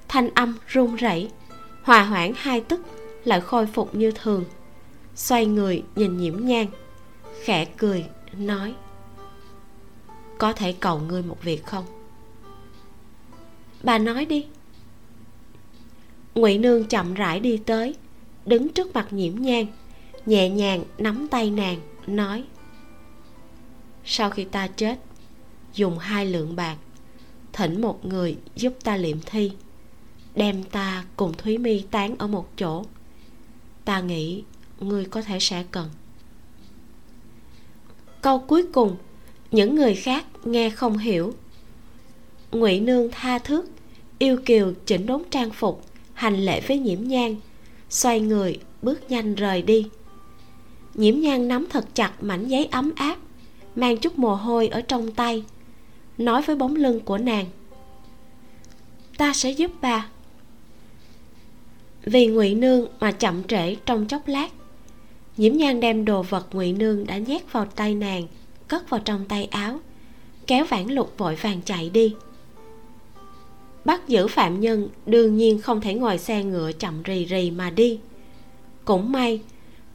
thanh 0.09 0.31
âm 0.35 0.57
run 0.67 0.97
rẩy, 0.97 1.31
hòa 1.83 2.03
hoãn 2.03 2.33
hai 2.37 2.61
tức, 2.61 2.81
lại 3.25 3.41
khôi 3.41 3.67
phục 3.67 3.95
như 3.95 4.11
thường. 4.11 4.45
Xoay 5.15 5.47
người 5.47 5.83
nhìn 5.97 6.17
nhiễm 6.17 6.47
nhang 6.47 6.67
khẽ 7.45 7.65
cười, 7.65 8.05
nói, 8.39 8.75
có 10.39 10.53
thể 10.53 10.73
cầu 10.73 10.99
ngươi 10.99 11.23
một 11.23 11.43
việc 11.43 11.67
không? 11.67 11.85
Bà 13.83 13.99
nói 13.99 14.25
đi. 14.25 14.47
Ngụy 16.35 16.59
nương 16.59 16.85
chậm 16.85 17.15
rãi 17.15 17.41
đi 17.41 17.57
tới, 17.57 17.95
đứng 18.47 18.69
trước 18.69 18.95
mặt 18.95 19.13
nhiễm 19.13 19.35
nhang 19.35 19.67
nhẹ 20.27 20.49
nhàng 20.49 20.85
nắm 20.99 21.29
tay 21.29 21.51
nàng 21.51 21.81
nói, 22.07 22.45
sau 24.05 24.31
khi 24.31 24.45
ta 24.45 24.67
chết, 24.67 24.99
dùng 25.75 25.99
hai 25.99 26.27
lượng 26.27 26.57
bạc, 26.57 26.77
thỉnh 27.53 27.81
một 27.81 28.07
người 28.07 28.37
giúp 28.57 28.73
ta 28.85 28.97
liệm 28.97 29.19
thi, 29.27 29.53
đem 30.35 30.65
ta 30.65 31.05
cùng 31.17 31.33
thúy 31.35 31.59
mi 31.59 31.81
tán 31.91 32.15
ở 32.19 32.27
một 32.27 32.49
chỗ. 32.57 32.85
Ta 33.85 34.01
nghĩ 34.01 34.43
ngươi 34.81 35.05
có 35.05 35.23
thể 35.23 35.39
sẽ 35.41 35.65
cần. 35.71 35.91
Câu 38.23 38.39
cuối 38.39 38.67
cùng, 38.73 38.97
những 39.51 39.75
người 39.75 39.95
khác 39.95 40.27
nghe 40.45 40.71
không 40.71 40.99
hiểu. 40.99 41.35
Ngụy 42.53 42.81
nương 42.81 43.11
tha 43.11 43.39
thước, 43.39 43.71
yêu 44.19 44.39
kiều 44.45 44.73
chỉnh 44.87 45.07
đốn 45.07 45.23
trang 45.31 45.51
phục, 45.51 45.85
hành 46.15 46.37
lễ 46.37 46.61
với 46.61 46.79
nhiễm 46.79 47.03
nhang 47.03 47.37
xoay 47.91 48.21
người 48.21 48.59
bước 48.83 49.11
nhanh 49.11 49.35
rời 49.35 49.63
đi 49.63 49.89
nhiễm 50.97 51.21
nhang 51.21 51.49
nắm 51.49 51.67
thật 51.71 51.95
chặt 51.95 52.13
mảnh 52.23 52.49
giấy 52.49 52.67
ấm 52.67 52.93
áp, 52.97 53.17
mang 53.75 53.97
chút 53.97 54.19
mồ 54.19 54.35
hôi 54.35 54.69
ở 54.69 54.81
trong 54.81 55.13
tay, 55.13 55.45
nói 56.19 56.43
với 56.43 56.57
bóng 56.57 56.77
lưng 56.77 57.01
của 57.01 57.19
nàng. 57.19 57.47
Ta 59.19 59.33
sẽ 59.33 59.51
giúp 59.51 59.71
bà. 59.81 60.09
Vì 62.03 62.27
ngụy 62.27 62.55
nương 62.55 62.87
mà 63.01 63.13
chậm 63.13 63.45
trễ 63.45 63.75
trong 63.75 64.07
chốc 64.07 64.29
lát, 64.29 64.49
nhiễm 65.37 65.53
nhan 65.53 65.81
đem 65.81 66.05
đồ 66.05 66.23
vật 66.23 66.47
ngụy 66.53 66.73
nương 66.73 67.07
đã 67.07 67.19
nhét 67.19 67.53
vào 67.53 67.65
tay 67.65 67.95
nàng, 67.95 68.27
cất 68.69 68.91
vào 68.91 69.01
trong 69.01 69.25
tay 69.29 69.45
áo, 69.45 69.81
kéo 70.47 70.65
vãn 70.65 70.87
lục 70.87 71.15
vội 71.19 71.35
vàng 71.35 71.61
chạy 71.65 71.91
đi. 71.91 72.15
Bắt 73.85 74.09
giữ 74.09 74.27
phạm 74.27 74.61
nhân 74.61 74.89
đương 75.07 75.37
nhiên 75.37 75.61
không 75.61 75.81
thể 75.81 75.95
ngồi 75.95 76.19
xe 76.19 76.45
ngựa 76.45 76.73
chậm 76.73 77.03
rì 77.03 77.25
rì 77.25 77.51
mà 77.51 77.71
đi. 77.71 77.99
Cũng 78.85 79.13
may 79.13 79.41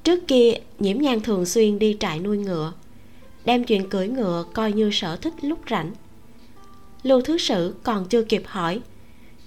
trước 0.03 0.27
kia, 0.27 0.53
nhiễm 0.79 0.97
nhan 0.97 1.21
thường 1.21 1.45
xuyên 1.45 1.79
đi 1.79 1.97
trại 1.99 2.19
nuôi 2.19 2.37
ngựa, 2.37 2.73
đem 3.45 3.63
chuyện 3.63 3.89
cưỡi 3.89 4.07
ngựa 4.07 4.45
coi 4.53 4.71
như 4.71 4.89
sở 4.93 5.15
thích 5.15 5.33
lúc 5.41 5.59
rảnh. 5.69 5.91
Lưu 7.03 7.21
thứ 7.21 7.37
sử 7.37 7.75
còn 7.83 8.05
chưa 8.05 8.23
kịp 8.23 8.43
hỏi, 8.45 8.81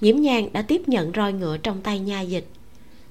nhiễm 0.00 0.16
nhan 0.16 0.52
đã 0.52 0.62
tiếp 0.62 0.88
nhận 0.88 1.12
roi 1.12 1.32
ngựa 1.32 1.56
trong 1.56 1.80
tay 1.80 1.98
nha 1.98 2.20
dịch, 2.20 2.46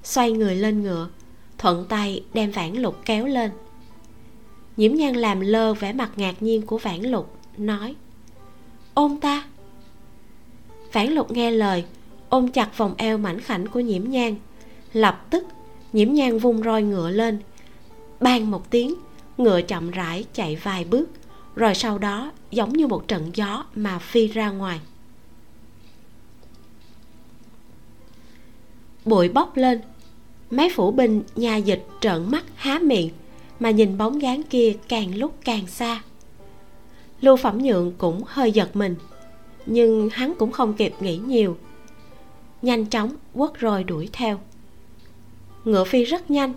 xoay 0.03 0.31
người 0.31 0.55
lên 0.55 0.83
ngựa, 0.83 1.09
thuận 1.57 1.85
tay 1.89 2.23
đem 2.33 2.51
vãn 2.51 2.73
lục 2.73 3.01
kéo 3.05 3.25
lên. 3.25 3.51
Nhiễm 4.77 4.95
nhan 4.95 5.15
làm 5.15 5.39
lơ 5.39 5.73
vẻ 5.73 5.93
mặt 5.93 6.11
ngạc 6.15 6.43
nhiên 6.43 6.61
của 6.61 6.77
vãn 6.77 7.01
lục, 7.01 7.37
nói 7.57 7.95
ôm 8.93 9.17
ta. 9.19 9.45
Vãn 10.91 11.07
lục 11.07 11.31
nghe 11.31 11.51
lời, 11.51 11.83
ôm 12.29 12.47
chặt 12.47 12.77
vòng 12.77 12.93
eo 12.97 13.17
mảnh 13.17 13.39
khảnh 13.39 13.67
của 13.67 13.79
nhiễm 13.79 14.09
nhan, 14.09 14.35
lập 14.93 15.25
tức 15.29 15.47
nhiễm 15.93 16.13
nhan 16.13 16.37
vung 16.37 16.63
roi 16.63 16.83
ngựa 16.83 17.09
lên. 17.09 17.39
Bang 18.19 18.51
một 18.51 18.71
tiếng, 18.71 18.95
ngựa 19.37 19.61
chậm 19.61 19.91
rãi 19.91 20.25
chạy 20.33 20.55
vài 20.55 20.85
bước, 20.85 21.09
rồi 21.55 21.75
sau 21.75 21.97
đó 21.97 22.31
giống 22.51 22.73
như 22.73 22.87
một 22.87 23.07
trận 23.07 23.31
gió 23.33 23.65
mà 23.75 23.99
phi 23.99 24.27
ra 24.27 24.49
ngoài. 24.49 24.79
Bụi 29.05 29.29
bốc 29.29 29.57
lên. 29.57 29.81
Mấy 30.51 30.69
phủ 30.75 30.91
binh 30.91 31.23
nhà 31.35 31.55
dịch 31.55 31.85
trợn 32.01 32.31
mắt 32.31 32.43
há 32.55 32.79
miệng, 32.79 33.09
mà 33.59 33.71
nhìn 33.71 33.97
bóng 33.97 34.21
dáng 34.21 34.43
kia 34.43 34.73
càng 34.87 35.15
lúc 35.15 35.35
càng 35.45 35.67
xa. 35.67 36.01
Lưu 37.21 37.37
phẩm 37.37 37.57
nhượng 37.57 37.93
cũng 37.97 38.23
hơi 38.27 38.51
giật 38.51 38.75
mình, 38.75 38.95
nhưng 39.65 40.09
hắn 40.09 40.33
cũng 40.39 40.51
không 40.51 40.73
kịp 40.73 40.93
nghĩ 40.99 41.17
nhiều. 41.17 41.57
Nhanh 42.61 42.85
chóng 42.85 43.15
quất 43.33 43.59
rồi 43.59 43.83
đuổi 43.83 44.09
theo 44.13 44.39
ngựa 45.66 45.84
phi 45.84 46.03
rất 46.03 46.32
nhanh. 46.32 46.53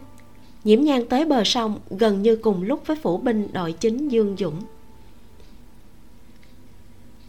Nhiễm 0.64 0.80
nhan 0.80 1.06
tới 1.08 1.24
bờ 1.24 1.44
sông, 1.44 1.80
gần 1.90 2.22
như 2.22 2.36
cùng 2.36 2.62
lúc 2.62 2.86
với 2.86 2.96
phủ 2.96 3.18
binh 3.18 3.48
đội 3.52 3.72
chính 3.72 4.08
dương 4.08 4.36
dũng. 4.38 4.60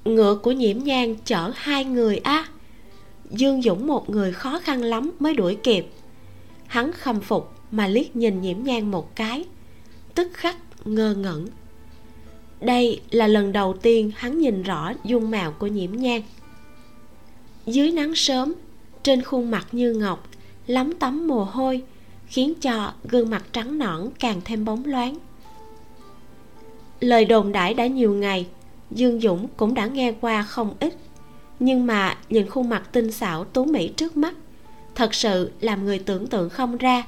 Ngựa 0.06 0.36
của 0.36 0.52
nhiễm 0.52 0.78
nhan 0.78 1.16
chở 1.26 1.52
hai 1.56 1.86
người 1.86 2.18
a 2.18 2.32
à. 2.32 2.48
dương 3.30 3.62
dũng 3.62 3.88
một 3.88 4.10
người 4.10 4.32
khó 4.32 4.60
khăn 4.60 4.82
lắm 4.82 5.12
mới 5.20 5.34
đuổi 5.34 5.58
kịp. 5.64 5.88
Hắn 6.68 6.92
khâm 6.92 7.20
phục 7.20 7.52
mà 7.72 7.88
liếc 7.88 8.16
nhìn 8.16 8.42
nhiễm 8.42 8.64
nhan 8.64 8.92
một 8.92 9.16
cái. 9.16 9.46
Tức 10.16 10.32
khắc 10.34 10.58
ngơ 10.86 11.16
ngẩn. 11.16 11.48
Đây 12.62 13.02
là 13.12 13.28
lần 13.28 13.52
đầu 13.52 13.74
tiên 13.74 14.12
hắn 14.16 14.40
nhìn 14.40 14.64
rõ 14.64 14.94
dung 15.04 15.32
mạo 15.32 15.52
của 15.52 15.68
nhiễm 15.68 15.92
nhan. 15.92 16.22
Dưới 17.66 17.92
nắng 17.92 18.16
sớm, 18.16 18.54
trên 19.04 19.22
khuôn 19.22 19.52
mặt 19.52 19.68
như 19.72 19.94
ngọc 19.94 20.30
lắm 20.68 20.94
tấm 21.00 21.28
mồ 21.28 21.44
hôi, 21.44 21.84
khiến 22.28 22.54
cho 22.62 22.94
gương 23.04 23.30
mặt 23.30 23.46
trắng 23.52 23.78
nõn 23.78 24.10
càng 24.20 24.42
thêm 24.46 24.66
bóng 24.66 24.86
loáng. 24.86 25.18
Lời 27.00 27.26
đồn 27.26 27.52
đãi 27.52 27.74
đã 27.74 27.88
nhiều 27.88 28.14
ngày, 28.14 28.48
dương 28.92 29.22
dũng 29.22 29.48
cũng 29.58 29.74
đã 29.74 29.86
nghe 29.86 30.14
qua 30.22 30.44
không 30.44 30.74
ít, 30.80 30.98
nhưng 31.60 31.86
mà 31.86 32.18
nhìn 32.30 32.50
khuôn 32.50 32.70
mặt 32.70 32.90
tinh 32.92 33.12
xảo 33.12 33.44
tú 33.44 33.66
mỹ 33.66 33.88
trước 33.88 34.18
mắt, 34.18 34.36
thật 34.96 35.14
sự 35.14 35.52
làm 35.62 35.86
người 35.86 36.00
tưởng 36.00 36.28
tượng 36.28 36.50
không 36.50 36.78
ra. 36.78 37.04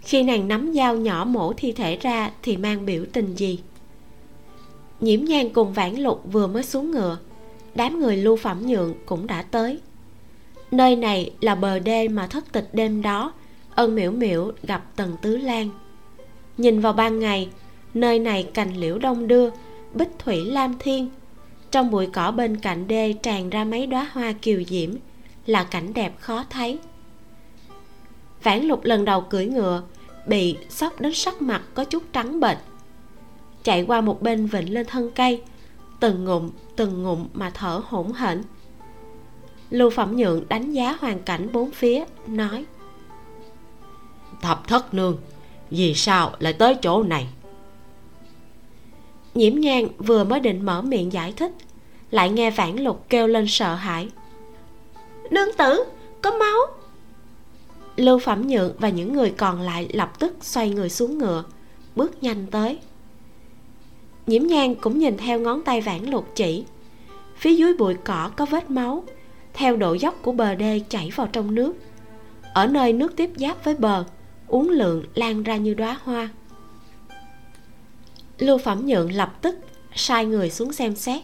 Khi 0.00 0.22
nàng 0.22 0.48
nắm 0.48 0.72
dao 0.74 0.96
nhỏ 0.96 1.24
mổ 1.24 1.52
thi 1.52 1.72
thể 1.72 1.96
ra 1.96 2.30
thì 2.42 2.56
mang 2.56 2.86
biểu 2.86 3.04
tình 3.12 3.34
gì? 3.34 3.58
Nhiễm 5.00 5.24
nhan 5.24 5.48
cùng 5.48 5.72
vãn 5.72 5.94
lục 5.94 6.22
vừa 6.32 6.46
mới 6.46 6.62
xuống 6.62 6.90
ngựa, 6.90 7.18
đám 7.74 8.00
người 8.00 8.16
lưu 8.16 8.36
phẩm 8.36 8.66
nhượng 8.66 8.94
cũng 9.06 9.26
đã 9.26 9.42
tới 9.42 9.78
nơi 10.70 10.96
này 10.96 11.30
là 11.40 11.54
bờ 11.54 11.78
đê 11.78 12.08
mà 12.08 12.26
thất 12.26 12.52
tịch 12.52 12.68
đêm 12.72 13.02
đó. 13.02 13.32
Ân 13.74 13.94
miễu 13.94 14.10
miễu 14.10 14.52
gặp 14.62 14.84
tần 14.96 15.16
tứ 15.22 15.36
lan. 15.36 15.70
Nhìn 16.56 16.80
vào 16.80 16.92
ban 16.92 17.18
ngày, 17.18 17.48
nơi 17.94 18.18
này 18.18 18.42
cành 18.42 18.76
liễu 18.76 18.98
đông 18.98 19.28
đưa, 19.28 19.50
bích 19.94 20.18
thủy 20.18 20.44
lam 20.44 20.74
thiên. 20.78 21.08
Trong 21.70 21.90
bụi 21.90 22.06
cỏ 22.06 22.30
bên 22.30 22.56
cạnh 22.56 22.88
đê 22.88 23.12
tràn 23.12 23.50
ra 23.50 23.64
mấy 23.64 23.86
đóa 23.86 24.10
hoa 24.12 24.32
kiều 24.32 24.62
diễm, 24.68 24.90
là 25.46 25.64
cảnh 25.64 25.94
đẹp 25.94 26.20
khó 26.20 26.44
thấy. 26.50 26.78
Vãn 28.42 28.62
lục 28.62 28.84
lần 28.84 29.04
đầu 29.04 29.20
cưỡi 29.20 29.46
ngựa, 29.46 29.82
bị 30.26 30.56
sốc 30.68 31.00
đến 31.00 31.14
sắc 31.14 31.42
mặt 31.42 31.62
có 31.74 31.84
chút 31.84 32.02
trắng 32.12 32.40
bệch. 32.40 32.58
Chạy 33.62 33.82
qua 33.82 34.00
một 34.00 34.22
bên 34.22 34.46
vịnh 34.46 34.74
lên 34.74 34.86
thân 34.86 35.10
cây, 35.14 35.42
từng 36.00 36.24
ngụm 36.24 36.50
từng 36.76 37.02
ngụm 37.02 37.26
mà 37.32 37.50
thở 37.50 37.80
hổn 37.84 38.12
hển 38.12 38.42
lưu 39.70 39.90
phẩm 39.90 40.16
nhượng 40.16 40.48
đánh 40.48 40.72
giá 40.72 40.96
hoàn 41.00 41.18
cảnh 41.18 41.48
bốn 41.52 41.70
phía 41.70 42.04
nói. 42.26 42.64
Thập 44.42 44.68
thất 44.68 44.94
nương 44.94 45.18
vì 45.70 45.94
sao 45.94 46.32
lại 46.38 46.52
tới 46.52 46.74
chỗ 46.82 47.02
này? 47.02 47.26
Nhiễm 49.34 49.54
nhan 49.54 49.84
vừa 49.98 50.24
mới 50.24 50.40
định 50.40 50.66
mở 50.66 50.82
miệng 50.82 51.12
giải 51.12 51.32
thích 51.36 51.52
lại 52.10 52.30
nghe 52.30 52.50
vãn 52.50 52.76
lục 52.76 53.04
kêu 53.08 53.26
lên 53.26 53.46
sợ 53.48 53.74
hãi. 53.74 54.08
Nương 55.30 55.48
tử 55.58 55.84
có 56.22 56.30
máu. 56.30 56.56
Lưu 57.96 58.18
phẩm 58.18 58.46
nhượng 58.46 58.72
và 58.78 58.88
những 58.88 59.12
người 59.12 59.30
còn 59.30 59.60
lại 59.60 59.88
lập 59.92 60.18
tức 60.18 60.36
xoay 60.40 60.70
người 60.70 60.88
xuống 60.88 61.18
ngựa 61.18 61.44
bước 61.96 62.22
nhanh 62.22 62.46
tới. 62.50 62.78
Nhiễm 64.26 64.42
nhan 64.42 64.74
cũng 64.74 64.98
nhìn 64.98 65.16
theo 65.16 65.38
ngón 65.38 65.62
tay 65.62 65.80
vãn 65.80 66.04
lục 66.04 66.26
chỉ 66.34 66.64
phía 67.36 67.54
dưới 67.54 67.74
bụi 67.74 67.94
cỏ 68.04 68.30
có 68.36 68.46
vết 68.46 68.70
máu 68.70 69.04
theo 69.56 69.76
độ 69.76 69.94
dốc 69.94 70.14
của 70.22 70.32
bờ 70.32 70.54
đê 70.54 70.80
chảy 70.88 71.10
vào 71.14 71.26
trong 71.26 71.54
nước. 71.54 71.74
Ở 72.54 72.66
nơi 72.66 72.92
nước 72.92 73.16
tiếp 73.16 73.30
giáp 73.36 73.64
với 73.64 73.74
bờ 73.74 74.04
uốn 74.46 74.66
lượn 74.66 75.04
lan 75.14 75.42
ra 75.42 75.56
như 75.56 75.74
đóa 75.74 75.98
hoa. 76.04 76.28
Lưu 78.38 78.58
phẩm 78.58 78.86
nhượng 78.86 79.12
lập 79.12 79.34
tức 79.42 79.58
sai 79.94 80.26
người 80.26 80.50
xuống 80.50 80.72
xem 80.72 80.96
xét. 80.96 81.22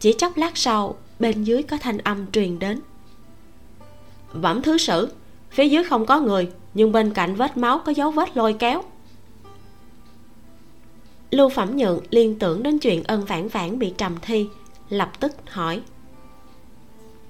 Chỉ 0.00 0.12
chốc 0.12 0.36
lát 0.36 0.56
sau, 0.56 0.96
bên 1.18 1.44
dưới 1.44 1.62
có 1.62 1.76
thanh 1.76 1.98
âm 1.98 2.32
truyền 2.32 2.58
đến. 2.58 2.80
Bẩm 4.32 4.62
thứ 4.62 4.78
sử, 4.78 5.12
phía 5.50 5.68
dưới 5.68 5.84
không 5.84 6.06
có 6.06 6.20
người, 6.20 6.50
nhưng 6.74 6.92
bên 6.92 7.14
cạnh 7.14 7.34
vết 7.34 7.56
máu 7.56 7.78
có 7.78 7.92
dấu 7.92 8.10
vết 8.10 8.36
lôi 8.36 8.52
kéo. 8.52 8.82
Lưu 11.30 11.48
phẩm 11.48 11.76
nhượng 11.76 12.00
liên 12.10 12.38
tưởng 12.38 12.62
đến 12.62 12.78
chuyện 12.78 13.02
ân 13.04 13.24
vãn 13.24 13.48
vãn 13.48 13.78
bị 13.78 13.94
trầm 13.98 14.16
thi, 14.22 14.48
lập 14.88 15.20
tức 15.20 15.32
hỏi 15.50 15.82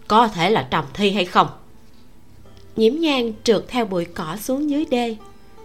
có 0.09 0.28
thể 0.28 0.50
là 0.50 0.68
trầm 0.70 0.84
thi 0.94 1.11
hay 1.11 1.24
không. 1.24 1.48
Nhiễm 2.76 2.94
nhang 2.94 3.32
trượt 3.44 3.64
theo 3.68 3.84
bụi 3.84 4.05
cỏ 4.05 4.36
xuống 4.40 4.70
dưới 4.70 4.84
đê, 4.90 5.16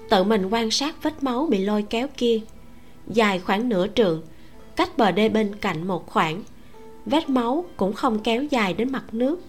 tự 0.10 0.24
mình 0.24 0.50
quan 0.50 0.72
sát 0.72 1.04
vết 1.04 1.24
máu 1.24 1.48
bị 1.50 1.66
lôi 1.66 1.86
kéo 1.90 2.08
kia. 2.18 2.40
Dài 3.08 3.40
khoảng 3.40 3.70
nửa 3.70 3.88
trượng, 3.96 4.22
cách 4.76 4.98
bờ 4.98 5.12
đê 5.12 5.30
bên 5.30 5.56
cạnh 5.56 5.88
một 5.88 6.08
khoảng, 6.08 6.44
vết 7.06 7.30
máu 7.30 7.66
cũng 7.78 7.94
không 7.94 8.20
kéo 8.20 8.44
dài 8.44 8.74
đến 8.74 8.92
mặt 8.92 9.04
nước, 9.12 9.42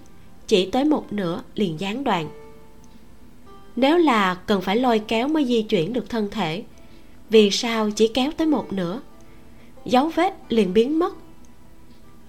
chỉ 0.46 0.70
tới 0.70 0.84
một 0.84 1.12
nửa 1.12 1.42
liền 1.54 1.80
gián 1.80 2.04
đoạn. 2.04 2.28
Nếu 3.76 3.98
là 3.98 4.34
cần 4.34 4.60
phải 4.60 4.76
lôi 4.76 4.98
kéo 4.98 5.28
mới 5.28 5.44
di 5.44 5.62
chuyển 5.62 5.92
được 5.92 6.10
thân 6.10 6.28
thể, 6.30 6.62
vì 7.30 7.50
sao 7.50 7.90
chỉ 7.90 8.08
kéo 8.08 8.30
tới 8.36 8.46
một 8.46 8.72
nửa? 8.72 9.00
Dấu 9.84 10.08
vết 10.08 10.34
liền 10.48 10.74
biến 10.74 10.98
mất 10.98 11.14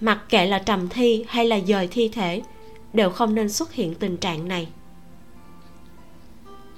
mặc 0.01 0.19
kệ 0.29 0.45
là 0.45 0.59
trầm 0.59 0.89
thi 0.89 1.25
hay 1.27 1.45
là 1.45 1.59
dời 1.67 1.87
thi 1.91 2.09
thể, 2.09 2.41
đều 2.93 3.09
không 3.09 3.35
nên 3.35 3.49
xuất 3.49 3.73
hiện 3.73 3.95
tình 3.95 4.17
trạng 4.17 4.47
này. 4.47 4.67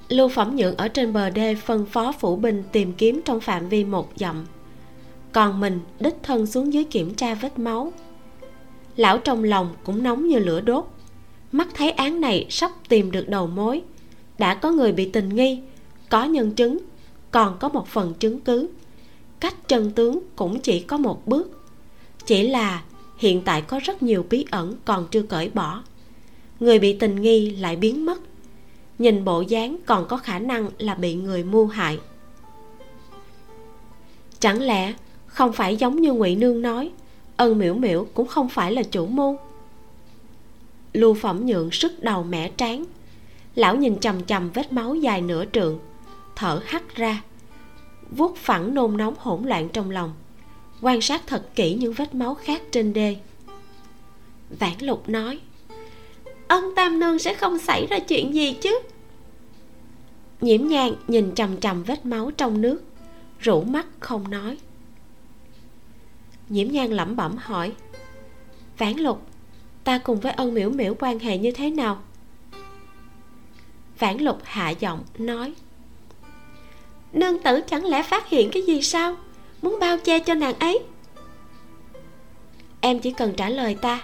Lưu 0.08 0.28
phẩm 0.28 0.56
nhượng 0.56 0.76
ở 0.76 0.88
trên 0.88 1.12
bờ 1.12 1.30
đê 1.30 1.54
phân 1.54 1.86
phó 1.86 2.12
phủ 2.12 2.36
binh 2.36 2.62
tìm 2.72 2.92
kiếm 2.92 3.20
trong 3.24 3.40
phạm 3.40 3.68
vi 3.68 3.84
một 3.84 4.12
dặm. 4.16 4.46
Còn 5.32 5.60
mình 5.60 5.80
đích 6.00 6.16
thân 6.22 6.46
xuống 6.46 6.72
dưới 6.72 6.84
kiểm 6.84 7.14
tra 7.14 7.34
vết 7.34 7.58
máu. 7.58 7.92
Lão 8.96 9.18
trong 9.18 9.44
lòng 9.44 9.74
cũng 9.84 10.02
nóng 10.02 10.28
như 10.28 10.38
lửa 10.38 10.60
đốt. 10.60 10.84
Mắt 11.52 11.68
thấy 11.74 11.90
án 11.90 12.20
này 12.20 12.46
sắp 12.50 12.70
tìm 12.88 13.10
được 13.10 13.28
đầu 13.28 13.46
mối. 13.46 13.82
Đã 14.38 14.54
có 14.54 14.70
người 14.70 14.92
bị 14.92 15.10
tình 15.10 15.28
nghi, 15.28 15.60
có 16.08 16.24
nhân 16.24 16.50
chứng, 16.50 16.78
còn 17.30 17.56
có 17.58 17.68
một 17.68 17.88
phần 17.88 18.14
chứng 18.14 18.40
cứ. 18.40 18.68
Cách 19.40 19.68
chân 19.68 19.90
tướng 19.90 20.20
cũng 20.36 20.60
chỉ 20.60 20.80
có 20.80 20.98
một 20.98 21.26
bước. 21.26 21.64
Chỉ 22.26 22.48
là 22.48 22.82
hiện 23.24 23.42
tại 23.42 23.62
có 23.62 23.80
rất 23.84 24.02
nhiều 24.02 24.26
bí 24.30 24.46
ẩn 24.50 24.76
còn 24.84 25.06
chưa 25.10 25.22
cởi 25.22 25.50
bỏ. 25.54 25.82
Người 26.60 26.78
bị 26.78 26.98
tình 26.98 27.22
nghi 27.22 27.50
lại 27.50 27.76
biến 27.76 28.04
mất. 28.04 28.20
Nhìn 28.98 29.24
bộ 29.24 29.40
dáng 29.40 29.76
còn 29.86 30.08
có 30.08 30.16
khả 30.16 30.38
năng 30.38 30.70
là 30.78 30.94
bị 30.94 31.14
người 31.14 31.44
mưu 31.44 31.66
hại. 31.66 31.98
Chẳng 34.38 34.62
lẽ 34.62 34.94
không 35.26 35.52
phải 35.52 35.76
giống 35.76 36.00
như 36.00 36.12
ngụy 36.12 36.36
nương 36.36 36.62
nói, 36.62 36.90
ân 37.36 37.58
miễu 37.58 37.74
miễu 37.74 38.06
cũng 38.14 38.26
không 38.26 38.48
phải 38.48 38.72
là 38.72 38.82
chủ 38.82 39.06
mưu? 39.06 39.38
Lưu 40.92 41.14
phẩm 41.14 41.46
nhượng 41.46 41.70
sức 41.70 42.02
đầu 42.02 42.22
mẻ 42.22 42.48
trán 42.48 42.84
lão 43.54 43.76
nhìn 43.76 44.00
chằm 44.00 44.24
chằm 44.24 44.50
vết 44.50 44.72
máu 44.72 44.94
dài 44.94 45.20
nửa 45.20 45.44
trượng, 45.52 45.78
thở 46.36 46.60
hắt 46.64 46.96
ra, 46.96 47.22
vuốt 48.10 48.36
phẳng 48.36 48.74
nôn 48.74 48.96
nóng 48.96 49.14
hỗn 49.18 49.44
loạn 49.44 49.68
trong 49.68 49.90
lòng 49.90 50.12
quan 50.80 51.00
sát 51.00 51.22
thật 51.26 51.54
kỹ 51.54 51.74
những 51.74 51.92
vết 51.92 52.14
máu 52.14 52.34
khác 52.34 52.62
trên 52.70 52.92
đê. 52.92 53.16
Vãn 54.58 54.74
lục 54.80 55.08
nói 55.08 55.40
ân 56.48 56.74
tam 56.76 57.00
nương 57.00 57.18
sẽ 57.18 57.34
không 57.34 57.58
xảy 57.58 57.86
ra 57.86 57.98
chuyện 57.98 58.34
gì 58.34 58.52
chứ? 58.60 58.80
Nhiễm 60.40 60.66
nhàn 60.66 60.94
nhìn 61.08 61.34
trầm 61.34 61.56
trầm 61.56 61.82
vết 61.82 62.06
máu 62.06 62.30
trong 62.30 62.60
nước, 62.60 62.82
rủ 63.40 63.62
mắt 63.62 63.86
không 64.00 64.30
nói. 64.30 64.58
Nhiễm 66.48 66.68
nhan 66.68 66.90
lẩm 66.90 67.16
bẩm 67.16 67.36
hỏi, 67.38 67.72
vãn 68.78 68.96
lục, 68.96 69.26
ta 69.84 69.98
cùng 69.98 70.20
với 70.20 70.32
ân 70.32 70.54
miễu 70.54 70.70
miễu 70.70 70.94
quan 70.98 71.18
hệ 71.18 71.38
như 71.38 71.50
thế 71.50 71.70
nào? 71.70 72.02
Vãn 73.98 74.18
lục 74.18 74.38
hạ 74.44 74.70
giọng 74.70 75.04
nói, 75.18 75.52
nương 77.12 77.42
tử 77.42 77.60
chẳng 77.60 77.84
lẽ 77.84 78.02
phát 78.02 78.28
hiện 78.28 78.50
cái 78.52 78.62
gì 78.62 78.82
sao? 78.82 79.16
Muốn 79.64 79.78
bao 79.80 79.98
che 79.98 80.20
cho 80.20 80.34
nàng 80.34 80.58
ấy. 80.58 80.78
Em 82.80 82.98
chỉ 82.98 83.10
cần 83.10 83.34
trả 83.36 83.48
lời 83.48 83.74
ta. 83.74 84.00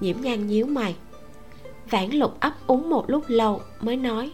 Nhiễm 0.00 0.20
nhan 0.20 0.46
nhíu 0.46 0.66
mày. 0.66 0.96
Vãn 1.90 2.10
lục 2.10 2.40
ấp 2.40 2.52
úng 2.66 2.90
một 2.90 3.10
lúc 3.10 3.24
lâu 3.28 3.60
mới 3.80 3.96
nói. 3.96 4.32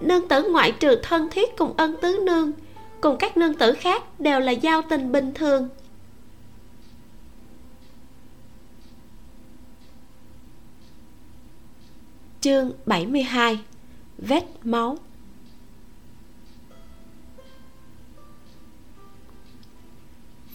Nương 0.00 0.28
tử 0.28 0.48
ngoại 0.48 0.72
trừ 0.72 1.00
thân 1.02 1.28
thiết 1.30 1.56
cùng 1.56 1.74
ân 1.76 1.96
tứ 2.02 2.18
nương, 2.22 2.52
cùng 3.00 3.16
các 3.16 3.36
nương 3.36 3.54
tử 3.54 3.72
khác 3.72 4.20
đều 4.20 4.40
là 4.40 4.52
giao 4.52 4.82
tình 4.82 5.12
bình 5.12 5.34
thường. 5.34 5.68
Chương 12.40 12.72
72 12.86 13.58
vết 14.18 14.44
máu. 14.64 14.98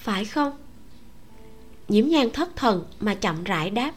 Phải 0.05 0.25
không? 0.25 0.51
Nhiễm 1.87 2.07
nhan 2.07 2.29
thất 2.31 2.55
thần 2.55 2.83
mà 2.99 3.13
chậm 3.13 3.43
rãi 3.43 3.69
đáp. 3.69 3.91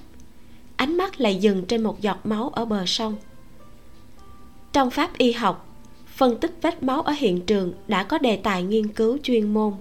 Ánh 0.77 0.97
mắt 0.97 1.21
lại 1.21 1.37
dừng 1.37 1.65
trên 1.65 1.83
một 1.83 2.01
giọt 2.01 2.19
máu 2.25 2.49
ở 2.49 2.65
bờ 2.65 2.87
sông. 2.87 3.17
Trong 4.73 4.91
pháp 4.91 5.19
y 5.19 5.33
học, 5.33 5.77
phân 6.07 6.41
tích 6.41 6.55
vết 6.63 6.83
máu 6.83 7.03
ở 7.03 7.13
hiện 7.13 7.41
trường 7.47 7.73
đã 7.89 8.03
có 8.03 8.19
đề 8.19 8.37
tài 8.37 8.63
nghiên 8.63 8.89
cứu 8.89 9.19
chuyên 9.23 9.55
môn. 9.55 9.73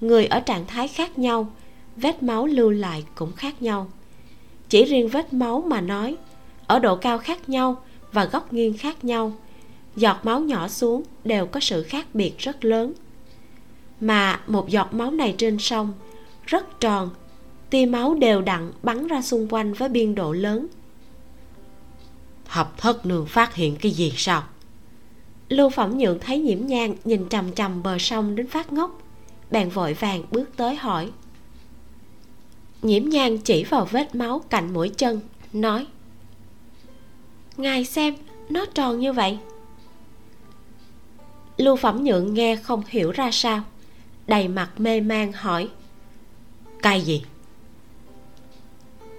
Người 0.00 0.26
ở 0.26 0.40
trạng 0.40 0.66
thái 0.66 0.88
khác 0.88 1.18
nhau, 1.18 1.52
vết 1.96 2.22
máu 2.22 2.46
lưu 2.46 2.70
lại 2.70 3.04
cũng 3.14 3.32
khác 3.32 3.62
nhau. 3.62 3.90
Chỉ 4.68 4.84
riêng 4.84 5.08
vết 5.08 5.32
máu 5.32 5.64
mà 5.66 5.80
nói, 5.80 6.16
ở 6.66 6.78
độ 6.78 6.96
cao 6.96 7.18
khác 7.18 7.48
nhau 7.48 7.82
và 8.12 8.24
góc 8.24 8.52
nghiêng 8.52 8.78
khác 8.78 9.04
nhau, 9.04 9.32
giọt 9.96 10.16
máu 10.22 10.40
nhỏ 10.40 10.68
xuống 10.68 11.02
đều 11.24 11.46
có 11.46 11.60
sự 11.60 11.82
khác 11.82 12.06
biệt 12.14 12.38
rất 12.38 12.64
lớn 12.64 12.92
mà 14.00 14.40
một 14.46 14.68
giọt 14.68 14.94
máu 14.94 15.10
này 15.10 15.34
trên 15.38 15.58
sông 15.58 15.92
rất 16.46 16.80
tròn 16.80 17.10
tia 17.70 17.86
máu 17.86 18.14
đều 18.14 18.42
đặn 18.42 18.72
bắn 18.82 19.06
ra 19.06 19.22
xung 19.22 19.48
quanh 19.50 19.74
với 19.74 19.88
biên 19.88 20.14
độ 20.14 20.32
lớn. 20.32 20.66
Thập 22.44 22.78
thất 22.78 23.06
nương 23.06 23.26
phát 23.26 23.54
hiện 23.54 23.76
cái 23.76 23.92
gì 23.92 24.12
sao? 24.16 24.42
Lưu 25.48 25.70
phẩm 25.70 25.98
nhượng 25.98 26.18
thấy 26.20 26.38
nhiễm 26.38 26.66
nhang 26.66 26.94
nhìn 27.04 27.28
trầm 27.28 27.52
trầm 27.52 27.82
bờ 27.82 27.98
sông 27.98 28.36
đến 28.36 28.46
phát 28.46 28.72
ngốc 28.72 29.02
bèn 29.50 29.68
vội 29.68 29.94
vàng 29.94 30.22
bước 30.30 30.56
tới 30.56 30.74
hỏi. 30.76 31.10
Nhiễm 32.82 33.08
nhang 33.08 33.38
chỉ 33.38 33.64
vào 33.64 33.84
vết 33.84 34.14
máu 34.14 34.38
cạnh 34.50 34.72
mũi 34.72 34.88
chân 34.88 35.20
nói 35.52 35.86
ngài 37.56 37.84
xem 37.84 38.14
nó 38.48 38.64
tròn 38.74 38.98
như 38.98 39.12
vậy. 39.12 39.38
Lưu 41.56 41.76
phẩm 41.76 42.04
nhượng 42.04 42.34
nghe 42.34 42.56
không 42.56 42.82
hiểu 42.88 43.10
ra 43.10 43.30
sao 43.32 43.62
đầy 44.26 44.48
mặt 44.48 44.70
mê 44.80 45.00
man 45.00 45.32
hỏi 45.32 45.68
cay 46.82 47.00
gì? 47.00 47.22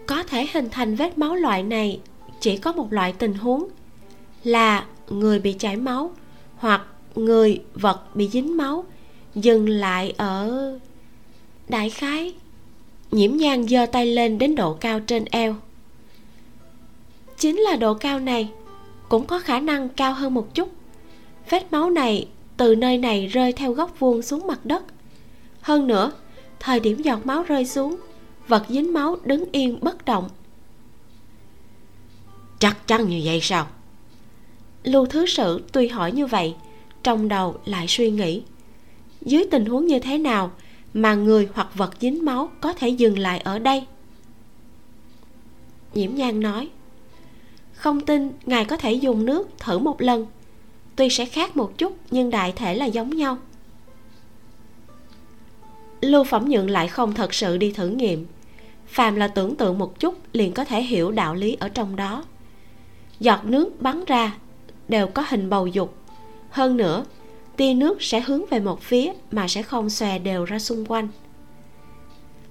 Có 0.07 0.23
thể 0.23 0.47
hình 0.53 0.69
thành 0.69 0.95
vết 0.95 1.17
máu 1.17 1.35
loại 1.35 1.63
này 1.63 1.99
chỉ 2.39 2.57
có 2.57 2.71
một 2.71 2.93
loại 2.93 3.13
tình 3.13 3.33
huống 3.33 3.67
là 4.43 4.85
người 5.09 5.39
bị 5.39 5.53
chảy 5.53 5.75
máu 5.75 6.11
hoặc 6.55 6.81
người 7.15 7.61
vật 7.73 8.15
bị 8.15 8.27
dính 8.27 8.57
máu 8.57 8.85
dừng 9.35 9.69
lại 9.69 10.13
ở 10.17 10.79
đại 11.69 11.89
khái 11.89 12.33
nhiễm 13.11 13.37
nhan 13.37 13.67
giơ 13.67 13.85
tay 13.85 14.05
lên 14.05 14.37
đến 14.37 14.55
độ 14.55 14.73
cao 14.73 14.99
trên 14.99 15.25
eo. 15.25 15.55
Chính 17.37 17.57
là 17.57 17.75
độ 17.75 17.93
cao 17.93 18.19
này 18.19 18.49
cũng 19.09 19.25
có 19.25 19.39
khả 19.39 19.59
năng 19.59 19.89
cao 19.89 20.13
hơn 20.13 20.33
một 20.33 20.53
chút. 20.53 20.69
Vết 21.49 21.71
máu 21.71 21.89
này 21.89 22.27
từ 22.61 22.75
nơi 22.75 22.97
này 22.97 23.27
rơi 23.27 23.53
theo 23.53 23.71
góc 23.71 23.99
vuông 23.99 24.21
xuống 24.21 24.47
mặt 24.47 24.65
đất. 24.65 24.83
Hơn 25.61 25.87
nữa 25.87 26.11
thời 26.59 26.79
điểm 26.79 27.01
giọt 27.01 27.25
máu 27.25 27.43
rơi 27.43 27.65
xuống 27.65 27.97
vật 28.47 28.63
dính 28.69 28.93
máu 28.93 29.17
đứng 29.23 29.45
yên 29.51 29.79
bất 29.81 30.05
động. 30.05 30.29
Chắc 32.59 32.87
chắn 32.87 33.09
như 33.09 33.21
vậy 33.23 33.39
sao? 33.41 33.67
Lưu 34.83 35.05
thứ 35.05 35.25
sử 35.25 35.63
tuy 35.71 35.87
hỏi 35.87 36.11
như 36.11 36.25
vậy 36.25 36.55
trong 37.03 37.27
đầu 37.27 37.55
lại 37.65 37.85
suy 37.87 38.11
nghĩ. 38.11 38.43
Dưới 39.21 39.45
tình 39.51 39.65
huống 39.65 39.87
như 39.87 39.99
thế 39.99 40.17
nào 40.17 40.51
mà 40.93 41.13
người 41.13 41.49
hoặc 41.53 41.67
vật 41.75 41.91
dính 41.99 42.25
máu 42.25 42.51
có 42.61 42.73
thể 42.73 42.89
dừng 42.89 43.19
lại 43.19 43.39
ở 43.39 43.59
đây? 43.59 43.85
Nhiễm 45.93 46.15
nhan 46.15 46.39
nói 46.39 46.69
không 47.73 48.01
tin 48.01 48.31
ngài 48.45 48.65
có 48.65 48.77
thể 48.77 48.93
dùng 48.93 49.25
nước 49.25 49.49
thử 49.59 49.79
một 49.79 50.01
lần 50.01 50.25
tuy 51.01 51.09
sẽ 51.09 51.25
khác 51.25 51.57
một 51.57 51.77
chút, 51.77 51.97
nhưng 52.11 52.29
đại 52.29 52.51
thể 52.51 52.75
là 52.75 52.85
giống 52.85 53.09
nhau. 53.09 53.37
Lưu 56.01 56.23
phẩm 56.23 56.45
nhượng 56.49 56.69
lại 56.69 56.87
không 56.87 57.13
thật 57.13 57.33
sự 57.33 57.57
đi 57.57 57.71
thử 57.71 57.87
nghiệm. 57.87 58.25
Phàm 58.87 59.15
là 59.15 59.27
tưởng 59.27 59.55
tượng 59.55 59.77
một 59.77 59.99
chút, 59.99 60.15
liền 60.33 60.53
có 60.53 60.65
thể 60.65 60.81
hiểu 60.81 61.11
đạo 61.11 61.35
lý 61.35 61.57
ở 61.59 61.69
trong 61.69 61.95
đó. 61.95 62.23
Giọt 63.19 63.45
nước 63.45 63.81
bắn 63.81 64.05
ra, 64.05 64.33
đều 64.87 65.07
có 65.07 65.25
hình 65.29 65.49
bầu 65.49 65.67
dục. 65.67 65.95
Hơn 66.49 66.77
nữa, 66.77 67.05
tia 67.57 67.73
nước 67.73 68.03
sẽ 68.03 68.21
hướng 68.21 68.45
về 68.49 68.59
một 68.59 68.81
phía 68.81 69.11
mà 69.31 69.47
sẽ 69.47 69.63
không 69.63 69.89
xòe 69.89 70.19
đều 70.19 70.45
ra 70.45 70.59
xung 70.59 70.85
quanh. 70.85 71.07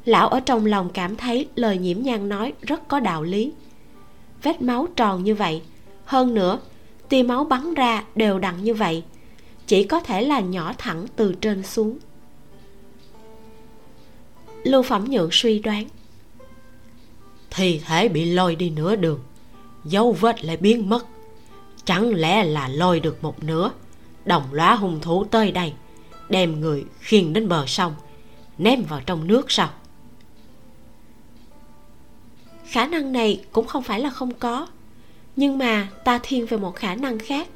Lão 0.04 0.28
ở 0.28 0.40
trong 0.40 0.66
lòng 0.66 0.90
cảm 0.94 1.16
thấy 1.16 1.48
lời 1.54 1.78
nhiễm 1.78 2.02
nhan 2.02 2.28
nói 2.28 2.52
rất 2.62 2.88
có 2.88 3.00
đạo 3.00 3.22
lý. 3.22 3.52
Vết 4.42 4.62
máu 4.62 4.86
tròn 4.96 5.24
như 5.24 5.34
vậy, 5.34 5.62
hơn 6.04 6.34
nữa 6.34 6.58
tia 7.10 7.22
máu 7.22 7.44
bắn 7.44 7.74
ra 7.74 8.04
đều 8.14 8.38
đặn 8.38 8.64
như 8.64 8.74
vậy. 8.74 9.04
Chỉ 9.66 9.84
có 9.84 10.00
thể 10.00 10.22
là 10.22 10.40
nhỏ 10.40 10.72
thẳng 10.78 11.06
từ 11.16 11.34
trên 11.40 11.62
xuống. 11.62 11.98
Lưu 14.64 14.82
phẩm 14.82 15.04
nhượng 15.08 15.28
suy 15.32 15.58
đoán. 15.58 15.84
Thi 17.50 17.80
thể 17.86 18.08
bị 18.08 18.24
lôi 18.24 18.56
đi 18.56 18.70
nửa 18.70 18.96
đường 18.96 19.20
dấu 19.84 20.12
vết 20.12 20.44
lại 20.44 20.56
biến 20.56 20.88
mất. 20.88 21.06
Chẳng 21.84 22.14
lẽ 22.14 22.44
là 22.44 22.68
lôi 22.68 23.00
được 23.00 23.22
một 23.22 23.44
nửa? 23.44 23.70
Đồng 24.24 24.52
loá 24.52 24.74
hung 24.74 25.00
thủ 25.00 25.24
tới 25.24 25.52
đây 25.52 25.72
đem 26.28 26.60
người 26.60 26.84
khiêng 27.00 27.32
đến 27.32 27.48
bờ 27.48 27.66
sông 27.66 27.94
ném 28.58 28.82
vào 28.82 29.00
trong 29.06 29.26
nước 29.26 29.50
sao? 29.50 29.70
Khả 32.64 32.86
năng 32.86 33.12
này 33.12 33.44
cũng 33.52 33.66
không 33.66 33.82
phải 33.82 34.00
là 34.00 34.10
không 34.10 34.34
có 34.34 34.66
nhưng 35.36 35.58
mà 35.58 35.88
ta 36.04 36.20
thiên 36.22 36.46
về 36.46 36.56
một 36.56 36.76
khả 36.76 36.94
năng 36.94 37.18
khác. 37.18 37.48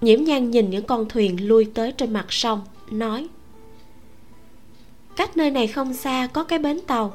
Nhiễm 0.00 0.24
nhan 0.24 0.50
nhìn 0.50 0.70
những 0.70 0.86
con 0.86 1.08
thuyền 1.08 1.48
lui 1.48 1.70
tới 1.74 1.92
trên 1.92 2.12
mặt 2.12 2.26
sông, 2.28 2.60
nói, 2.90 3.28
cách 5.16 5.36
nơi 5.36 5.50
này 5.50 5.66
không 5.66 5.94
xa 5.94 6.28
có 6.32 6.44
cái 6.44 6.58
bến 6.58 6.80
tàu. 6.86 7.14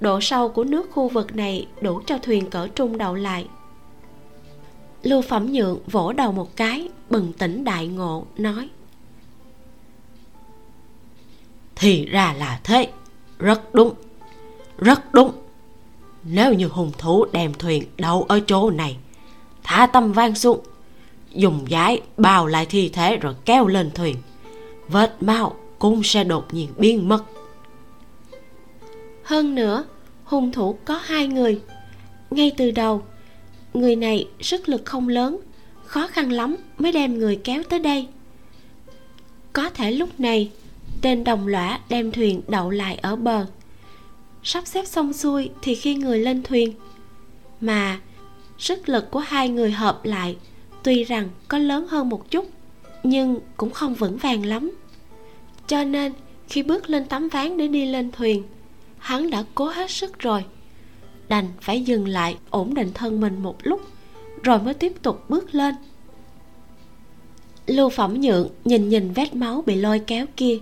Độ 0.00 0.20
sâu 0.20 0.48
của 0.48 0.64
nước 0.64 0.90
khu 0.90 1.08
vực 1.08 1.36
này 1.36 1.66
đủ 1.80 2.00
cho 2.06 2.18
thuyền 2.18 2.50
cỡ 2.50 2.68
trung 2.68 2.98
đậu 2.98 3.14
lại. 3.14 3.48
Lưu 5.02 5.22
phẩm 5.22 5.52
nhượng 5.52 5.80
vỗ 5.86 6.12
đầu 6.12 6.32
một 6.32 6.56
cái, 6.56 6.88
bừng 7.10 7.32
tỉnh 7.32 7.64
đại 7.64 7.86
ngộ, 7.88 8.26
nói, 8.36 8.68
thì 11.76 12.06
ra 12.06 12.34
là 12.38 12.60
thế. 12.64 12.88
Rất 13.38 13.74
đúng. 13.74 13.94
Rất 14.78 15.14
đúng 15.14 15.32
nếu 16.24 16.54
như 16.54 16.66
hung 16.66 16.92
thủ 16.98 17.24
đem 17.32 17.54
thuyền 17.54 17.84
đậu 17.98 18.22
ở 18.22 18.40
chỗ 18.46 18.70
này, 18.70 18.96
thả 19.62 19.86
tâm 19.86 20.12
vang 20.12 20.34
xuống, 20.34 20.60
dùng 21.34 21.66
giái 21.70 22.00
bao 22.16 22.46
lại 22.46 22.66
thi 22.66 22.88
thể 22.88 23.16
rồi 23.16 23.34
kéo 23.44 23.66
lên 23.66 23.90
thuyền. 23.94 24.16
Vết 24.88 25.22
mau 25.22 25.56
cũng 25.78 26.02
sẽ 26.02 26.24
đột 26.24 26.54
nhiên 26.54 26.68
biến 26.76 27.08
mất. 27.08 27.24
Hơn 29.24 29.54
nữa, 29.54 29.84
hung 30.24 30.52
thủ 30.52 30.78
có 30.84 31.00
hai 31.04 31.26
người. 31.26 31.60
Ngay 32.30 32.52
từ 32.56 32.70
đầu, 32.70 33.02
người 33.74 33.96
này 33.96 34.28
sức 34.40 34.68
lực 34.68 34.82
không 34.84 35.08
lớn, 35.08 35.38
khó 35.84 36.06
khăn 36.06 36.32
lắm 36.32 36.56
mới 36.78 36.92
đem 36.92 37.18
người 37.18 37.36
kéo 37.44 37.62
tới 37.68 37.78
đây. 37.78 38.06
Có 39.52 39.70
thể 39.70 39.90
lúc 39.90 40.20
này, 40.20 40.50
tên 41.02 41.24
đồng 41.24 41.46
lõa 41.46 41.80
đem 41.88 42.12
thuyền 42.12 42.42
đậu 42.48 42.70
lại 42.70 42.98
ở 43.02 43.16
bờ 43.16 43.46
sắp 44.42 44.66
xếp 44.66 44.84
xong 44.84 45.12
xuôi 45.12 45.50
thì 45.62 45.74
khi 45.74 45.94
người 45.94 46.18
lên 46.18 46.42
thuyền. 46.42 46.74
Mà 47.60 48.00
sức 48.58 48.88
lực 48.88 49.10
của 49.10 49.18
hai 49.18 49.48
người 49.48 49.70
hợp 49.70 50.04
lại, 50.04 50.36
tuy 50.82 51.04
rằng 51.04 51.28
có 51.48 51.58
lớn 51.58 51.86
hơn 51.88 52.08
một 52.08 52.30
chút, 52.30 52.50
nhưng 53.02 53.40
cũng 53.56 53.70
không 53.70 53.94
vững 53.94 54.16
vàng 54.16 54.46
lắm. 54.46 54.72
Cho 55.66 55.84
nên, 55.84 56.12
khi 56.48 56.62
bước 56.62 56.90
lên 56.90 57.04
tấm 57.04 57.28
ván 57.28 57.56
để 57.56 57.68
đi 57.68 57.86
lên 57.86 58.10
thuyền, 58.10 58.42
hắn 58.98 59.30
đã 59.30 59.44
cố 59.54 59.66
hết 59.66 59.90
sức 59.90 60.18
rồi. 60.18 60.44
Đành 61.28 61.46
phải 61.60 61.82
dừng 61.82 62.08
lại, 62.08 62.36
ổn 62.50 62.74
định 62.74 62.90
thân 62.94 63.20
mình 63.20 63.42
một 63.42 63.56
lúc, 63.62 63.80
rồi 64.42 64.58
mới 64.58 64.74
tiếp 64.74 64.92
tục 65.02 65.30
bước 65.30 65.54
lên. 65.54 65.74
Lưu 67.66 67.88
phẩm 67.88 68.20
nhượng 68.20 68.48
nhìn 68.64 68.88
nhìn 68.88 69.12
vết 69.12 69.34
máu 69.34 69.62
bị 69.66 69.74
lôi 69.74 69.98
kéo 69.98 70.26
kia, 70.36 70.58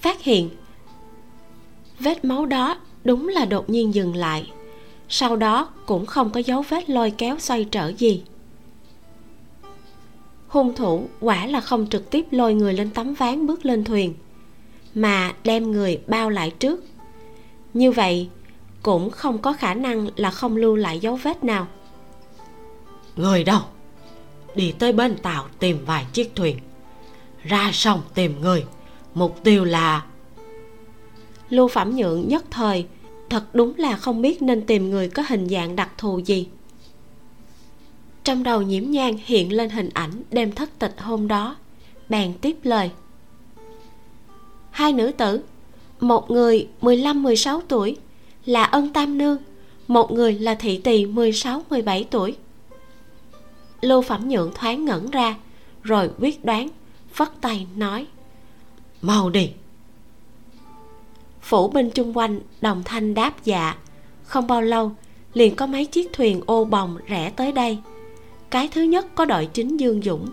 phát 0.00 0.22
hiện 0.22 0.50
vết 2.00 2.24
máu 2.24 2.46
đó 2.46 2.76
đúng 3.04 3.28
là 3.28 3.44
đột 3.44 3.70
nhiên 3.70 3.94
dừng 3.94 4.16
lại. 4.16 4.50
Sau 5.08 5.36
đó 5.36 5.68
cũng 5.86 6.06
không 6.06 6.30
có 6.30 6.40
dấu 6.40 6.62
vết 6.68 6.90
lôi 6.90 7.10
kéo 7.10 7.38
xoay 7.38 7.64
trở 7.64 7.88
gì. 7.88 8.22
Hung 10.48 10.74
thủ 10.74 11.08
quả 11.20 11.46
là 11.46 11.60
không 11.60 11.86
trực 11.86 12.10
tiếp 12.10 12.26
lôi 12.30 12.54
người 12.54 12.72
lên 12.72 12.90
tấm 12.90 13.14
ván 13.14 13.46
bước 13.46 13.64
lên 13.66 13.84
thuyền, 13.84 14.14
mà 14.94 15.32
đem 15.44 15.70
người 15.70 16.00
bao 16.06 16.30
lại 16.30 16.50
trước. 16.50 16.84
Như 17.74 17.90
vậy 17.90 18.28
cũng 18.82 19.10
không 19.10 19.38
có 19.38 19.52
khả 19.52 19.74
năng 19.74 20.08
là 20.16 20.30
không 20.30 20.56
lưu 20.56 20.76
lại 20.76 20.98
dấu 20.98 21.16
vết 21.16 21.44
nào. 21.44 21.66
Người 23.16 23.44
đâu? 23.44 23.60
Đi 24.54 24.74
tới 24.78 24.92
bên 24.92 25.16
tàu 25.16 25.46
tìm 25.58 25.84
vài 25.86 26.06
chiếc 26.12 26.32
thuyền. 26.36 26.58
Ra 27.44 27.70
sông 27.72 28.02
tìm 28.14 28.40
người. 28.40 28.64
Mục 29.14 29.40
tiêu 29.44 29.64
là 29.64 30.02
lưu 31.50 31.68
phẩm 31.68 31.96
nhượng 31.96 32.28
nhất 32.28 32.44
thời, 32.50 32.86
thật 33.30 33.54
đúng 33.54 33.72
là 33.76 33.96
không 33.96 34.22
biết 34.22 34.42
nên 34.42 34.66
tìm 34.66 34.90
người 34.90 35.08
có 35.08 35.22
hình 35.28 35.48
dạng 35.48 35.76
đặc 35.76 35.90
thù 35.98 36.18
gì. 36.18 36.48
Trong 38.24 38.42
đầu 38.42 38.62
nhiễm 38.62 38.90
nhang 38.90 39.18
hiện 39.24 39.52
lên 39.52 39.70
hình 39.70 39.88
ảnh 39.94 40.22
đêm 40.30 40.52
thất 40.52 40.78
tịch 40.78 40.94
hôm 40.98 41.28
đó, 41.28 41.56
bèn 42.08 42.34
tiếp 42.40 42.56
lời. 42.62 42.90
Hai 44.70 44.92
nữ 44.92 45.12
tử, 45.12 45.40
một 46.00 46.30
người 46.30 46.68
15-16 46.80 47.60
tuổi, 47.68 47.96
là 48.46 48.64
ân 48.64 48.92
tam 48.92 49.18
nương, 49.18 49.38
một 49.88 50.12
người 50.12 50.32
là 50.32 50.54
thị 50.54 50.80
tỳ 50.84 51.04
16-17 51.04 52.04
tuổi. 52.10 52.36
Lưu 53.80 54.02
phẩm 54.02 54.28
nhượng 54.28 54.52
thoáng 54.54 54.84
ngẩn 54.84 55.10
ra, 55.10 55.36
rồi 55.82 56.10
quyết 56.18 56.44
đoán, 56.44 56.68
phất 57.12 57.28
tay 57.40 57.66
nói, 57.76 58.06
mau 59.02 59.30
đi 59.30 59.50
phủ 61.42 61.68
binh 61.68 61.90
chung 61.90 62.18
quanh 62.18 62.40
đồng 62.60 62.82
thanh 62.84 63.14
đáp 63.14 63.44
dạ. 63.44 63.76
Không 64.24 64.46
bao 64.46 64.62
lâu, 64.62 64.92
liền 65.34 65.56
có 65.56 65.66
mấy 65.66 65.86
chiếc 65.86 66.12
thuyền 66.12 66.40
ô 66.46 66.64
bồng 66.64 66.98
rẽ 67.06 67.30
tới 67.36 67.52
đây. 67.52 67.78
Cái 68.50 68.68
thứ 68.68 68.82
nhất 68.82 69.06
có 69.14 69.24
đội 69.24 69.46
chính 69.46 69.76
dương 69.76 70.02
dũng. 70.02 70.30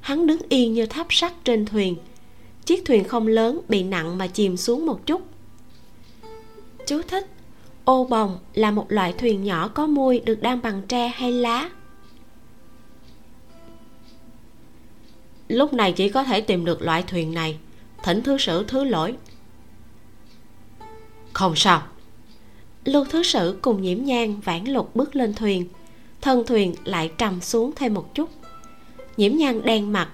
Hắn 0.00 0.26
đứng 0.26 0.40
yên 0.48 0.74
như 0.74 0.86
tháp 0.86 1.06
sắt 1.10 1.32
trên 1.44 1.66
thuyền. 1.66 1.96
Chiếc 2.64 2.84
thuyền 2.84 3.04
không 3.04 3.26
lớn, 3.26 3.60
bị 3.68 3.82
nặng 3.82 4.18
mà 4.18 4.26
chìm 4.26 4.56
xuống 4.56 4.86
một 4.86 5.06
chút. 5.06 5.22
Chú 6.86 7.02
thích, 7.08 7.26
ô 7.84 8.04
bồng 8.04 8.38
là 8.54 8.70
một 8.70 8.92
loại 8.92 9.12
thuyền 9.12 9.44
nhỏ 9.44 9.68
có 9.68 9.86
mui 9.86 10.20
được 10.20 10.42
đan 10.42 10.62
bằng 10.62 10.82
tre 10.88 11.08
hay 11.08 11.32
lá. 11.32 11.70
Lúc 15.48 15.72
này 15.72 15.92
chỉ 15.92 16.08
có 16.08 16.24
thể 16.24 16.40
tìm 16.40 16.64
được 16.64 16.82
loại 16.82 17.02
thuyền 17.02 17.34
này. 17.34 17.58
Thỉnh 18.02 18.22
thứ 18.22 18.38
sử 18.38 18.64
thứ 18.68 18.84
lỗi 18.84 19.16
không 21.38 21.56
sao. 21.56 21.82
Lưu 22.84 23.04
thứ 23.10 23.22
sử 23.22 23.58
cùng 23.62 23.82
nhiễm 23.82 24.04
nhang 24.04 24.40
vãn 24.40 24.64
lục 24.64 24.96
bước 24.96 25.16
lên 25.16 25.34
thuyền. 25.34 25.68
Thân 26.20 26.46
thuyền 26.46 26.74
lại 26.84 27.10
trầm 27.18 27.40
xuống 27.40 27.72
thêm 27.76 27.94
một 27.94 28.14
chút. 28.14 28.30
Nhiễm 29.16 29.36
nhang 29.36 29.62
đen 29.62 29.92
mặt 29.92 30.08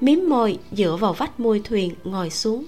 miếm 0.00 0.18
môi 0.28 0.58
dựa 0.72 0.96
vào 0.96 1.12
vách 1.12 1.40
môi 1.40 1.60
thuyền 1.64 1.94
ngồi 2.04 2.30
xuống. 2.30 2.64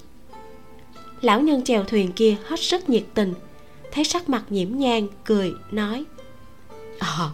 Lão 1.20 1.40
nhân 1.40 1.64
chèo 1.64 1.84
thuyền 1.84 2.12
kia 2.12 2.36
hết 2.44 2.61
sức 2.61 2.88
nhiệt 2.88 3.05
tình 3.14 3.34
thấy 3.92 4.05
sắc 4.05 4.28
mặt 4.28 4.44
nhiễm 4.50 4.76
nhang 4.76 5.09
cười 5.24 5.52
nói 5.70 6.05
à, 6.98 7.28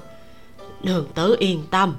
đường 0.82 1.06
tử 1.14 1.36
yên 1.38 1.62
tâm. 1.70 1.94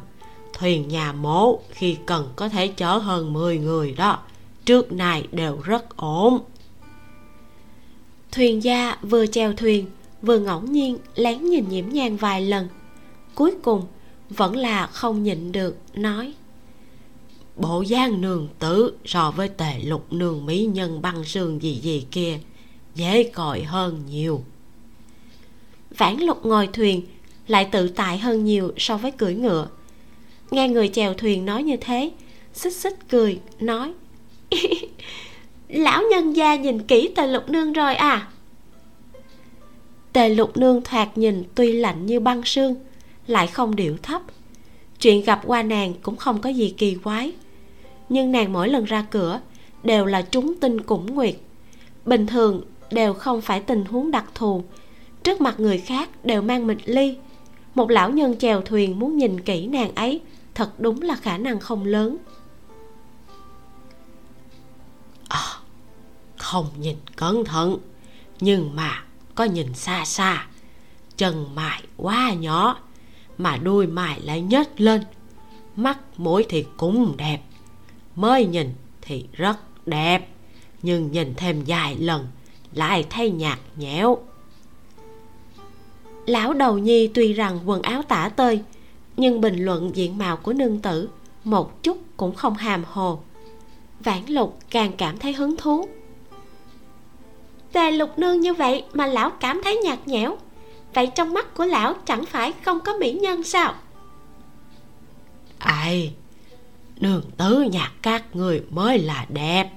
Thuyền 0.53 0.88
nhà 0.88 1.13
mố 1.13 1.59
khi 1.69 1.97
cần 2.05 2.30
có 2.36 2.49
thể 2.49 2.67
chở 2.67 2.97
hơn 2.97 3.34
10 3.34 3.57
người 3.57 3.91
đó 3.91 4.19
trước 4.65 4.91
nay 4.91 5.28
đều 5.32 5.57
rất 5.63 5.97
ổn 5.97 6.39
thuyền 8.32 8.63
gia 8.63 8.97
vừa 9.01 9.25
chèo 9.25 9.53
thuyền, 9.53 9.86
vừa 10.21 10.39
ngẫu 10.39 10.61
nhiên 10.61 10.97
lén 11.15 11.49
nhìn 11.49 11.69
nhiễm 11.69 11.89
nhang 11.89 12.17
vài 12.17 12.41
lần. 12.41 12.67
Cuối 13.36 13.51
cùng, 13.61 13.86
vẫn 14.29 14.55
là 14.55 14.88
không 14.88 15.23
nhịn 15.23 15.51
được, 15.51 15.77
nói, 15.93 16.34
bộ 17.55 17.82
dáng 17.82 18.21
nương 18.21 18.47
tử 18.59 18.93
so 19.05 19.32
với 19.32 19.49
tề 19.49 19.79
lục 19.84 20.13
nương 20.13 20.45
mỹ 20.45 20.69
nhân 20.73 21.01
băng 21.01 21.23
sương 21.23 21.61
gì 21.61 21.73
gì 21.73 22.05
kia, 22.11 22.39
dễ 22.95 23.23
còi 23.23 23.63
hơn 23.63 24.03
nhiều. 24.09 24.43
Vãn 25.97 26.19
lục 26.19 26.45
ngồi 26.45 26.67
thuyền 26.73 27.01
lại 27.47 27.69
tự 27.71 27.88
tại 27.88 28.17
hơn 28.17 28.45
nhiều 28.45 28.71
so 28.77 28.97
với 28.97 29.11
cưỡi 29.11 29.34
ngựa. 29.34 29.67
Nghe 30.51 30.69
người 30.69 30.88
chèo 30.88 31.13
thuyền 31.13 31.45
nói 31.45 31.63
như 31.63 31.77
thế, 31.82 32.11
xích 32.53 32.75
xích 32.75 32.97
cười, 33.09 33.39
nói 33.59 33.93
lão 35.72 36.03
nhân 36.11 36.36
gia 36.36 36.55
nhìn 36.55 36.82
kỹ 36.82 37.09
tề 37.15 37.28
lục 37.28 37.49
nương 37.49 37.74
rồi 37.74 37.95
à? 37.95 38.28
Tề 40.13 40.30
lục 40.30 40.57
nương 40.57 40.82
thoạt 40.82 41.17
nhìn 41.17 41.43
tuy 41.55 41.74
lạnh 41.74 42.05
như 42.05 42.19
băng 42.19 42.41
sương, 42.45 42.76
lại 43.28 43.47
không 43.47 43.76
điệu 43.76 43.97
thấp. 44.03 44.22
Chuyện 45.01 45.24
gặp 45.24 45.41
qua 45.45 45.63
nàng 45.63 45.93
cũng 46.01 46.15
không 46.15 46.41
có 46.41 46.49
gì 46.49 46.74
kỳ 46.78 46.95
quái. 46.95 47.32
Nhưng 48.09 48.32
nàng 48.32 48.53
mỗi 48.53 48.69
lần 48.69 48.86
ra 48.86 49.05
cửa 49.11 49.41
đều 49.84 50.05
là 50.05 50.22
trúng 50.22 50.55
tinh 50.59 50.82
cũng 50.82 51.15
nguyệt. 51.15 51.36
Bình 52.05 52.28
thường 52.28 52.61
đều 52.91 53.13
không 53.13 53.41
phải 53.41 53.59
tình 53.59 53.86
huống 53.86 54.11
đặc 54.11 54.26
thù. 54.36 54.63
Trước 55.24 55.41
mặt 55.41 55.59
người 55.59 55.78
khác 55.78 56.26
đều 56.26 56.41
mang 56.41 56.67
mịch 56.67 56.82
ly. 56.86 57.15
Một 57.76 57.89
lão 57.89 58.09
nhân 58.09 58.36
chèo 58.38 58.61
thuyền 58.61 58.99
muốn 58.99 59.17
nhìn 59.17 59.39
kỹ 59.41 59.67
nàng 59.67 59.95
ấy, 59.95 60.22
thật 60.55 60.80
đúng 60.80 61.01
là 61.01 61.15
khả 61.15 61.38
năng 61.38 61.59
không 61.59 61.86
lớn. 61.86 62.17
Không 66.42 66.68
nhìn 66.80 66.98
cẩn 67.16 67.46
thận. 67.46 67.78
Nhưng 68.39 68.76
mà 68.76 69.04
có 69.36 69.44
nhìn 69.44 69.74
xa 69.74 70.06
xa, 70.06 70.48
chân 71.18 71.56
mày 71.56 71.84
quá 71.98 72.34
nhỏ, 72.34 72.80
mà 73.38 73.58
đuôi 73.58 73.88
mày 73.88 74.22
lại 74.22 74.42
nhếch 74.42 74.82
lên. 74.82 75.04
Mắt 75.76 76.20
mũi 76.20 76.46
thì 76.50 76.66
cũng 76.78 77.18
đẹp, 77.18 77.42
mới 78.16 78.46
nhìn 78.46 78.74
thì 79.02 79.26
rất 79.34 79.88
đẹp, 79.88 80.28
nhưng 80.82 81.12
nhìn 81.12 81.34
thêm 81.38 81.64
vài 81.68 81.96
lần 81.96 82.28
lại 82.74 83.06
thấy 83.10 83.32
nhạt 83.32 83.60
nhẽo. 83.76 84.18
Lão 86.26 86.54
đầu 86.54 86.78
nhi 86.78 87.08
tuy 87.08 87.34
rằng 87.34 87.60
quần 87.66 87.82
áo 87.82 88.02
tả 88.02 88.30
tơi, 88.36 88.62
nhưng 89.18 89.42
bình 89.42 89.66
luận 89.66 89.96
diện 89.96 90.18
mạo 90.18 90.38
của 90.38 90.54
nương 90.54 90.80
tử 90.80 91.10
một 91.44 91.84
chút 91.84 91.98
cũng 92.18 92.36
không 92.36 92.56
hàm 92.56 92.84
hồ. 92.88 93.20
Vãn 94.00 94.26
lục 94.28 94.60
càng 94.70 94.92
cảm 94.98 95.18
thấy 95.18 95.34
hứng 95.34 95.58
thú 95.58 95.88
tề 97.74 97.91
lục 97.91 98.19
nương 98.19 98.39
như 98.39 98.53
vậy 98.53 98.84
mà 98.93 99.05
lão 99.05 99.30
cảm 99.30 99.61
thấy 99.63 99.78
nhạt 99.84 100.07
nhẽo. 100.07 100.38
Vậy 100.93 101.07
trong 101.15 101.34
mắt 101.34 101.53
của 101.53 101.65
lão 101.65 101.93
chẳng 102.05 102.26
phải 102.26 102.53
không 102.65 102.80
có 102.80 102.97
mỹ 102.97 103.13
nhân 103.13 103.43
sao? 103.43 103.74
Ai? 105.57 106.13
Nương 106.99 107.24
tứ 107.38 107.61
nhạc 107.72 107.91
các 108.01 108.36
người 108.36 108.63
mới 108.69 108.99
là 108.99 109.26
đẹp. 109.30 109.72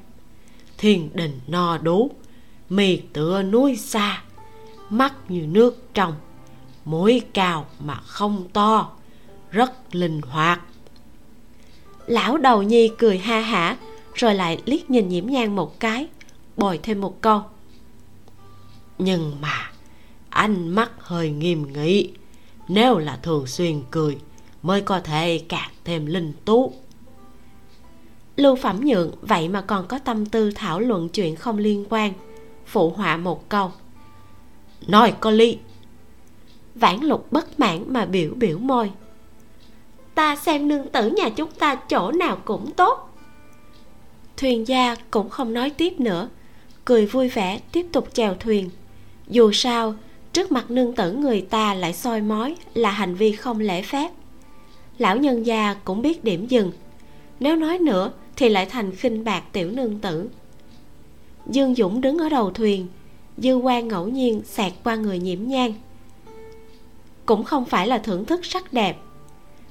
Thiên 0.78 1.10
đình 1.14 1.40
no 1.46 1.78
đủ 1.78 2.10
mì 2.68 2.96
tựa 2.96 3.42
núi 3.42 3.76
xa 3.76 4.22
mắt 4.90 5.14
như 5.28 5.46
nước 5.46 5.94
trong 5.94 6.14
mũi 6.84 7.22
cao 7.34 7.66
mà 7.80 7.94
không 7.94 8.48
to 8.52 8.90
rất 9.50 9.72
linh 9.94 10.20
hoạt. 10.22 10.60
Lão 12.06 12.38
đầu 12.38 12.62
nhi 12.62 12.90
cười 12.98 13.18
ha 13.18 13.40
hả 13.40 13.76
rồi 14.14 14.34
lại 14.34 14.62
liếc 14.64 14.90
nhìn 14.90 15.08
nhiễm 15.08 15.26
nhang 15.26 15.56
một 15.56 15.80
cái 15.80 16.06
bồi 16.56 16.78
thêm 16.82 17.00
một 17.00 17.20
câu 17.20 17.42
nhưng 18.98 19.40
mà, 19.40 19.70
ánh 20.28 20.68
mắt 20.68 20.90
hơi 20.98 21.30
nghiêm 21.30 21.72
nghị. 21.72 22.12
Nếu 22.68 22.98
là 22.98 23.16
thường 23.22 23.46
xuyên 23.46 23.82
cười, 23.90 24.18
mới 24.62 24.80
có 24.80 25.00
thể 25.00 25.44
càng 25.48 25.70
thêm 25.84 26.06
linh 26.06 26.32
tú. 26.44 26.72
Lưu 28.36 28.56
phẩm 28.56 28.80
nhượng, 28.84 29.10
vậy 29.22 29.48
mà 29.48 29.60
còn 29.60 29.86
có 29.86 29.98
tâm 29.98 30.26
tư 30.26 30.50
thảo 30.54 30.80
luận 30.80 31.08
chuyện 31.08 31.36
không 31.36 31.58
liên 31.58 31.84
quan, 31.88 32.12
phụ 32.66 32.90
họa 32.90 33.16
một 33.16 33.48
câu. 33.48 33.72
Nói 34.86 35.14
có 35.20 35.30
lý. 35.30 35.58
Vãn 36.74 37.00
lục 37.00 37.32
bất 37.32 37.60
mãn 37.60 37.92
mà 37.92 38.04
biểu 38.04 38.34
biểu 38.34 38.58
môi. 38.58 38.90
Ta 40.14 40.36
xem 40.36 40.68
nương 40.68 40.88
tử 40.88 41.10
nhà 41.10 41.28
chúng 41.28 41.50
ta 41.50 41.74
chỗ 41.74 42.12
nào 42.12 42.38
cũng 42.44 42.70
tốt. 42.70 43.10
Thuyền 44.36 44.68
gia 44.68 44.94
cũng 45.10 45.30
không 45.30 45.52
nói 45.52 45.70
tiếp 45.70 46.00
nữa, 46.00 46.28
cười 46.84 47.06
vui 47.06 47.28
vẻ 47.28 47.60
tiếp 47.72 47.86
tục 47.92 48.08
chèo 48.12 48.34
thuyền 48.34 48.70
dù 49.28 49.52
sao, 49.52 49.94
trước 50.32 50.52
mặt 50.52 50.70
nương 50.70 50.92
tử 50.92 51.12
người 51.12 51.40
ta 51.40 51.74
lại 51.74 51.92
soi 51.92 52.20
mói 52.20 52.56
là 52.74 52.90
hành 52.90 53.14
vi 53.14 53.32
không 53.32 53.60
lễ 53.60 53.82
phép. 53.82 54.10
Lão 54.98 55.16
nhân 55.16 55.46
gia 55.46 55.74
cũng 55.74 56.02
biết 56.02 56.24
điểm 56.24 56.46
dừng. 56.46 56.72
Nếu 57.40 57.56
nói 57.56 57.78
nữa 57.78 58.12
thì 58.36 58.48
lại 58.48 58.66
thành 58.66 58.94
khinh 58.94 59.24
bạc 59.24 59.42
tiểu 59.52 59.70
nương 59.70 59.98
tử. 59.98 60.28
Dương 61.46 61.74
dũng 61.74 62.00
đứng 62.00 62.18
ở 62.18 62.28
đầu 62.28 62.50
thuyền, 62.50 62.86
dư 63.38 63.56
quan 63.56 63.88
ngẫu 63.88 64.08
nhiên 64.08 64.42
xẹt 64.44 64.72
qua 64.84 64.96
người 64.96 65.18
nhiễm 65.18 65.38
nhang. 65.44 65.74
Cũng 67.26 67.44
không 67.44 67.64
phải 67.64 67.86
là 67.86 67.98
thưởng 67.98 68.24
thức 68.24 68.44
sắc 68.44 68.72
đẹp. 68.72 68.96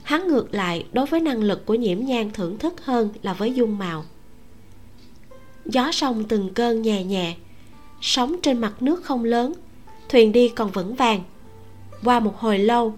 Hắn 0.04 0.28
ngược 0.28 0.54
lại 0.54 0.86
đối 0.93 1.06
với 1.06 1.20
năng 1.20 1.43
lực 1.43 1.66
của 1.66 1.76
nhiễm 1.76 1.99
nhang 1.99 2.32
thưởng 2.32 2.58
thức 2.58 2.86
hơn 2.86 3.10
là 3.22 3.34
với 3.34 3.54
dung 3.54 3.78
mạo 3.78 4.04
gió 5.66 5.91
sông 5.91 6.24
từng 6.24 6.54
cơn 6.54 6.82
nhẹ 6.82 7.04
nhẹ 7.04 7.36
sóng 8.04 8.36
trên 8.41 8.58
mặt 8.58 8.74
nước 8.80 9.04
không 9.04 9.24
lớn, 9.24 9.54
thuyền 10.10 10.32
đi 10.32 10.49
còn 10.49 10.72
vững 10.72 10.95
vàng. 10.95 11.24
Qua 12.04 12.20
một 12.20 12.39
hồi 12.39 12.60
lâu, 12.60 12.93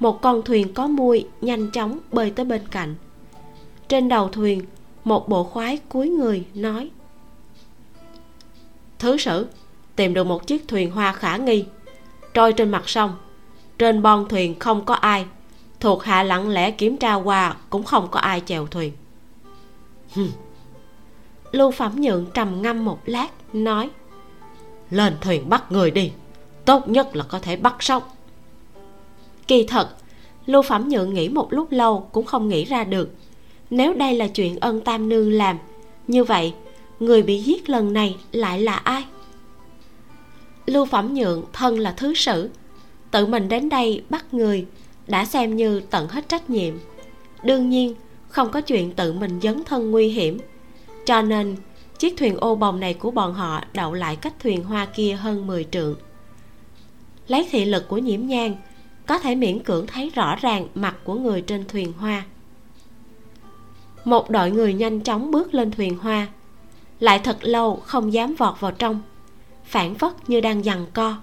một 0.00 0.22
con 0.22 0.42
thuyền 0.42 0.74
có 0.74 0.86
mui 0.86 1.26
nhanh 1.40 1.70
chóng 1.70 1.98
bơi 2.12 2.30
tới 2.30 2.44
bên 2.44 2.62
cạnh. 2.70 2.94
Trên 3.88 4.08
đầu 4.08 4.28
thuyền, 4.28 4.64
một 5.04 5.28
bộ 5.28 5.44
khoái 5.44 5.78
cúi 5.88 6.08
người 6.08 6.44
nói, 6.54 6.90
thứ 8.98 9.16
sử, 9.16 9.46
tìm 9.96 10.14
được 10.14 10.24
một 10.24 10.46
chiếc 10.46 10.68
thuyền 10.68 10.90
hoa 10.90 11.12
khả 11.12 11.36
nghi, 11.36 11.64
trôi 12.34 12.52
trên 12.52 12.70
mặt 12.70 12.88
sông. 12.88 13.12
Trên 13.78 14.02
bon 14.02 14.28
thuyền 14.28 14.58
không 14.58 14.84
có 14.84 14.94
ai, 14.94 15.26
thuộc 15.80 16.02
hạ 16.02 16.22
lặng 16.22 16.48
lẽ 16.48 16.70
kiểm 16.70 16.96
tra 16.96 17.14
qua 17.14 17.56
cũng 17.70 17.82
không 17.82 18.08
có 18.10 18.20
ai 18.20 18.42
chèo 18.46 18.66
thuyền. 18.66 18.92
Lưu 21.52 21.70
phẩm 21.70 21.92
nhượng 21.96 22.26
trầm 22.34 22.62
ngâm 22.62 22.84
một 22.84 23.00
lát, 23.06 23.28
nói 23.52 23.90
lên 24.90 25.16
thuyền 25.20 25.48
bắt 25.48 25.72
người 25.72 25.90
đi. 25.90 26.12
Tốt 26.64 26.88
nhất 26.88 27.16
là 27.16 27.24
có 27.28 27.38
thể 27.38 27.56
bắt 27.56 27.76
sống. 27.80 28.02
Kỳ 29.46 29.66
thật, 29.66 29.88
lưu 30.46 30.62
phẩm 30.62 30.88
nhượng 30.88 31.14
nghĩ 31.14 31.28
một 31.28 31.52
lúc 31.52 31.72
lâu 31.72 32.08
cũng 32.12 32.26
không 32.26 32.48
nghĩ 32.48 32.64
ra 32.64 32.84
được. 32.84 33.10
Nếu 33.70 33.94
đây 33.94 34.14
là 34.14 34.28
chuyện 34.28 34.60
ân 34.60 34.80
tam 34.80 35.08
nương 35.08 35.32
làm, 35.32 35.58
như 36.06 36.24
vậy, 36.24 36.54
người 37.00 37.22
bị 37.22 37.38
giết 37.38 37.70
lần 37.70 37.92
này 37.92 38.16
lại 38.32 38.60
là 38.60 38.74
ai? 38.74 39.04
Lưu 40.66 40.86
phẩm 40.86 41.14
nhượng 41.14 41.44
thân 41.52 41.78
là 41.78 41.92
thứ 41.92 42.14
sử, 42.14 42.50
tự 43.10 43.26
mình 43.26 43.48
đến 43.48 43.68
đây 43.68 44.02
bắt 44.10 44.34
người 44.34 44.66
đã 45.06 45.24
xem 45.24 45.56
như 45.56 45.80
tận 45.80 46.08
hết 46.08 46.28
trách 46.28 46.50
nhiệm. 46.50 46.74
Đương 47.42 47.70
nhiên, 47.70 47.94
không 48.28 48.50
có 48.50 48.60
chuyện 48.60 48.92
tự 48.92 49.12
mình 49.12 49.40
dấn 49.42 49.64
thân 49.64 49.90
nguy 49.90 50.08
hiểm, 50.08 50.38
cho 51.06 51.22
nên 51.22 51.56
chiếc 52.00 52.16
thuyền 52.16 52.36
ô 52.36 52.54
bồng 52.54 52.80
này 52.80 52.94
của 52.94 53.10
bọn 53.10 53.34
họ 53.34 53.60
đậu 53.72 53.92
lại 53.92 54.16
cách 54.16 54.34
thuyền 54.40 54.64
hoa 54.64 54.86
kia 54.86 55.12
hơn 55.12 55.46
10 55.46 55.66
trượng. 55.70 55.94
Lấy 57.28 57.48
thị 57.50 57.64
lực 57.64 57.88
của 57.88 57.98
nhiễm 57.98 58.26
nhang 58.26 58.56
có 59.06 59.18
thể 59.18 59.34
miễn 59.34 59.62
cưỡng 59.62 59.86
thấy 59.86 60.10
rõ 60.14 60.36
ràng 60.36 60.66
mặt 60.74 60.96
của 61.04 61.14
người 61.14 61.40
trên 61.40 61.64
thuyền 61.68 61.92
hoa. 61.92 62.24
Một 64.04 64.30
đội 64.30 64.50
người 64.50 64.74
nhanh 64.74 65.00
chóng 65.00 65.30
bước 65.30 65.54
lên 65.54 65.70
thuyền 65.70 65.98
hoa. 65.98 66.28
Lại 67.00 67.18
thật 67.18 67.38
lâu 67.40 67.76
không 67.76 68.12
dám 68.12 68.34
vọt 68.34 68.60
vào 68.60 68.72
trong, 68.72 69.00
phản 69.64 69.94
phất 69.94 70.30
như 70.30 70.40
đang 70.40 70.62
giằng 70.62 70.86
co. 70.92 71.16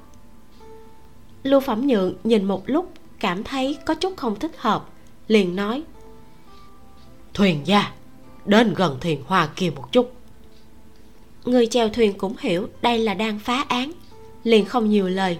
Lưu 1.44 1.60
phẩm 1.60 1.88
nhượng 1.88 2.14
nhìn 2.24 2.44
một 2.44 2.64
lúc, 2.66 2.92
cảm 3.20 3.44
thấy 3.44 3.78
có 3.86 3.94
chút 3.94 4.18
không 4.18 4.40
thích 4.40 4.58
hợp, 4.58 4.90
liền 5.28 5.56
nói, 5.56 5.84
thuyền 7.34 7.62
gia, 7.68 7.92
đến 8.46 8.74
gần 8.74 8.98
thuyền 9.02 9.24
hoa 9.28 9.50
kia 9.56 9.70
một 9.76 9.92
chút 9.92 10.17
người 11.48 11.68
chèo 11.68 11.90
thuyền 11.90 12.14
cũng 12.18 12.36
hiểu 12.40 12.68
đây 12.82 13.00
là 13.00 13.14
đang 13.14 13.40
phá 13.40 13.66
án. 13.68 13.92
Liền 14.44 14.66
không 14.66 14.90
nhiều 14.90 15.08
lời, 15.08 15.38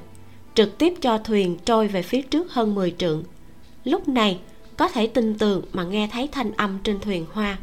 trực 0.56 0.78
tiếp 0.78 0.94
cho 1.02 1.18
thuyền 1.18 1.58
trôi 1.66 1.88
về 1.88 2.02
phía 2.02 2.22
trước 2.22 2.54
hơn 2.54 2.76
10 2.76 2.96
trượng. 2.98 3.24
Lúc 3.84 4.08
này, 4.08 4.40
có 4.78 4.88
thể 4.88 5.08
tin 5.08 5.38
tường 5.38 5.62
mà 5.74 5.84
nghe 5.84 6.10
thấy 6.12 6.30
thanh 6.32 6.52
âm 6.52 6.80
trên 6.84 7.00
thuyền 7.00 7.26
hoa. 7.32 7.58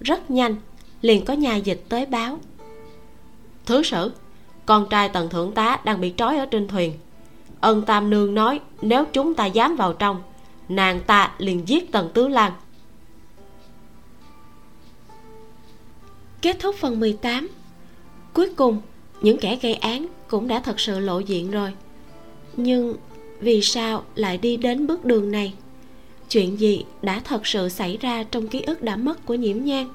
Rất 0.00 0.30
nhanh, 0.30 0.56
liền 1.02 1.24
có 1.24 1.34
nhà 1.34 1.56
dịch 1.56 1.84
tới 1.88 2.06
báo. 2.06 2.38
Thứ 3.66 3.82
sử, 3.82 4.12
con 4.66 4.86
trai 4.90 5.08
tần 5.08 5.28
thượng 5.28 5.52
tá 5.52 5.80
đang 5.84 6.00
bị 6.00 6.14
trói 6.16 6.38
ở 6.38 6.46
trên 6.46 6.68
thuyền. 6.68 6.92
Ân 7.60 7.82
tam 7.82 8.10
nương 8.10 8.34
nói, 8.34 8.60
nếu 8.82 9.04
chúng 9.12 9.34
ta 9.34 9.46
dám 9.46 9.76
vào 9.76 9.92
trong, 9.92 10.22
nàng 10.68 11.00
ta 11.00 11.32
liền 11.38 11.68
giết 11.68 11.92
tần 11.92 12.10
tứ 12.14 12.28
lan 12.28 12.52
kết 16.42 16.56
thúc 16.58 16.74
phần 16.78 17.00
18 17.00 17.48
cuối 18.32 18.48
cùng, 18.56 18.80
những 19.20 19.38
kẻ 19.38 19.58
gây 19.62 19.74
án 19.74 20.06
cũng 20.28 20.48
đã 20.48 20.60
thật 20.60 20.80
sự 20.80 20.98
lộ 20.98 21.18
diện 21.18 21.50
rồi. 21.50 21.72
Nhưng 22.56 22.96
vì 23.40 23.62
sao 23.62 24.04
lại 24.14 24.38
đi 24.38 24.56
đến 24.56 24.86
bước 24.86 25.04
đường 25.04 25.30
này? 25.30 25.54
Chuyện 26.28 26.60
gì 26.60 26.84
đã 27.02 27.20
thật 27.24 27.46
sự 27.46 27.68
xảy 27.68 27.96
ra 27.96 28.22
trong 28.22 28.48
ký 28.48 28.60
ức 28.60 28.82
đã 28.82 28.96
mất 28.96 29.26
của 29.26 29.34
nhiễm 29.34 29.64
nhang 29.64 29.88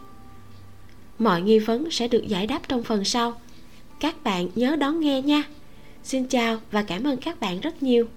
mọi 1.20 1.42
nghi 1.42 1.60
vấn 1.60 1.92
sẽ 1.92 2.08
được 2.08 2.28
giải 2.28 2.48
đáp 2.48 2.60
trong 2.68 2.84
phần 2.84 3.04
sau. 3.04 3.42
Các 4.00 4.24
bạn 4.24 4.50
nhớ 4.56 4.76
đón 4.76 5.00
nghe 5.00 5.22
nha. 5.22 5.44
Xin 6.04 6.26
chào 6.26 6.58
và 6.72 6.82
cảm 6.82 7.04
ơn 7.04 7.18
các 7.18 7.40
bạn 7.40 7.60
rất 7.60 7.84
nhiều. 7.84 8.08